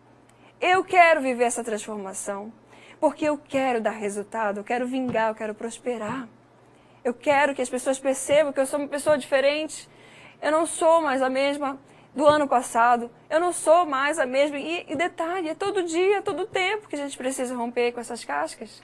Eu 0.67 0.83
quero 0.83 1.21
viver 1.21 1.45
essa 1.45 1.63
transformação. 1.63 2.51
Porque 2.99 3.27
eu 3.27 3.37
quero 3.37 3.83
dar 3.83 3.91
resultado. 3.91 4.61
Eu 4.61 4.65
quero 4.65 4.87
vingar. 4.87 5.29
Eu 5.29 5.35
quero 5.35 5.55
prosperar. 5.55 6.27
Eu 7.05 7.13
quero 7.13 7.55
que 7.55 7.61
as 7.61 7.69
pessoas 7.69 7.99
percebam 7.99 8.51
que 8.51 8.59
eu 8.59 8.65
sou 8.65 8.79
uma 8.79 8.89
pessoa 8.89 9.19
diferente. 9.19 9.87
Eu 10.41 10.51
não 10.51 10.65
sou 10.65 11.03
mais 11.03 11.21
a 11.21 11.29
mesma 11.29 11.79
do 12.15 12.27
ano 12.27 12.49
passado. 12.49 13.11
Eu 13.29 13.41
não 13.41 13.53
sou 13.53 13.85
mais 13.85 14.19
a 14.19 14.25
mesma. 14.25 14.59
E, 14.59 14.87
e 14.89 14.97
detalhe, 14.97 15.51
é 15.51 15.55
todo 15.55 15.83
dia, 15.83 16.23
todo 16.23 16.47
tempo 16.47 16.89
que 16.89 16.97
a 16.97 16.99
gente 16.99 17.19
precisa 17.19 17.55
romper 17.55 17.93
com 17.93 18.01
essas 18.01 18.25
cascas. 18.25 18.83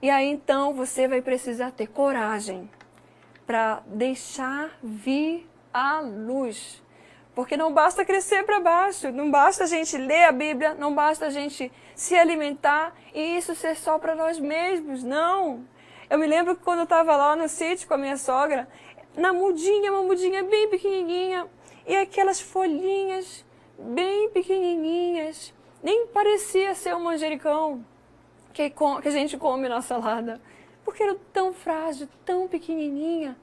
E 0.00 0.08
aí 0.08 0.28
então 0.28 0.72
você 0.74 1.08
vai 1.08 1.22
precisar 1.22 1.72
ter 1.72 1.88
coragem 1.88 2.70
para 3.44 3.82
deixar 3.86 4.78
vir 4.80 5.44
a 5.74 5.98
luz. 5.98 6.80
Porque 7.36 7.54
não 7.54 7.70
basta 7.70 8.02
crescer 8.02 8.44
para 8.44 8.60
baixo, 8.60 9.12
não 9.12 9.30
basta 9.30 9.64
a 9.64 9.66
gente 9.66 9.94
ler 9.98 10.24
a 10.24 10.32
Bíblia, 10.32 10.74
não 10.74 10.94
basta 10.94 11.26
a 11.26 11.30
gente 11.30 11.70
se 11.94 12.16
alimentar 12.16 12.96
e 13.14 13.36
isso 13.36 13.54
ser 13.54 13.76
só 13.76 13.98
para 13.98 14.14
nós 14.14 14.40
mesmos. 14.40 15.02
Não. 15.02 15.62
Eu 16.08 16.18
me 16.18 16.26
lembro 16.26 16.56
que 16.56 16.64
quando 16.64 16.78
eu 16.78 16.84
estava 16.84 17.14
lá 17.14 17.36
no 17.36 17.46
sítio 17.46 17.86
com 17.86 17.92
a 17.92 17.98
minha 17.98 18.16
sogra, 18.16 18.66
na 19.14 19.34
mudinha, 19.34 19.92
uma 19.92 20.02
mudinha 20.02 20.42
bem 20.44 20.70
pequenininha, 20.70 21.46
e 21.86 21.94
aquelas 21.94 22.40
folhinhas 22.40 23.44
bem 23.78 24.30
pequenininhas, 24.30 25.52
nem 25.82 26.06
parecia 26.06 26.74
ser 26.74 26.96
um 26.96 27.00
manjericão 27.00 27.84
que, 28.54 28.70
que 28.70 29.08
a 29.08 29.10
gente 29.10 29.36
come 29.36 29.68
na 29.68 29.82
salada, 29.82 30.40
porque 30.82 31.02
era 31.02 31.14
tão 31.34 31.52
frágil, 31.52 32.08
tão 32.24 32.48
pequenininha. 32.48 33.36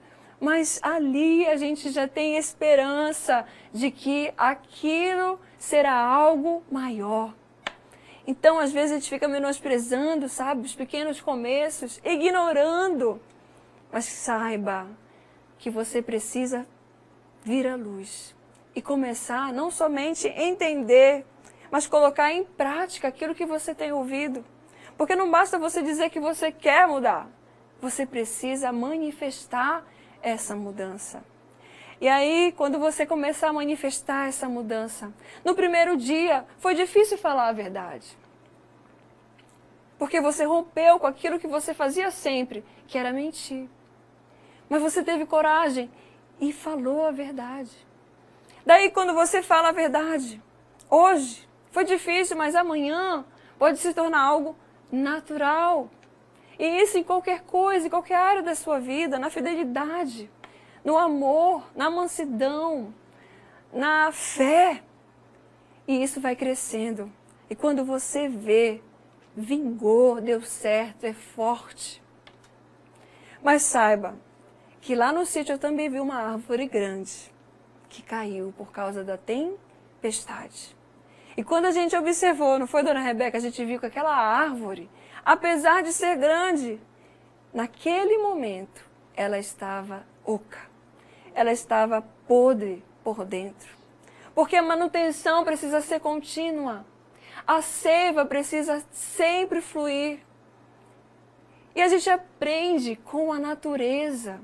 Mas 0.44 0.78
ali 0.84 1.48
a 1.48 1.56
gente 1.56 1.90
já 1.90 2.06
tem 2.06 2.36
esperança 2.36 3.46
de 3.72 3.90
que 3.90 4.34
aquilo 4.38 5.40
será 5.58 5.98
algo 5.98 6.62
maior. 6.70 7.34
Então, 8.28 8.60
às 8.60 8.74
vezes, 8.74 8.92
a 8.92 8.96
gente 8.96 9.10
fica 9.10 9.26
menosprezando, 9.26 10.28
sabe, 10.28 10.66
os 10.66 10.76
pequenos 10.76 11.22
começos, 11.22 11.98
ignorando. 12.04 13.22
Mas 13.90 14.04
saiba 14.04 14.86
que 15.58 15.70
você 15.70 16.02
precisa 16.02 16.68
vir 17.42 17.66
à 17.66 17.78
luz 17.78 18.36
e 18.76 18.82
começar 18.82 19.54
não 19.54 19.72
somente 19.72 20.28
entender, 20.28 21.26
mas 21.72 21.88
colocar 21.88 22.34
em 22.34 22.44
prática 22.44 23.08
aquilo 23.08 23.34
que 23.34 23.46
você 23.46 23.74
tem 23.74 23.94
ouvido. 23.94 24.44
Porque 24.98 25.16
não 25.16 25.32
basta 25.32 25.58
você 25.58 25.82
dizer 25.82 26.10
que 26.10 26.20
você 26.20 26.52
quer 26.52 26.86
mudar, 26.86 27.30
você 27.80 28.06
precisa 28.06 28.74
manifestar 28.74 29.86
essa 30.24 30.56
mudança. 30.56 31.24
E 32.02 32.08
aí, 32.08 32.52
quando 32.58 32.80
você 32.80 33.06
começar 33.06 33.50
a 33.50 33.54
manifestar 33.54 34.28
essa 34.28 34.50
mudança, 34.50 35.14
no 35.46 35.54
primeiro 35.54 35.96
dia 35.96 36.46
foi 36.58 36.74
difícil 36.74 37.18
falar 37.18 37.50
a 37.50 37.54
verdade. 37.54 38.18
Porque 40.00 40.20
você 40.20 40.44
rompeu 40.44 41.00
com 41.00 41.08
aquilo 41.08 41.40
que 41.40 41.48
você 41.48 41.74
fazia 41.74 42.10
sempre, 42.10 42.66
que 42.88 42.98
era 42.98 43.14
mentir. 43.14 43.70
Mas 44.68 44.82
você 44.82 45.04
teve 45.04 45.26
coragem 45.26 45.90
e 46.42 46.52
falou 46.52 47.06
a 47.06 47.12
verdade. 47.12 47.72
Daí, 48.66 48.90
quando 48.92 49.14
você 49.14 49.42
fala 49.42 49.70
a 49.70 49.74
verdade, 49.74 50.42
hoje 50.90 51.48
foi 51.72 51.84
difícil, 51.84 52.36
mas 52.36 52.56
amanhã 52.56 53.24
pode 53.58 53.78
se 53.78 53.94
tornar 53.94 54.22
algo 54.22 54.56
natural. 54.92 55.90
E 56.64 56.82
isso 56.82 56.98
em 56.98 57.04
qualquer 57.04 57.42
coisa, 57.42 57.88
em 57.88 57.90
qualquer 57.90 58.16
área 58.16 58.42
da 58.42 58.56
sua 58.56 58.80
vida, 58.80 59.20
na 59.20 59.30
fidelidade, 59.30 60.32
no 60.82 60.98
amor, 60.98 61.70
na 61.76 61.90
mansidão, 61.90 62.94
na 63.74 64.14
fé. 64.14 64.82
E 65.86 66.02
isso 66.02 66.22
vai 66.22 66.38
crescendo. 66.38 67.12
E 67.50 67.54
quando 67.54 67.84
você 67.84 68.30
vê, 68.30 68.82
vingou, 69.36 70.22
deu 70.22 70.42
certo, 70.42 71.04
é 71.04 71.12
forte. 71.12 72.02
Mas 73.44 73.64
saiba, 73.64 74.16
que 74.80 74.96
lá 74.96 75.12
no 75.12 75.26
sítio 75.26 75.56
eu 75.56 75.60
também 75.60 75.90
vi 75.90 76.00
uma 76.00 76.16
árvore 76.16 76.66
grande 76.66 77.30
que 77.90 78.02
caiu 78.02 78.54
por 78.58 78.72
causa 78.72 79.04
da 79.04 79.18
tempestade. 79.18 80.74
E 81.36 81.44
quando 81.44 81.66
a 81.66 81.72
gente 81.72 81.94
observou, 81.94 82.58
não 82.58 82.68
foi, 82.68 82.84
dona 82.84 83.02
Rebeca, 83.02 83.38
a 83.38 83.42
gente 83.42 83.66
viu 83.66 83.82
que 83.82 83.86
aquela 83.86 84.16
árvore, 84.16 84.90
apesar 85.26 85.84
de 85.84 85.94
ser 85.94 86.18
grande, 86.18 86.80
naquele 87.54 88.18
momento 88.18 88.86
ela 89.16 89.38
estava 89.38 90.06
oca. 90.26 90.60
Ela 91.34 91.52
estava 91.52 92.02
podre 92.28 92.84
por 93.04 93.26
dentro. 93.26 93.70
Porque 94.34 94.56
a 94.56 94.62
manutenção 94.62 95.44
precisa 95.44 95.82
ser 95.82 96.00
contínua. 96.00 96.86
A 97.46 97.62
seiva 97.62 98.26
precisa 98.26 98.84
sempre 98.92 99.62
fluir. 99.62 100.20
E 101.76 101.82
a 101.82 101.88
gente 101.88 102.10
aprende 102.10 102.96
com 102.96 103.34
a 103.34 103.40
natureza. 103.40 104.40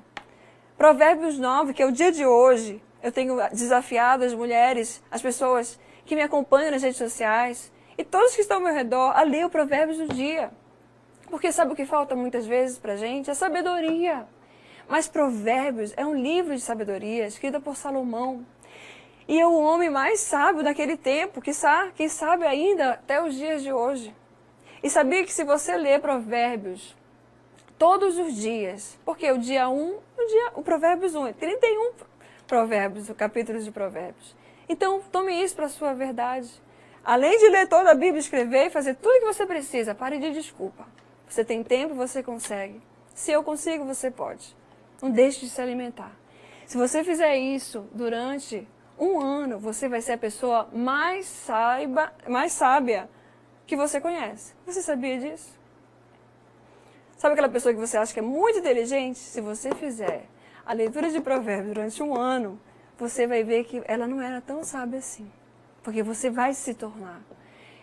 Provérbios 0.77 1.38
9, 1.38 1.73
que 1.73 1.84
é 1.84 1.86
o 1.86 1.91
dia 1.91 2.11
de 2.11 2.25
hoje, 2.25 2.82
eu 3.01 3.11
tenho 3.11 3.38
desafiado 3.49 4.23
as 4.23 4.34
mulheres, 4.34 5.01
as 5.11 5.21
pessoas 5.21 5.80
que 6.05 6.15
me 6.15 6.21
acompanham 6.21 6.71
nas 6.71 6.82
redes 6.82 6.97
sociais 6.97 7.71
e 7.97 8.03
todos 8.03 8.36
que 8.36 8.41
estão 8.41 8.57
ao 8.57 8.63
meu 8.63 8.73
redor 8.73 9.11
a 9.15 9.21
ler 9.21 9.45
o 9.45 9.49
Provérbios 9.49 9.97
do 9.97 10.13
dia. 10.13 10.51
Porque 11.30 11.51
sabe 11.51 11.73
o 11.73 11.75
que 11.75 11.86
falta 11.86 12.15
muitas 12.15 12.45
vezes 12.45 12.77
para 12.77 12.95
gente? 12.95 13.30
A 13.30 13.36
sabedoria. 13.36 14.27
Mas 14.88 15.07
Provérbios 15.07 15.93
é 15.95 16.05
um 16.05 16.15
livro 16.15 16.55
de 16.55 16.61
sabedoria 16.61 17.27
escrito 17.27 17.61
por 17.61 17.75
Salomão. 17.75 18.45
E 19.27 19.39
é 19.39 19.45
o 19.45 19.53
homem 19.53 19.89
mais 19.89 20.19
sábio 20.21 20.63
daquele 20.63 20.97
tempo, 20.97 21.39
que 21.39 21.53
sabe, 21.53 21.91
quem 21.93 22.09
sabe 22.09 22.45
ainda 22.45 22.93
até 22.93 23.23
os 23.23 23.36
dias 23.36 23.61
de 23.61 23.71
hoje. 23.71 24.15
E 24.82 24.89
sabia 24.89 25.23
que 25.23 25.32
se 25.32 25.43
você 25.43 25.77
ler 25.77 26.01
Provérbios 26.01 26.95
todos 27.77 28.17
os 28.17 28.34
dias, 28.36 28.97
porque 29.05 29.32
o 29.32 29.38
dia 29.38 29.69
1, 29.69 29.75
o, 29.77 30.25
dia, 30.27 30.51
o 30.55 30.63
Provérbios 30.63 31.13
1, 31.13 31.27
é 31.27 31.34
31 31.34 31.91
provérbios, 32.47 33.09
capítulos 33.11 33.63
de 33.63 33.71
Provérbios. 33.71 34.36
Então, 34.67 35.01
tome 35.11 35.32
isso 35.43 35.55
para 35.55 35.67
a 35.67 35.69
sua 35.69 35.93
verdade. 35.93 36.49
Além 37.05 37.38
de 37.38 37.49
ler 37.49 37.67
toda 37.67 37.91
a 37.91 37.95
Bíblia, 37.95 38.19
escrever 38.19 38.65
e 38.65 38.69
fazer 38.71 38.95
tudo 38.95 39.15
o 39.15 39.19
que 39.19 39.25
você 39.34 39.45
precisa, 39.45 39.93
pare 39.93 40.17
de 40.17 40.32
desculpa. 40.32 40.86
Você 41.30 41.45
tem 41.45 41.63
tempo, 41.63 41.93
você 41.93 42.23
consegue. 42.23 42.82
Se 43.13 43.32
eu 43.32 43.43
consigo, 43.43 43.86
você 43.86 44.09
pode. 44.09 44.55
Não 45.01 45.11
deixe 45.11 45.41
de 45.41 45.49
se 45.49 45.61
alimentar. 45.61 46.11
Se 46.65 46.75
você 46.75 47.03
fizer 47.03 47.38
isso 47.38 47.88
durante 47.93 48.67
um 48.97 49.21
ano, 49.21 49.59
você 49.59 49.88
vai 49.88 50.01
ser 50.01 50.13
a 50.13 50.17
pessoa 50.17 50.67
mais, 50.73 51.27
saiba, 51.27 52.11
mais 52.27 52.51
sábia 52.51 53.07
que 53.67 53.75
você 53.75 54.01
conhece. 54.01 54.53
Você 54.65 54.82
sabia 54.82 55.19
disso? 55.19 55.57
Sabe 57.15 57.34
aquela 57.34 57.49
pessoa 57.49 57.73
que 57.73 57.80
você 57.80 57.97
acha 57.97 58.13
que 58.13 58.19
é 58.19 58.23
muito 58.23 58.59
inteligente? 58.59 59.19
Se 59.19 59.39
você 59.39 59.73
fizer 59.75 60.25
a 60.65 60.73
leitura 60.73 61.11
de 61.11 61.21
provérbios 61.21 61.73
durante 61.73 62.01
um 62.01 62.15
ano, 62.15 62.59
você 62.97 63.27
vai 63.27 63.43
ver 63.43 63.65
que 63.65 63.84
ela 63.86 64.07
não 64.07 64.21
era 64.21 64.41
tão 64.41 64.63
sábia 64.63 64.99
assim. 64.99 65.32
Porque 65.84 66.01
você 66.01 66.30
vai 66.30 66.53
se 66.53 66.73
tornar. 66.73 67.21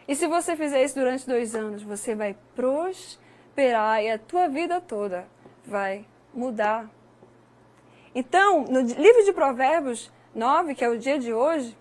E 0.08 0.16
se 0.16 0.26
você 0.26 0.56
fizer 0.56 0.82
isso 0.82 0.94
durante 0.96 1.26
dois 1.26 1.54
anos, 1.54 1.82
você 1.82 2.14
vai 2.14 2.36
prosperar 2.54 3.25
e 3.60 4.10
a 4.10 4.18
tua 4.18 4.48
vida 4.48 4.80
toda 4.80 5.26
vai 5.64 6.04
mudar. 6.32 6.90
Então, 8.14 8.64
no 8.64 8.80
livro 8.80 9.24
de 9.24 9.32
Provérbios 9.32 10.12
9, 10.34 10.74
que 10.74 10.84
é 10.84 10.88
o 10.88 10.98
dia 10.98 11.18
de 11.18 11.32
hoje, 11.32 11.76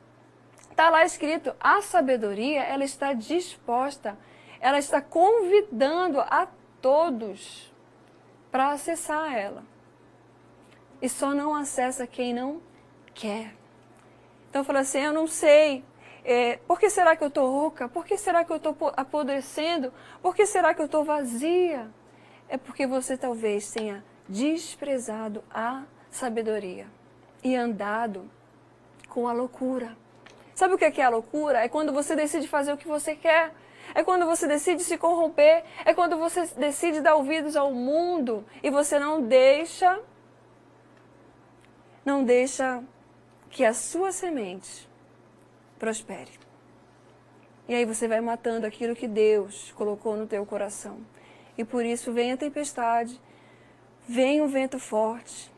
está 0.69 0.89
lá 0.89 1.05
escrito: 1.05 1.53
a 1.59 1.81
sabedoria 1.81 2.61
ela 2.63 2.83
está 2.83 3.13
disposta, 3.13 4.17
ela 4.59 4.77
está 4.77 5.01
convidando 5.01 6.19
a 6.19 6.47
todos 6.81 7.73
para 8.51 8.71
acessar 8.71 9.33
ela. 9.33 9.63
E 11.01 11.09
só 11.09 11.33
não 11.33 11.53
acessa 11.53 12.07
quem 12.07 12.33
não 12.33 12.61
quer. 13.13 13.53
Então 14.49 14.63
fala 14.63 14.79
assim: 14.79 14.99
eu 14.99 15.13
não 15.13 15.27
sei. 15.27 15.83
É, 16.27 16.57
por 16.67 16.79
que 16.79 16.89
será 16.89 17.15
que 17.15 17.23
eu 17.23 17.27
estou 17.27 17.47
rouca? 17.51 17.87
Por 17.87 18.03
que 18.03 18.17
será 18.17 18.43
que 18.43 18.51
eu 18.51 18.57
estou 18.57 18.75
apodrecendo? 18.97 19.93
Por 20.23 20.35
que 20.35 20.47
será 20.47 20.73
que 20.73 20.81
eu 20.81 20.87
estou 20.87 21.03
vazia? 21.03 21.87
É 22.49 22.57
porque 22.57 22.87
você 22.87 23.15
talvez 23.15 23.71
tenha 23.71 24.03
desprezado 24.27 25.43
a 25.51 25.83
sabedoria 26.09 26.87
e 27.43 27.55
andado 27.55 28.27
com 29.07 29.27
a 29.27 29.33
loucura. 29.33 29.95
Sabe 30.55 30.73
o 30.73 30.77
que 30.79 30.85
é, 30.85 30.93
é 30.97 31.03
a 31.03 31.09
loucura? 31.09 31.59
É 31.59 31.69
quando 31.69 31.93
você 31.93 32.15
decide 32.15 32.47
fazer 32.47 32.73
o 32.73 32.77
que 32.77 32.87
você 32.87 33.15
quer. 33.15 33.53
É 33.93 34.03
quando 34.03 34.25
você 34.25 34.47
decide 34.47 34.83
se 34.83 34.97
corromper. 34.97 35.63
É 35.85 35.93
quando 35.93 36.17
você 36.17 36.47
decide 36.57 37.01
dar 37.01 37.15
ouvidos 37.15 37.55
ao 37.55 37.71
mundo 37.71 38.43
e 38.63 38.71
você 38.71 38.97
não 38.97 39.21
deixa 39.21 40.01
não 42.03 42.23
deixa 42.23 42.83
que 43.49 43.63
a 43.65 43.73
sua 43.73 44.11
semente 44.11 44.87
prospere. 45.79 46.31
E 47.67 47.73
aí 47.73 47.85
você 47.85 48.07
vai 48.07 48.21
matando 48.21 48.65
aquilo 48.65 48.95
que 48.95 49.07
Deus 49.07 49.71
colocou 49.71 50.15
no 50.15 50.27
teu 50.27 50.45
coração. 50.45 50.99
E 51.57 51.63
por 51.63 51.83
isso 51.85 52.13
vem 52.13 52.31
a 52.31 52.37
tempestade, 52.37 53.19
vem 54.07 54.41
o 54.41 54.47
vento 54.47 54.77
forte, 54.77 55.51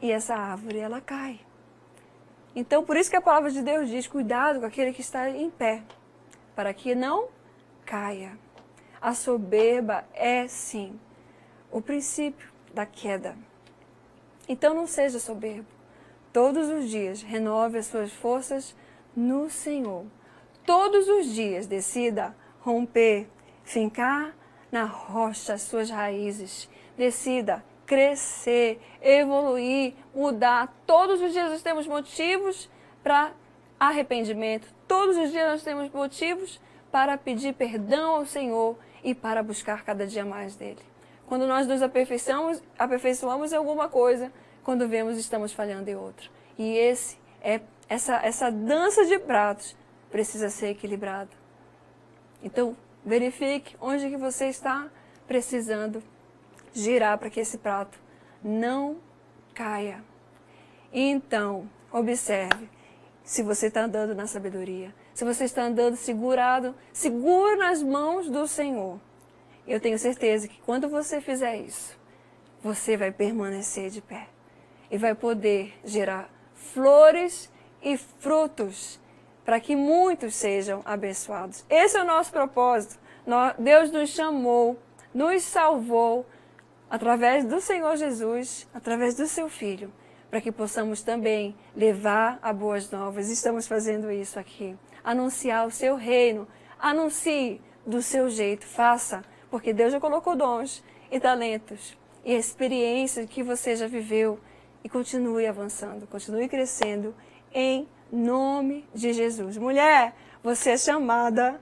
e 0.00 0.10
essa 0.10 0.34
árvore 0.34 0.78
ela 0.78 1.00
cai. 1.00 1.40
Então, 2.54 2.84
por 2.84 2.96
isso 2.96 3.10
que 3.10 3.16
a 3.16 3.20
palavra 3.20 3.50
de 3.50 3.62
Deus 3.62 3.88
diz: 3.88 4.06
cuidado 4.06 4.60
com 4.60 4.66
aquele 4.66 4.92
que 4.92 5.00
está 5.00 5.28
em 5.28 5.50
pé, 5.50 5.82
para 6.54 6.72
que 6.72 6.94
não 6.94 7.28
caia. 7.84 8.38
A 9.00 9.12
soberba 9.12 10.04
é, 10.14 10.46
sim, 10.48 10.98
o 11.70 11.80
princípio 11.82 12.50
da 12.72 12.86
queda. 12.86 13.36
Então, 14.48 14.72
não 14.72 14.86
seja 14.86 15.18
soberbo. 15.18 15.66
Todos 16.32 16.68
os 16.68 16.88
dias, 16.88 17.22
renove 17.22 17.78
as 17.78 17.86
suas 17.86 18.12
forças 18.12 18.74
no 19.16 19.50
Senhor. 19.50 20.04
Todos 20.66 21.08
os 21.08 21.26
dias, 21.26 21.66
decida 21.66 22.34
romper, 22.60 23.28
fincar 23.62 24.34
na 24.72 24.84
rocha 24.84 25.54
as 25.54 25.62
suas 25.62 25.90
raízes. 25.90 26.68
Decida 26.96 27.64
crescer, 27.86 28.80
evoluir, 29.02 29.94
mudar. 30.14 30.74
Todos 30.86 31.20
os 31.20 31.32
dias 31.32 31.50
nós 31.50 31.62
temos 31.62 31.86
motivos 31.86 32.70
para 33.02 33.32
arrependimento. 33.78 34.66
Todos 34.88 35.16
os 35.16 35.30
dias 35.30 35.50
nós 35.50 35.62
temos 35.62 35.90
motivos 35.90 36.60
para 36.90 37.18
pedir 37.18 37.54
perdão 37.54 38.16
ao 38.16 38.26
Senhor 38.26 38.76
e 39.02 39.14
para 39.14 39.42
buscar 39.42 39.84
cada 39.84 40.06
dia 40.06 40.24
mais 40.24 40.56
dele. 40.56 40.80
Quando 41.26 41.46
nós 41.46 41.66
nos 41.66 41.82
aperfeiçoamos, 41.82 42.62
aperfeiçoamos 42.78 43.52
em 43.52 43.56
alguma 43.56 43.88
coisa, 43.88 44.32
quando 44.62 44.88
vemos 44.88 45.18
estamos 45.18 45.52
falhando 45.52 45.90
em 45.90 45.96
outra. 45.96 46.28
E 46.58 46.76
esse 46.76 47.18
é 47.42 47.60
essa 47.94 48.16
essa 48.16 48.50
dança 48.50 49.04
de 49.06 49.18
pratos 49.18 49.76
precisa 50.10 50.48
ser 50.48 50.68
equilibrada. 50.68 51.30
Então, 52.42 52.76
verifique 53.04 53.76
onde 53.80 54.08
que 54.10 54.16
você 54.16 54.46
está 54.46 54.88
precisando 55.26 56.02
girar 56.72 57.16
para 57.18 57.30
que 57.30 57.40
esse 57.40 57.58
prato 57.58 57.98
não 58.42 58.98
caia. 59.54 60.04
Então, 60.92 61.68
observe 61.90 62.68
se 63.22 63.42
você 63.42 63.68
está 63.68 63.82
andando 63.84 64.14
na 64.14 64.26
sabedoria, 64.26 64.94
se 65.14 65.24
você 65.24 65.44
está 65.44 65.62
andando 65.62 65.96
segurado, 65.96 66.74
seguro 66.92 67.56
nas 67.56 67.82
mãos 67.82 68.28
do 68.28 68.46
Senhor. 68.46 69.00
Eu 69.66 69.80
tenho 69.80 69.98
certeza 69.98 70.46
que 70.46 70.60
quando 70.60 70.88
você 70.88 71.20
fizer 71.20 71.56
isso, 71.56 71.98
você 72.62 72.96
vai 72.96 73.10
permanecer 73.10 73.90
de 73.90 74.02
pé 74.02 74.28
e 74.90 74.98
vai 74.98 75.14
poder 75.14 75.74
gerar 75.84 76.28
flores 76.54 77.50
e 77.84 77.96
frutos 77.96 78.98
para 79.44 79.60
que 79.60 79.76
muitos 79.76 80.34
sejam 80.34 80.80
abençoados. 80.84 81.64
Esse 81.68 81.96
é 81.96 82.02
o 82.02 82.06
nosso 82.06 82.32
propósito. 82.32 82.98
Deus 83.58 83.90
nos 83.90 84.10
chamou, 84.10 84.78
nos 85.12 85.42
salvou 85.42 86.26
através 86.88 87.44
do 87.44 87.60
Senhor 87.60 87.96
Jesus, 87.96 88.66
através 88.72 89.14
do 89.14 89.26
seu 89.26 89.48
Filho, 89.48 89.92
para 90.30 90.40
que 90.40 90.50
possamos 90.50 91.02
também 91.02 91.54
levar 91.76 92.38
a 92.42 92.52
boas 92.52 92.90
novas. 92.90 93.28
Estamos 93.28 93.66
fazendo 93.66 94.10
isso 94.10 94.38
aqui. 94.38 94.76
Anunciar 95.02 95.66
o 95.66 95.70
seu 95.70 95.96
reino. 95.96 96.48
Anuncie 96.78 97.60
do 97.86 98.00
seu 98.00 98.30
jeito, 98.30 98.66
faça, 98.66 99.22
porque 99.50 99.72
Deus 99.72 99.92
já 99.92 100.00
colocou 100.00 100.34
dons 100.34 100.82
e 101.10 101.20
talentos 101.20 101.96
e 102.24 102.34
experiências 102.34 103.28
que 103.28 103.42
você 103.42 103.76
já 103.76 103.86
viveu 103.86 104.40
e 104.82 104.88
continue 104.88 105.46
avançando, 105.46 106.06
continue 106.06 106.48
crescendo 106.48 107.14
em 107.54 107.88
nome 108.12 108.84
de 108.92 109.12
Jesus. 109.12 109.56
Mulher, 109.56 110.14
você 110.42 110.70
é 110.70 110.76
chamada 110.76 111.60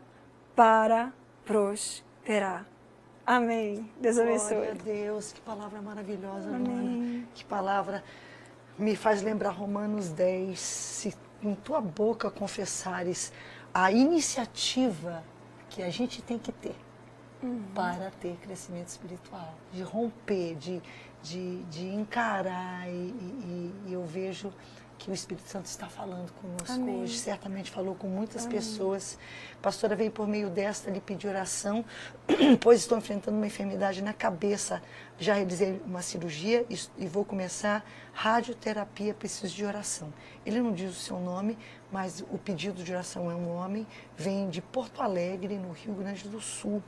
para 0.57 1.13
prosperar. 1.45 2.67
Amém. 3.25 3.89
Deus 4.01 4.19
abençoe. 4.19 4.57
Glória 4.57 4.73
a 4.73 4.83
Deus, 4.83 5.33
que 5.33 5.41
palavra 5.43 5.81
maravilhosa, 5.81 6.49
Amém. 6.49 7.29
Que 7.35 7.45
palavra 7.45 8.03
me 8.79 8.97
faz 8.97 9.23
lembrar 9.23 9.51
Romanos 9.51 10.09
10. 10.11 10.59
Se 10.59 11.15
em 11.43 11.55
tua 11.55 11.81
boca 11.81 12.31
confessares 12.31 13.33
a 13.73 13.93
iniciativa 13.93 15.23
que 15.71 15.83
a 15.83 15.91
gente 15.91 16.21
tem 16.23 16.39
que 16.39 16.53
ter 16.53 16.75
uhum. 17.43 17.63
para 17.75 18.11
ter 18.21 18.37
crescimento 18.37 18.89
espiritual, 18.89 19.55
de 19.73 19.83
romper, 19.83 20.55
de, 20.57 20.83
de, 21.23 21.63
de 21.65 21.87
encarar. 21.87 22.89
E, 22.89 22.93
e, 22.93 23.75
e 23.87 23.93
eu 23.93 24.05
vejo 24.05 24.53
que 25.03 25.11
o 25.11 25.15
Espírito 25.15 25.49
Santo 25.49 25.67
está 25.67 25.89
falando 25.89 26.33
conosco 26.35 26.73
Amém. 26.73 27.03
hoje. 27.03 27.19
Certamente 27.19 27.73
falou 27.73 27.97
com 27.97 28.07
muitas 28.07 28.47
Amém. 28.47 28.57
pessoas. 28.57 29.19
A 29.55 29.61
pastora 29.61 29.97
veio 29.97 30.13
por 30.13 30.29
meio 30.29 30.49
desta 30.49 30.91
lhe 30.93 31.01
pedir 31.01 31.27
oração, 31.27 31.85
pois 32.61 32.81
estou 32.81 32.97
enfrentando 32.97 33.37
uma 33.37 33.47
enfermidade 33.47 34.01
na 34.01 34.13
cabeça. 34.13 34.81
Já 35.19 35.35
realizei 35.35 35.83
uma 35.85 36.03
cirurgia 36.03 36.65
e 36.97 37.07
vou 37.07 37.25
começar 37.25 37.85
radioterapia, 38.13 39.13
preciso 39.13 39.53
de 39.53 39.65
oração. 39.65 40.13
Ele 40.47 40.61
não 40.61 40.73
diz 40.73 40.93
o 40.93 41.01
seu 41.01 41.19
nome, 41.19 41.59
mas 41.91 42.25
o 42.31 42.39
pedido 42.39 42.85
de 42.85 42.93
oração 42.93 43.29
é 43.29 43.35
um 43.35 43.51
homem, 43.57 43.85
vem 44.17 44.49
de 44.49 44.63
Porto 44.63 45.03
Alegre, 45.03 45.59
no 45.59 45.73
Rio 45.73 45.95
Grande 45.95 46.29
do 46.29 46.41
Sul. 46.41 46.81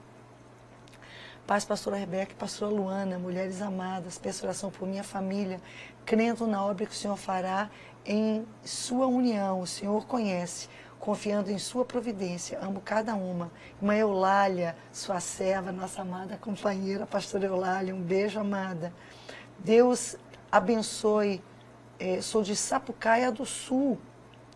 Paz, 1.46 1.62
pastora 1.62 1.96
Rebeca 1.96 2.32
e 2.32 2.34
pastora 2.36 2.72
Luana, 2.72 3.18
mulheres 3.18 3.60
amadas, 3.60 4.16
peço 4.16 4.46
oração 4.46 4.70
por 4.70 4.88
minha 4.88 5.04
família, 5.04 5.60
crendo 6.06 6.46
na 6.46 6.64
obra 6.64 6.86
que 6.86 6.92
o 6.92 6.94
Senhor 6.94 7.18
fará 7.18 7.68
em 8.04 8.46
sua 8.62 9.06
união, 9.06 9.60
o 9.60 9.66
Senhor 9.66 10.06
conhece, 10.06 10.68
confiando 10.98 11.50
em 11.50 11.58
sua 11.58 11.84
providência, 11.84 12.58
amo 12.60 12.80
cada 12.80 13.14
uma. 13.14 13.50
Irmã 13.80 13.94
Eulália, 13.94 14.76
sua 14.92 15.20
serva, 15.20 15.72
nossa 15.72 16.02
amada 16.02 16.36
companheira, 16.36 17.06
pastora 17.06 17.46
Eulália, 17.46 17.94
um 17.94 18.00
beijo, 18.00 18.38
amada. 18.38 18.92
Deus 19.58 20.16
abençoe, 20.50 21.42
é, 21.98 22.20
sou 22.20 22.42
de 22.42 22.54
Sapucaia 22.54 23.30
do 23.32 23.46
Sul, 23.46 23.98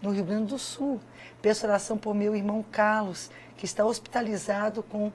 no 0.01 0.11
Rio 0.11 0.25
Grande 0.25 0.47
do 0.47 0.59
Sul. 0.59 1.01
Peço 1.41 1.67
oração 1.67 1.97
por 1.97 2.15
meu 2.15 2.35
irmão 2.35 2.65
Carlos, 2.71 3.31
que 3.57 3.65
está 3.65 3.85
hospitalizado 3.85 4.83
com 4.83 5.13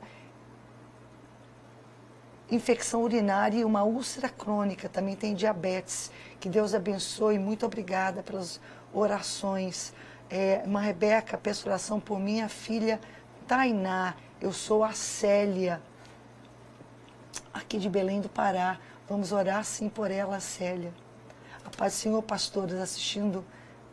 infecção 2.51 3.01
urinária 3.01 3.59
e 3.59 3.65
uma 3.65 3.83
úlcera 3.83 4.29
crônica, 4.29 4.87
também 4.87 5.15
tem 5.15 5.33
diabetes. 5.33 6.11
Que 6.43 6.49
Deus 6.49 6.73
abençoe, 6.73 7.39
muito 7.39 7.65
obrigada 7.65 8.21
pelas 8.21 8.59
orações. 8.93 9.93
É, 10.29 10.61
uma 10.65 10.81
Rebeca, 10.81 11.37
peço 11.37 11.69
oração 11.69 12.01
por 12.01 12.19
minha 12.19 12.49
filha 12.49 12.99
Tainá, 13.47 14.13
eu 14.41 14.51
sou 14.51 14.83
a 14.83 14.91
Célia, 14.91 15.81
aqui 17.53 17.79
de 17.79 17.89
Belém 17.89 18.19
do 18.19 18.27
Pará. 18.27 18.77
Vamos 19.07 19.31
orar 19.31 19.63
sim 19.63 19.87
por 19.87 20.11
ela, 20.11 20.41
Célia. 20.41 20.93
A 21.63 21.69
paz 21.69 21.93
do 21.93 21.99
Senhor, 21.99 22.21
pastores, 22.21 22.75
assistindo 22.75 23.45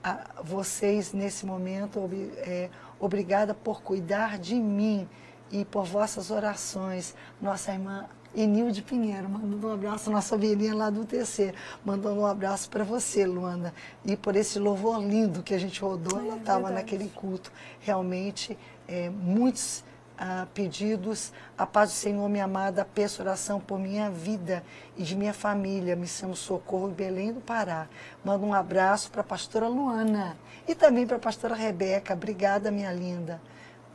a 0.03 0.43
vocês 0.43 1.13
nesse 1.13 1.47
momento. 1.47 2.11
É, 2.39 2.69
obrigada 2.99 3.55
por 3.55 3.81
cuidar 3.81 4.41
de 4.41 4.57
mim 4.57 5.09
e 5.53 5.65
por 5.65 5.85
vossas 5.85 6.33
orações. 6.33 7.15
Nossa 7.41 7.71
irmã 7.71 8.09
Enilde 8.35 8.83
Pinheiro, 8.83 9.29
mandando 9.29 9.67
um 9.67 9.73
abraço, 9.73 10.11
nossa 10.11 10.37
ovelhinha 10.37 10.75
lá 10.75 10.89
do 10.89 11.05
TC, 11.05 11.53
mandando 11.85 12.21
um 12.21 12.27
abraço 12.27 12.71
para 12.71 12.85
você, 12.85 13.27
Luanda, 13.27 13.75
e 14.05 14.17
por 14.17 14.37
esse 14.37 14.59
louvor 14.59 15.03
lindo 15.03 15.43
que 15.43 15.53
a 15.53 15.59
gente 15.59 15.81
rodou, 15.81 16.19
ela 16.21 16.37
estava 16.37 16.71
é 16.71 16.75
naquele 16.75 17.09
culto. 17.09 17.51
Realmente, 17.81 18.57
é, 18.87 19.11
muitos 19.11 19.83
ah, 20.17 20.47
pedidos, 20.53 21.33
a 21.57 21.67
paz 21.67 21.91
do 21.91 21.95
Senhor, 21.95 22.29
minha 22.29 22.45
amada, 22.45 22.87
peço 22.95 23.23
oração 23.23 23.59
por 23.59 23.79
minha 23.79 24.11
vida 24.11 24.63
e 24.97 25.03
de 25.03 25.17
minha 25.17 25.33
família, 25.33 25.97
Missão 25.97 26.35
Socorro 26.35 26.91
em 26.91 26.93
Belém 26.93 27.33
do 27.33 27.41
Pará. 27.41 27.89
Mando 28.23 28.45
um 28.45 28.53
abraço 28.53 29.11
para 29.11 29.23
a 29.23 29.25
pastora 29.25 29.67
Luana 29.67 30.37
e 30.69 30.75
também 30.75 31.07
para 31.07 31.17
a 31.17 31.21
pastora 31.21 31.55
Rebeca, 31.55 32.13
obrigada, 32.13 32.71
minha 32.71 32.93
linda. 32.93 33.41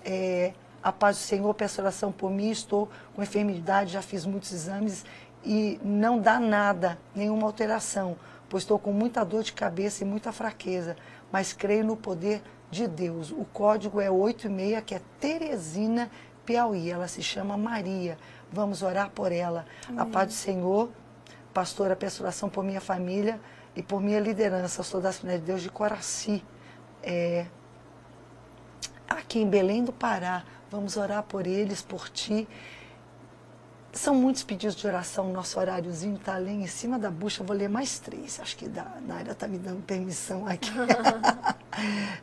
É, 0.03 0.53
a 0.85 0.91
paz 0.91 1.17
do 1.17 1.23
Senhor, 1.23 1.51
peço 1.55 1.81
oração 1.81 2.11
por 2.11 2.29
mim, 2.29 2.51
estou 2.51 2.87
com 3.15 3.23
enfermidade, 3.23 3.93
já 3.93 4.03
fiz 4.03 4.23
muitos 4.23 4.51
exames 4.51 5.03
e 5.43 5.79
não 5.83 6.19
dá 6.19 6.39
nada, 6.39 6.99
nenhuma 7.15 7.47
alteração, 7.47 8.15
pois 8.47 8.61
estou 8.61 8.77
com 8.77 8.93
muita 8.93 9.25
dor 9.25 9.41
de 9.41 9.51
cabeça 9.51 10.03
e 10.03 10.07
muita 10.07 10.31
fraqueza, 10.31 10.95
mas 11.31 11.53
creio 11.53 11.83
no 11.83 11.97
poder 11.97 12.39
de 12.69 12.87
Deus. 12.87 13.31
O 13.31 13.43
código 13.51 13.99
é 13.99 14.11
86, 14.11 14.83
que 14.85 14.93
é 14.93 15.01
Teresina 15.19 16.07
Piauí. 16.45 16.91
Ela 16.91 17.07
se 17.07 17.23
chama 17.23 17.57
Maria. 17.57 18.15
Vamos 18.51 18.83
orar 18.83 19.09
por 19.09 19.31
ela. 19.31 19.65
Amém. 19.87 19.99
A 19.99 20.05
paz 20.05 20.27
do 20.27 20.33
Senhor, 20.33 20.91
pastora, 21.51 21.95
peço 21.95 22.21
oração 22.21 22.47
por 22.47 22.63
minha 22.63 22.79
família 22.79 23.41
e 23.75 23.81
por 23.81 23.99
minha 23.99 24.19
liderança. 24.19 24.81
Eu 24.81 24.83
sou 24.83 25.01
da 25.01 25.09
Assembleia 25.09 25.39
de 25.39 25.45
Deus 25.45 25.63
de 25.63 25.69
Coraci, 25.69 26.43
é, 27.01 27.47
aqui 29.09 29.39
em 29.39 29.49
Belém 29.49 29.83
do 29.83 29.91
Pará. 29.91 30.43
Vamos 30.71 30.97
orar 30.97 31.23
por 31.23 31.47
eles, 31.47 31.81
por 31.81 32.09
ti. 32.09 32.47
São 33.95 34.13
muitos 34.13 34.43
pedidos 34.43 34.75
de 34.75 34.85
oração, 34.85 35.31
nosso 35.31 35.57
horáriozinho 35.57 36.17
está 36.17 36.35
ali 36.35 36.51
em 36.51 36.67
cima 36.67 36.99
da 36.99 37.09
bucha. 37.09 37.41
Eu 37.41 37.47
vou 37.47 37.55
ler 37.55 37.69
mais 37.69 37.97
três, 37.97 38.41
acho 38.41 38.57
que 38.57 38.65
a 38.65 39.01
Naira 39.07 39.31
está 39.31 39.47
me 39.47 39.57
dando 39.57 39.81
permissão 39.83 40.45
aqui. 40.45 40.69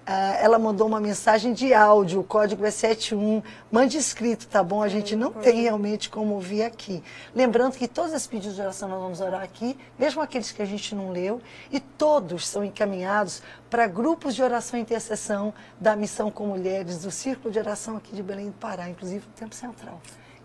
Ah, 0.05 0.37
ela 0.41 0.59
mandou 0.59 0.87
uma 0.87 1.01
mensagem 1.01 1.53
de 1.53 1.73
áudio, 1.73 2.21
o 2.21 2.25
código 2.25 2.65
é 2.65 2.71
71. 2.71 3.43
Mande 3.71 3.97
escrito, 3.97 4.49
tá 4.49 4.63
bom? 4.63 4.83
A 4.83 4.89
gente 4.89 5.15
não 5.15 5.31
tem 5.31 5.63
realmente 5.63 6.11
como 6.11 6.35
ouvir 6.35 6.65
aqui. 6.65 7.03
Lembrando 7.35 7.77
que 7.77 7.87
todos 7.87 8.13
esses 8.13 8.27
pedidos 8.27 8.57
de 8.57 8.63
oração 8.63 8.89
nós 8.89 9.01
vamos 9.01 9.21
orar 9.21 9.43
aqui, 9.43 9.79
mesmo 9.99 10.21
aqueles 10.21 10.51
que 10.51 10.61
a 10.61 10.65
gente 10.65 10.95
não 10.95 11.11
leu, 11.11 11.41
e 11.71 11.79
todos 11.79 12.49
são 12.49 12.65
encaminhados 12.65 13.43
para 13.71 13.87
grupos 13.87 14.35
de 14.35 14.43
oração 14.43 14.79
e 14.79 14.83
intercessão 14.83 15.55
da 15.79 15.95
Missão 15.95 16.31
com 16.31 16.47
Mulheres, 16.47 17.03
do 17.03 17.11
Círculo 17.11 17.53
de 17.53 17.59
Oração 17.59 17.97
aqui 17.97 18.15
de 18.15 18.23
Belém 18.23 18.47
do 18.47 18.55
Pará, 18.55 18.89
inclusive 18.89 19.25
no 19.27 19.33
Tempo 19.35 19.55
Central, 19.55 20.01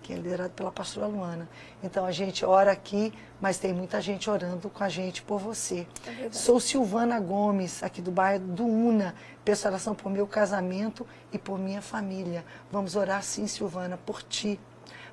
que 0.07 0.13
é 0.13 0.15
liderado 0.15 0.51
pela 0.51 0.71
pastora 0.71 1.05
Luana. 1.05 1.49
Então 1.83 2.05
a 2.05 2.13
gente 2.13 2.45
ora 2.45 2.71
aqui, 2.71 3.13
mas 3.41 3.57
tem 3.57 3.73
muita 3.73 3.99
gente 3.99 4.29
orando 4.29 4.69
com 4.69 4.81
a 4.81 4.87
gente 4.87 5.21
por 5.21 5.37
você. 5.37 5.85
É 6.07 6.31
Sou 6.31 6.61
Silvana 6.61 7.19
Gomes, 7.19 7.83
aqui 7.83 8.01
do 8.01 8.09
bairro 8.09 8.39
do 8.39 8.65
Una. 8.65 9.13
Peço 9.43 9.67
oração 9.67 9.93
por 9.93 10.09
meu 10.09 10.25
casamento 10.25 11.05
e 11.33 11.37
por 11.37 11.59
minha 11.59 11.81
família. 11.81 12.45
Vamos 12.71 12.95
orar 12.95 13.21
sim, 13.21 13.47
Silvana, 13.47 13.97
por 13.97 14.23
ti. 14.23 14.57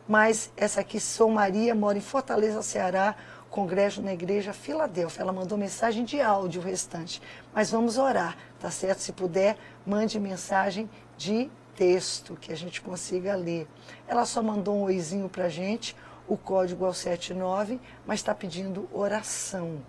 Mas 0.07 0.53
essa 0.57 0.81
aqui, 0.81 1.01
sou 1.01 1.29
Maria, 1.29 1.75
moro 1.75 1.99
em 1.99 2.01
Fortaleza, 2.01 2.63
Ceará 2.63 3.17
congresso 3.51 4.01
na 4.01 4.13
igreja 4.13 4.53
Filadélfia. 4.53 5.23
Ela 5.23 5.33
mandou 5.33 5.59
mensagem 5.59 6.05
de 6.05 6.21
áudio 6.21 6.61
o 6.61 6.65
restante. 6.65 7.21
Mas 7.53 7.71
vamos 7.71 7.99
orar, 7.99 8.37
tá 8.61 8.71
certo? 8.71 9.01
Se 9.01 9.13
puder, 9.13 9.57
mande 9.85 10.21
mensagem 10.21 10.89
de 11.17 11.51
texto 11.77 12.37
que 12.37 12.53
a 12.53 12.57
gente 12.57 12.81
consiga 12.81 13.35
ler. 13.35 13.67
Ela 14.07 14.25
só 14.25 14.43
mandou 14.43 14.77
um 14.77 14.83
oizinho 14.83 15.29
para 15.29 15.45
a 15.45 15.49
gente, 15.49 15.97
o 16.27 16.37
código 16.37 16.87
é 16.87 16.89
o 16.89 16.95
79, 16.95 17.81
mas 18.07 18.21
está 18.21 18.35
pedindo 18.35 18.89
oração. 18.93 19.83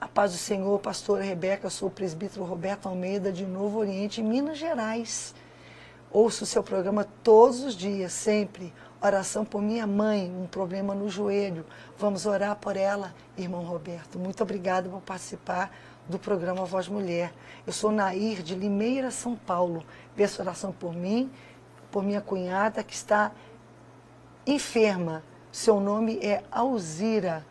A 0.00 0.08
paz 0.08 0.32
do 0.32 0.38
Senhor, 0.38 0.78
pastora 0.78 1.22
Rebeca, 1.22 1.66
eu 1.66 1.70
sou 1.70 1.88
o 1.88 1.90
presbítero 1.90 2.44
Roberto 2.44 2.88
Almeida, 2.88 3.30
de 3.30 3.44
Novo 3.44 3.78
Oriente, 3.78 4.22
Minas 4.22 4.56
Gerais. 4.56 5.34
Ouço 6.10 6.44
o 6.44 6.46
seu 6.46 6.62
programa 6.62 7.06
todos 7.22 7.62
os 7.62 7.76
dias, 7.76 8.12
sempre. 8.12 8.72
Oração 9.02 9.44
por 9.44 9.60
minha 9.60 9.86
mãe, 9.86 10.34
um 10.34 10.46
problema 10.46 10.94
no 10.94 11.08
joelho. 11.08 11.66
Vamos 11.98 12.24
orar 12.24 12.56
por 12.56 12.76
ela, 12.76 13.14
irmão 13.36 13.62
Roberto. 13.62 14.18
Muito 14.18 14.42
obrigada 14.42 14.88
por 14.88 15.02
participar 15.02 15.70
do 16.10 16.18
programa 16.18 16.64
Voz 16.64 16.88
Mulher. 16.88 17.32
Eu 17.66 17.72
sou 17.72 17.90
Nair, 17.90 18.42
de 18.42 18.54
Limeira, 18.54 19.10
São 19.10 19.36
Paulo. 19.36 19.84
Peço 20.14 20.42
oração 20.42 20.72
por 20.72 20.92
mim, 20.92 21.30
por 21.90 22.02
minha 22.02 22.20
cunhada, 22.20 22.82
que 22.82 22.94
está 22.94 23.30
enferma. 24.46 25.22
Seu 25.52 25.80
nome 25.80 26.18
é 26.20 26.42
Alzira. 26.50 27.46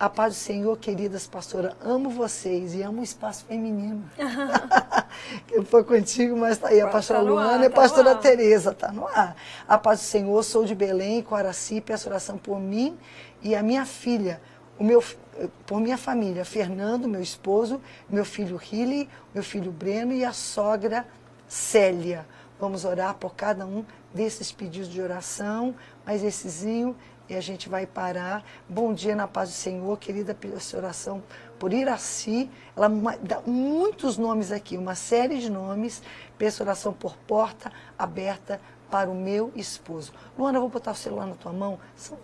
A 0.00 0.08
paz 0.08 0.34
do 0.34 0.38
Senhor, 0.38 0.76
queridas 0.76 1.26
pastoras, 1.26 1.74
amo 1.80 2.10
vocês 2.10 2.74
e 2.74 2.82
amo 2.82 3.00
o 3.00 3.04
espaço 3.04 3.44
feminino. 3.44 4.04
que 5.46 5.62
foi 5.64 5.84
contigo, 5.84 6.36
mas 6.36 6.52
está 6.52 6.68
aí 6.68 6.80
a 6.80 6.88
pastora 6.88 7.20
tá 7.20 7.24
Luana 7.24 7.52
ar, 7.52 7.62
e 7.62 7.66
a 7.66 7.70
tá 7.70 7.76
pastora 7.76 8.14
Tereza, 8.16 8.72
está 8.72 8.90
no 8.90 9.06
ar. 9.06 9.36
A 9.68 9.78
paz 9.78 10.00
do 10.00 10.04
Senhor, 10.04 10.42
sou 10.42 10.64
de 10.64 10.74
Belém, 10.74 11.22
Coraci, 11.22 11.80
peço 11.80 12.08
oração 12.08 12.36
por 12.36 12.58
mim 12.58 12.98
e 13.40 13.54
a 13.54 13.62
minha 13.62 13.86
filha, 13.86 14.40
o 14.78 14.84
meu, 14.84 15.02
por 15.66 15.80
minha 15.80 15.98
família, 15.98 16.44
Fernando, 16.44 17.08
meu 17.08 17.22
esposo, 17.22 17.80
meu 18.08 18.24
filho 18.24 18.56
Riley, 18.56 19.08
meu 19.32 19.42
filho 19.42 19.72
Breno 19.72 20.12
e 20.12 20.24
a 20.24 20.32
sogra 20.32 21.06
Célia. 21.48 22.26
Vamos 22.58 22.84
orar 22.84 23.14
por 23.14 23.34
cada 23.34 23.66
um 23.66 23.84
desses 24.12 24.52
pedidos 24.52 24.88
de 24.88 25.00
oração, 25.00 25.74
mas 26.06 26.22
essezinho 26.22 26.96
e 27.28 27.34
a 27.34 27.40
gente 27.40 27.68
vai 27.68 27.86
parar. 27.86 28.44
Bom 28.68 28.92
dia 28.92 29.16
na 29.16 29.26
paz 29.26 29.48
do 29.48 29.54
Senhor, 29.54 29.98
querida, 29.98 30.36
sua 30.60 30.78
oração 30.78 31.22
por 31.58 31.72
Iraci. 31.72 32.50
Ela 32.76 32.88
dá 33.22 33.40
muitos 33.46 34.16
nomes 34.16 34.52
aqui, 34.52 34.76
uma 34.76 34.94
série 34.94 35.38
de 35.38 35.50
nomes. 35.50 36.02
Peço 36.38 36.62
oração 36.62 36.92
por 36.92 37.16
porta 37.16 37.72
aberta 37.98 38.60
para 38.90 39.10
o 39.10 39.14
meu 39.14 39.50
esposo. 39.56 40.12
Luana, 40.38 40.58
eu 40.58 40.62
vou 40.62 40.70
botar 40.70 40.92
o 40.92 40.94
celular 40.94 41.26
na 41.26 41.34
tua 41.34 41.52
mão. 41.52 41.78
São 41.96 42.18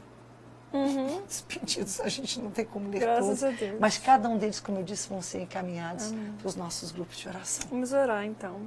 uhum. 0.73 1.23
pedidos, 1.49 2.01
a 2.01 2.09
gente 2.09 2.41
não 2.41 2.51
tem 2.51 2.65
como 2.65 2.91
ler 2.91 3.01
Graças 3.01 3.41
todos. 3.41 3.45
A 3.45 3.51
Deus. 3.51 3.79
Mas 3.81 3.99
cada 3.99 4.29
um 4.29 4.39
deles, 4.39 4.61
como 4.61 4.79
eu 4.79 4.83
disse, 4.83 5.09
vão 5.09 5.23
ser 5.23 5.43
encaminhados 5.43 6.13
para 6.39 6.49
os 6.49 6.57
nossos 6.57 6.91
grupos 6.93 7.17
de 7.17 7.29
oração. 7.29 7.67
Vamos 7.71 7.93
orar 7.93 8.25
então. 8.25 8.61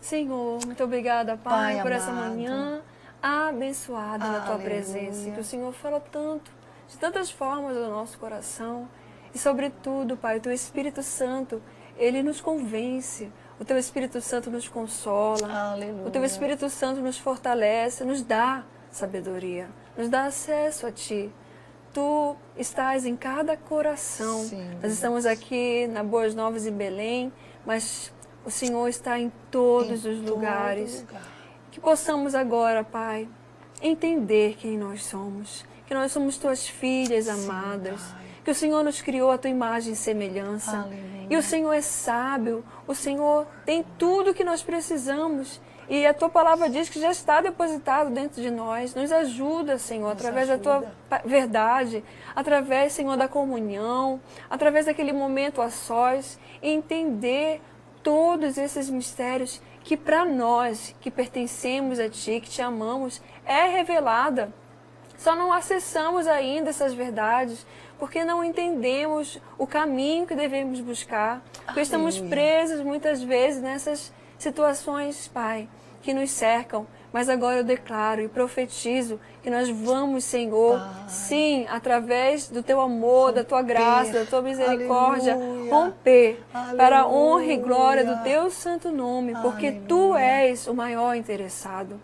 Senhor, 0.00 0.64
muito 0.64 0.82
obrigada, 0.82 1.36
Pai, 1.36 1.74
Pai 1.74 1.82
por 1.82 1.92
amado. 1.92 2.02
essa 2.02 2.12
manhã 2.12 2.82
abençoada 3.22 4.26
na 4.26 4.40
tua 4.40 4.58
presença. 4.58 5.30
Que 5.30 5.40
o 5.40 5.44
Senhor 5.44 5.72
falou 5.74 6.00
tanto, 6.00 6.50
de 6.88 6.96
tantas 6.96 7.30
formas 7.30 7.76
do 7.76 7.88
nosso 7.88 8.18
coração. 8.18 8.88
E, 9.34 9.38
sobretudo, 9.38 10.16
Pai, 10.16 10.38
o 10.38 10.40
teu 10.40 10.52
Espírito 10.52 11.02
Santo, 11.02 11.62
ele 11.96 12.22
nos 12.22 12.40
convence. 12.40 13.30
O 13.60 13.64
teu 13.64 13.76
Espírito 13.76 14.20
Santo 14.20 14.50
nos 14.50 14.66
consola. 14.68 15.72
Aleluia. 15.72 16.06
O 16.06 16.10
teu 16.10 16.24
Espírito 16.24 16.68
Santo 16.70 17.00
nos 17.00 17.18
fortalece, 17.18 18.04
nos 18.04 18.22
dá 18.22 18.64
sabedoria, 18.90 19.68
nos 19.96 20.08
dá 20.08 20.24
acesso 20.24 20.86
a 20.86 20.90
ti. 20.90 21.30
Tu 21.92 22.36
estás 22.56 23.04
em 23.04 23.16
cada 23.16 23.56
coração. 23.56 24.44
Sim, 24.44 24.64
Nós 24.82 24.92
estamos 24.92 25.26
aqui 25.26 25.88
na 25.88 26.04
Boas 26.04 26.34
Novas 26.34 26.66
em 26.66 26.72
Belém, 26.72 27.32
mas 27.66 28.12
o 28.44 28.50
Senhor 28.50 28.86
está 28.88 29.18
em 29.18 29.32
todos 29.50 30.04
em 30.06 30.10
os 30.10 30.20
lugares. 30.22 31.00
Lugar. 31.00 31.22
Que 31.72 31.80
possamos 31.80 32.34
agora, 32.34 32.84
Pai, 32.84 33.28
entender 33.82 34.56
quem 34.56 34.78
nós 34.78 35.02
somos, 35.04 35.64
que 35.86 35.94
nós 35.94 36.12
somos 36.12 36.36
tuas 36.38 36.66
filhas 36.68 37.24
Sim, 37.24 37.30
amadas, 37.48 38.00
pai. 38.00 38.26
que 38.44 38.50
o 38.50 38.54
Senhor 38.54 38.84
nos 38.84 39.02
criou 39.02 39.30
a 39.30 39.38
tua 39.38 39.50
imagem 39.50 39.92
e 39.92 39.96
semelhança. 39.96 40.78
Aleluia. 40.82 41.26
E 41.28 41.36
o 41.36 41.42
Senhor 41.42 41.72
é 41.72 41.80
sábio, 41.80 42.64
o 42.86 42.94
Senhor 42.94 43.46
tem 43.64 43.84
tudo 43.98 44.34
que 44.34 44.44
nós 44.44 44.62
precisamos. 44.62 45.60
E 45.90 46.06
a 46.06 46.14
tua 46.14 46.28
palavra 46.28 46.70
diz 46.70 46.88
que 46.88 47.00
já 47.00 47.10
está 47.10 47.40
depositado 47.40 48.10
dentro 48.10 48.40
de 48.40 48.48
nós. 48.48 48.94
Nos 48.94 49.10
ajuda, 49.10 49.76
Senhor, 49.76 50.14
Nos 50.14 50.20
através 50.24 50.48
ajuda. 50.48 50.80
da 50.80 50.80
tua 51.18 51.20
verdade, 51.24 52.04
através, 52.32 52.92
Senhor, 52.92 53.16
da 53.16 53.26
comunhão, 53.26 54.20
através 54.48 54.86
daquele 54.86 55.12
momento 55.12 55.60
a 55.60 55.68
sós, 55.68 56.38
entender 56.62 57.60
todos 58.04 58.56
esses 58.56 58.88
mistérios 58.88 59.60
que 59.82 59.96
para 59.96 60.24
nós 60.24 60.94
que 61.00 61.10
pertencemos 61.10 61.98
a 61.98 62.08
Ti, 62.08 62.40
que 62.40 62.48
te 62.48 62.62
amamos, 62.62 63.20
é 63.44 63.66
revelada. 63.66 64.54
Só 65.18 65.34
não 65.34 65.52
acessamos 65.52 66.28
ainda 66.28 66.70
essas 66.70 66.94
verdades 66.94 67.66
porque 67.98 68.24
não 68.24 68.44
entendemos 68.44 69.40
o 69.58 69.66
caminho 69.66 70.24
que 70.24 70.36
devemos 70.36 70.80
buscar, 70.80 71.42
porque 71.66 71.80
estamos 71.80 72.16
presos 72.18 72.80
muitas 72.80 73.20
vezes 73.22 73.60
nessas 73.60 74.12
situações, 74.38 75.28
Pai, 75.28 75.68
que 76.02 76.12
nos 76.14 76.30
cercam. 76.30 76.86
Mas 77.12 77.28
agora 77.28 77.56
eu 77.56 77.64
declaro 77.64 78.20
e 78.22 78.28
profetizo 78.28 79.18
que 79.42 79.50
nós 79.50 79.68
vamos, 79.68 80.22
Senhor, 80.22 80.78
Pai. 80.78 81.08
sim, 81.08 81.66
através 81.68 82.48
do 82.48 82.62
teu 82.62 82.80
amor, 82.80 83.28
romper. 83.30 83.34
da 83.34 83.44
tua 83.44 83.62
graça, 83.62 84.12
da 84.12 84.24
tua 84.24 84.42
misericórdia, 84.42 85.34
Aleluia. 85.34 85.74
romper 85.74 86.42
Aleluia. 86.54 86.76
para 86.76 87.00
a 87.00 87.08
honra 87.08 87.44
e 87.52 87.56
glória 87.56 88.04
do 88.04 88.22
teu 88.22 88.48
santo 88.50 88.92
nome, 88.92 89.32
porque 89.42 89.66
Aleluia. 89.66 89.88
tu 89.88 90.14
és 90.16 90.68
o 90.68 90.74
maior 90.74 91.16
interessado. 91.16 92.00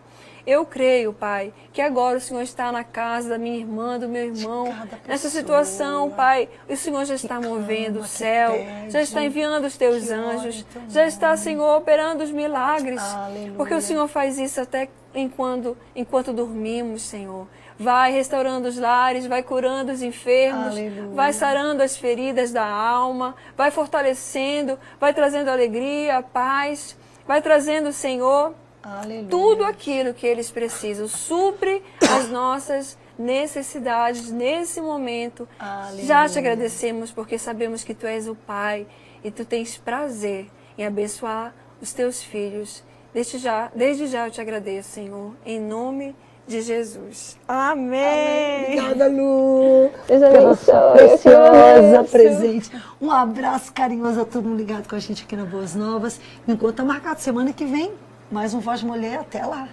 Eu 0.47 0.65
creio, 0.65 1.11
Pai, 1.11 1.53
que 1.73 1.81
agora 1.81 2.17
o 2.17 2.21
Senhor 2.21 2.41
está 2.41 2.71
na 2.71 2.81
casa 2.81 3.27
da 3.27 3.37
minha 3.37 3.57
irmã, 3.57 3.99
do 3.99 4.07
meu 4.07 4.33
irmão, 4.33 4.73
nessa 5.05 5.29
situação, 5.29 6.09
Pai. 6.09 6.47
O 6.69 6.77
Senhor 6.77 7.03
já 7.03 7.15
está 7.15 7.41
movendo 7.41 7.99
o 7.99 8.05
céu, 8.05 8.53
já 8.87 9.01
está 9.01 9.21
enviando 9.21 9.65
os 9.65 9.75
teus 9.75 10.09
anjos, 10.09 10.65
já 10.87 11.05
está, 11.05 11.35
Senhor, 11.35 11.77
operando 11.77 12.23
os 12.23 12.31
milagres, 12.31 13.01
Aleluia. 13.01 13.53
porque 13.57 13.73
o 13.73 13.81
Senhor 13.81 14.07
faz 14.07 14.39
isso 14.39 14.61
até 14.61 14.87
enquanto, 15.13 15.75
enquanto 15.93 16.31
dormimos, 16.31 17.01
Senhor. 17.01 17.45
Vai 17.77 18.13
restaurando 18.13 18.69
os 18.69 18.77
lares, 18.77 19.27
vai 19.27 19.43
curando 19.43 19.91
os 19.91 20.01
enfermos, 20.01 20.67
Aleluia. 20.67 21.13
vai 21.13 21.33
sarando 21.33 21.83
as 21.83 21.97
feridas 21.97 22.53
da 22.53 22.65
alma, 22.65 23.35
vai 23.57 23.69
fortalecendo, 23.69 24.79
vai 24.97 25.13
trazendo 25.13 25.49
alegria, 25.49 26.23
paz, 26.23 26.97
vai 27.27 27.41
trazendo, 27.41 27.91
Senhor, 27.91 28.55
Aleluia. 28.87 29.27
Tudo 29.29 29.65
aquilo 29.65 30.13
que 30.13 30.25
eles 30.25 30.49
precisam 30.49 31.09
supre 31.09 31.83
as 32.09 32.29
nossas 32.31 32.97
necessidades 33.19 34.31
nesse 34.31 34.79
momento. 34.79 35.47
Aleluia. 35.59 36.05
Já 36.05 36.29
te 36.29 36.39
agradecemos 36.39 37.11
porque 37.11 37.37
sabemos 37.37 37.83
que 37.83 37.93
tu 37.93 38.07
és 38.07 38.29
o 38.29 38.35
Pai 38.35 38.87
e 39.23 39.29
tu 39.29 39.43
tens 39.43 39.77
prazer 39.77 40.47
em 40.77 40.85
abençoar 40.85 41.53
os 41.81 41.91
teus 41.91 42.23
filhos. 42.23 42.81
Desde 43.13 43.39
já, 43.39 43.69
desde 43.75 44.07
já 44.07 44.27
eu 44.27 44.31
te 44.31 44.39
agradeço, 44.39 44.91
Senhor, 44.91 45.33
em 45.45 45.59
nome 45.59 46.15
de 46.47 46.61
Jesus. 46.61 47.37
Amém. 47.45 47.99
Amém. 47.99 48.79
Obrigada, 48.79 49.07
Lu. 49.09 49.91
Deus 50.07 50.23
abençoe. 50.23 50.97
Preciosa 50.97 52.03
presente. 52.09 52.71
Um 53.01 53.11
abraço 53.11 53.73
carinhoso 53.73 54.21
a 54.21 54.25
todo 54.25 54.47
mundo 54.47 54.57
ligado 54.57 54.87
com 54.87 54.95
a 54.95 54.99
gente 54.99 55.23
aqui 55.23 55.35
na 55.35 55.43
Boas 55.43 55.75
Novas. 55.75 56.21
Enquanto 56.47 56.77
tá 56.77 56.85
marcado 56.85 57.19
semana 57.19 57.51
que 57.51 57.65
vem, 57.65 57.91
mais 58.31 58.53
um 58.53 58.59
Voz 58.59 58.83
Mulher, 58.83 59.19
até 59.19 59.45
lá. 59.45 59.69